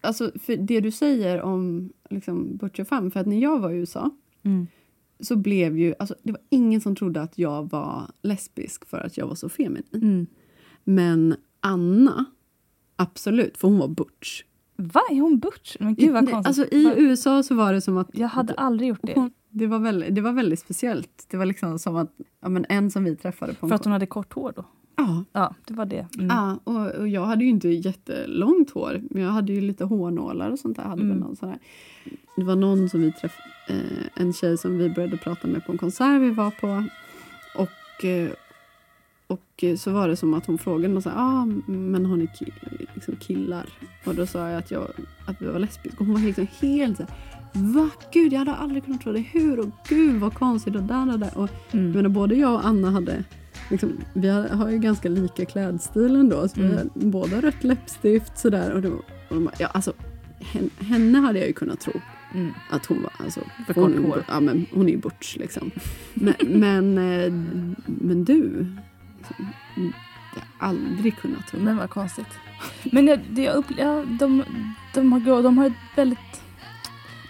alltså, 0.00 0.30
för 0.42 0.56
det 0.56 0.80
du 0.80 0.90
säger 0.90 1.42
om 1.42 1.90
liksom, 2.10 2.56
Butcher 2.56 2.84
Femme, 2.84 3.10
för 3.10 3.20
att 3.20 3.26
när 3.26 3.38
jag 3.38 3.58
var 3.58 3.70
i 3.70 3.76
USA 3.76 4.10
Mm. 4.42 4.66
Så 5.20 5.36
blev 5.36 5.78
ju, 5.78 5.94
alltså, 5.98 6.14
det 6.22 6.32
var 6.32 6.40
ingen 6.50 6.80
som 6.80 6.96
trodde 6.96 7.22
att 7.22 7.38
jag 7.38 7.70
var 7.70 8.10
lesbisk 8.22 8.84
för 8.88 8.98
att 8.98 9.16
jag 9.16 9.26
var 9.26 9.34
så 9.34 9.48
feminin. 9.48 9.84
Mm. 9.92 10.26
Men 10.84 11.36
Anna, 11.60 12.24
absolut, 12.96 13.56
för 13.58 13.68
hon 13.68 13.78
var 13.78 13.88
butch. 13.88 14.42
Va? 14.76 15.00
Är 15.10 15.20
hon 15.20 15.38
butch? 15.38 15.76
Men 15.80 15.94
gud 15.94 16.12
vad 16.12 16.30
konstigt. 16.30 16.46
alltså, 16.46 16.74
I 16.74 16.84
Va- 16.84 16.94
USA 16.96 17.42
så 17.42 17.54
var 17.54 17.72
det 17.72 17.80
som 17.80 17.96
att 17.96 18.08
jag 18.12 18.28
hade 18.28 18.54
aldrig 18.54 18.88
gjort 18.88 19.00
det. 19.02 19.12
hon, 19.14 19.30
det, 19.50 19.66
var 19.66 19.78
väldigt, 19.78 20.14
det 20.14 20.20
var 20.20 20.32
väldigt 20.32 20.60
speciellt. 20.60 21.26
Det 21.30 21.36
var 21.36 21.46
liksom 21.46 21.78
som 21.78 21.96
att 21.96 22.12
ja, 22.40 22.48
men 22.48 22.66
en 22.68 22.90
som 22.90 23.04
vi 23.04 23.16
träffade 23.16 23.54
på 23.54 23.68
För 23.68 23.74
att 23.74 23.84
hon 23.84 23.92
hade 23.92 24.06
kort 24.06 24.32
hår 24.32 24.52
då? 24.56 24.64
Ja, 24.96 25.24
Ja, 25.32 25.54
det 25.66 25.74
var 25.74 25.86
det. 25.86 26.06
Mm. 26.14 26.26
ja 26.26 26.58
och, 26.64 26.86
och 26.90 27.08
jag 27.08 27.24
hade 27.26 27.44
ju 27.44 27.50
inte 27.50 27.68
jättelångt 27.68 28.70
hår, 28.70 29.02
men 29.10 29.22
jag 29.22 29.30
hade 29.30 29.52
ju 29.52 29.60
lite 29.60 29.84
hårnålar 29.84 30.50
och 30.50 30.58
sånt 30.58 30.76
där. 30.76 30.82
Hade 30.84 31.02
Mm. 31.02 31.16
någon 31.16 31.36
sån 31.36 31.48
här. 31.48 31.58
Det 32.36 32.44
var 32.44 32.56
någon 32.56 32.88
som 32.88 33.00
vi 33.02 33.12
träffade, 33.12 33.48
en 34.14 34.32
tjej 34.32 34.58
som 34.58 34.78
vi 34.78 34.88
började 34.90 35.16
prata 35.16 35.46
med 35.48 35.66
på 35.66 35.72
en 35.72 35.78
konsert 35.78 36.20
vi 36.22 36.30
var 36.30 36.50
på. 36.50 36.84
Och 37.54 38.04
eh, 38.04 38.30
och 39.26 39.64
eh, 39.64 39.76
så 39.76 39.90
var 39.90 40.08
det 40.08 40.16
som 40.16 40.34
att 40.34 40.46
hon 40.46 40.58
frågade 40.58 40.94
och 40.94 41.02
sa, 41.02 41.10
ah, 41.16 41.44
men 41.66 42.06
har 42.06 42.16
ni 42.16 42.24
ki- 42.26 42.86
liksom 42.94 43.16
killar? 43.16 43.66
Och 44.04 44.14
då 44.14 44.26
sa 44.26 44.48
jag 44.48 44.58
att, 44.58 44.70
jag, 44.70 44.86
att 45.26 45.42
vi 45.42 45.46
var 45.46 45.58
lesbiska 45.58 45.98
och 46.00 46.06
hon 46.06 46.14
var 46.14 46.20
liksom 46.20 46.46
helt 46.60 46.96
så 46.96 47.02
här, 47.02 47.12
Va? 47.52 47.90
Gud, 48.12 48.32
jag 48.32 48.38
hade 48.38 48.54
aldrig 48.54 48.84
kunnat 48.84 49.00
tro 49.00 49.12
det. 49.12 49.18
Hur? 49.18 49.58
Och 49.60 49.68
gud 49.88 50.20
vad 50.20 50.34
konstigt 50.34 50.76
och 50.76 50.82
där 50.82 51.12
och 51.12 51.18
där. 51.18 51.38
Och 51.38 51.50
Mm. 51.72 51.86
jag 51.86 51.94
menar, 51.96 52.08
både 52.08 52.34
jag 52.34 52.54
och 52.54 52.66
Anna 52.66 52.90
hade 52.90 53.24
Liksom, 53.70 53.92
vi 54.14 54.28
har, 54.28 54.48
har 54.48 54.70
ju 54.70 54.78
ganska 54.78 55.08
lika 55.08 55.44
klädstil 55.44 56.16
ändå. 56.16 56.48
Så 56.48 56.60
vi 56.60 56.66
Mm. 56.66 56.76
har 56.76 56.84
båda 56.94 57.40
rött 57.40 57.64
läppstift 57.64 58.38
sådär. 58.38 58.72
Och, 58.72 58.82
då, 58.82 58.88
och 59.28 59.34
de 59.34 59.50
ja, 59.58 59.66
alltså, 59.66 59.92
hen- 60.40 60.70
henne 60.78 61.18
hade 61.18 61.38
jag 61.38 61.48
ju 61.48 61.52
kunnat 61.54 61.80
tro 61.80 61.92
Mm. 62.34 62.52
att 62.70 62.86
hon 62.86 63.02
var... 63.02 63.12
Alltså, 63.18 63.40
För 63.66 63.74
hon, 63.74 64.04
hår. 64.04 64.24
Ja, 64.28 64.40
men 64.40 64.66
hon 64.72 64.86
är 64.88 64.92
ju 64.92 64.98
butch 64.98 65.36
liksom. 65.36 65.70
Men, 66.14 66.34
men, 66.46 66.98
eh, 66.98 67.32
men 67.86 68.24
du, 68.24 68.66
liksom, 69.18 69.46
mm, 69.76 69.92
jag 70.34 70.42
har 70.58 70.68
aldrig 70.68 71.16
kunnat 71.18 71.46
tro. 71.46 71.60
Men 71.60 71.76
vad 71.76 71.90
konstigt. 71.90 72.26
Men 72.92 73.06
jag, 73.06 73.20
det 73.30 73.42
jag 73.42 73.56
upple- 73.56 73.80
ja, 73.80 74.04
de, 74.18 74.42
de, 74.94 75.12
har, 75.12 75.42
de 75.42 75.58
har 75.58 75.66
ett 75.66 75.72
väldigt... 75.96 76.18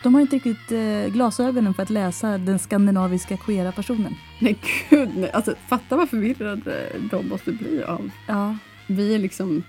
De 0.03 0.15
har 0.15 0.21
inte 0.21 0.37
riktigt 0.37 0.73
eh, 0.73 1.13
glasögonen 1.13 1.75
för 1.75 1.83
att 1.83 1.91
läsa 1.91 2.39
den 2.39 2.59
skandinaviska 2.59 3.37
queera 3.37 3.73
personen. 3.73 4.15
Nej 4.39 4.59
gud, 4.91 5.09
nej. 5.17 5.31
Alltså, 5.31 5.55
fatta 5.69 5.97
vad 5.97 6.09
förvirrade 6.11 6.93
de 7.11 7.29
måste 7.29 7.53
bli 7.53 7.83
av. 7.83 8.11
Ja. 8.27 8.57
Vi 8.87 9.15
är 9.15 9.19
liksom 9.19 9.63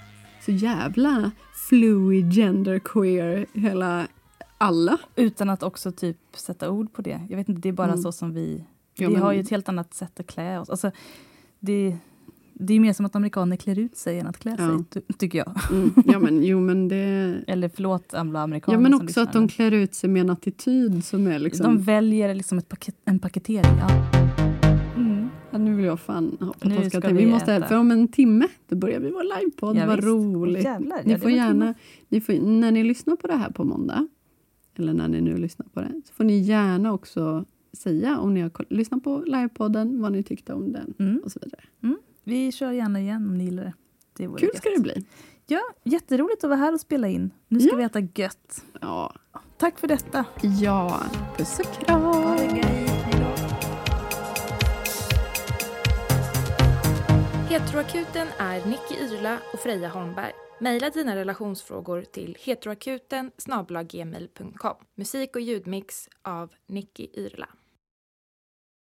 så 0.46 0.52
jävla 0.52 1.32
fluid, 1.70 2.34
gender, 2.34 2.80
queer, 2.80 3.46
hela 3.54 4.08
alla. 4.58 4.98
Utan 5.16 5.50
att 5.50 5.64
också 5.64 5.92
typ 5.92 6.18
sätta 6.36 6.70
ord 6.72 6.94
på 6.94 7.02
det. 7.02 7.22
Jag 7.30 7.38
vet 7.38 7.50
inte, 7.50 7.62
det 7.62 7.70
är 7.70 7.74
bara 7.74 7.88
Mm. 7.88 8.02
så 8.02 8.12
som 8.12 8.34
vi... 8.34 8.64
Ja, 8.96 9.08
vi 9.08 9.14
men- 9.14 9.22
har 9.24 9.34
ju 9.34 9.40
ett 9.42 9.50
helt 9.50 9.70
annat 9.70 9.94
sätt 9.94 10.20
att 10.20 10.28
klä 10.28 10.60
oss. 10.60 10.70
Alltså, 10.70 10.92
det, 11.60 11.98
det 12.54 12.74
är 12.74 12.80
mer 12.80 12.94
som 12.94 13.06
att 13.06 13.16
amerikaner 13.16 13.56
klär 13.56 13.80
ut 13.80 13.98
sig 13.98 14.20
än 14.20 14.28
att 14.28 14.38
klä 14.40 14.56
Ja. 14.60 14.68
sig, 14.78 14.86
ty- 14.90 15.14
tycker 15.18 15.38
jag. 15.38 15.52
Mm, 15.72 15.94
ja 16.06 16.20
men 16.20 16.44
jo 16.44 16.60
men 16.60 16.88
det... 16.88 16.96
Eller 17.48 17.70
förlåt 17.70 18.14
alla 18.14 18.42
amerikaner 18.42 18.78
Ja 18.78 18.82
men 18.82 18.94
också 18.94 19.22
att 19.22 19.34
de 19.34 19.48
klär 19.48 19.72
ut 19.72 19.94
sig 19.94 20.10
med 20.10 20.20
en 20.22 20.30
attityd 20.30 21.06
som 21.06 21.28
är 21.28 21.40
liksom... 21.40 21.64
De 21.76 21.82
väljer 21.84 22.36
liksom 22.36 22.58
ett 22.58 22.70
paket, 22.70 22.96
en 23.06 23.20
paketering. 23.20 23.78
Ja. 23.80 23.90
Mm. 24.96 25.30
Ja, 25.52 25.58
nu 25.58 25.76
vill 25.76 25.86
jag 25.86 26.00
fan 26.00 26.38
hoppa 26.40 26.68
Nu 26.68 26.90
ska 26.90 27.00
vi 27.00 27.14
Vi 27.14 27.26
måste, 27.32 27.54
äta. 27.54 27.68
för 27.68 27.76
om 27.76 27.92
en 27.92 28.08
timme 28.08 28.48
då 28.70 28.76
börjar 28.76 29.00
vi 29.00 29.12
vår 29.12 29.40
livepodd. 29.40 29.78
Ja, 29.78 29.86
Vad 29.88 30.04
roligt. 30.04 30.64
Jävlar, 30.64 31.02
Ni 31.06 31.18
får 31.20 31.32
gärna, 31.32 31.74
ni 32.10 32.22
får, 32.22 32.34
när 32.34 32.72
ni 32.72 32.84
lyssnar 32.84 33.16
på 33.16 33.28
det 33.28 33.36
här 33.36 33.50
på 33.52 33.64
måndag, 33.64 34.08
eller 34.80 34.94
när 34.94 35.08
ni 35.08 35.22
nu 35.22 35.38
lyssnar 35.38 35.68
på 35.68 35.82
det, 35.82 36.02
så 36.06 36.14
får 36.14 36.24
ni 36.24 36.40
gärna 36.40 36.94
också 36.94 37.46
säga 37.74 38.20
om 38.20 38.34
ni 38.34 38.42
har 38.42 38.52
lyssnat 38.70 39.04
på 39.04 39.24
livepodden, 39.28 40.02
vad 40.02 40.12
ni 40.12 40.24
tyckte 40.24 40.54
om 40.54 40.72
den 40.72 40.94
Mm. 41.00 41.22
och 41.24 41.32
så 41.32 41.40
vidare. 41.44 41.62
Vi 42.24 42.52
kör 42.52 42.72
gärna 42.72 43.00
igen 43.00 43.28
om 43.30 43.38
ni 43.38 43.44
gillar 43.44 43.64
det. 43.64 43.74
det 44.18 44.28
vore 44.28 44.40
Kul 44.40 44.50
gött. 44.54 44.58
ska 44.58 44.70
det 44.70 44.82
bli. 44.82 45.06
Ja, 45.48 45.62
jätteroligt 45.84 46.44
att 46.44 46.50
vara 46.50 46.60
här 46.60 46.74
och 46.74 46.80
spela 46.80 47.08
in. 47.08 47.32
Nu 47.48 47.60
ska 47.60 47.70
Ja. 47.72 47.78
vi 47.78 47.84
äta 47.84 48.00
gött. 48.22 48.64
Ja, 48.82 49.14
Tack 49.58 49.80
för 49.80 49.88
detta. 49.88 50.26
ja. 50.62 51.02
puss 51.38 51.60
och 51.60 51.74
kram. 51.86 52.02
Heteroakuten 57.50 58.28
är 58.40 58.66
Nicky 58.66 58.96
Yrla 59.16 59.38
och 59.54 59.60
Freja 59.60 59.90
Holmberg. 59.90 60.32
Mejla 60.60 60.90
dina 60.90 61.16
relationsfrågor 61.16 62.02
till 62.02 62.38
heteroakuten 62.40 63.32
Musik 64.96 65.36
och 65.36 65.42
ljudmix 65.42 66.10
av 66.22 66.54
Nicky 66.68 67.08
Yrla. 67.14 67.50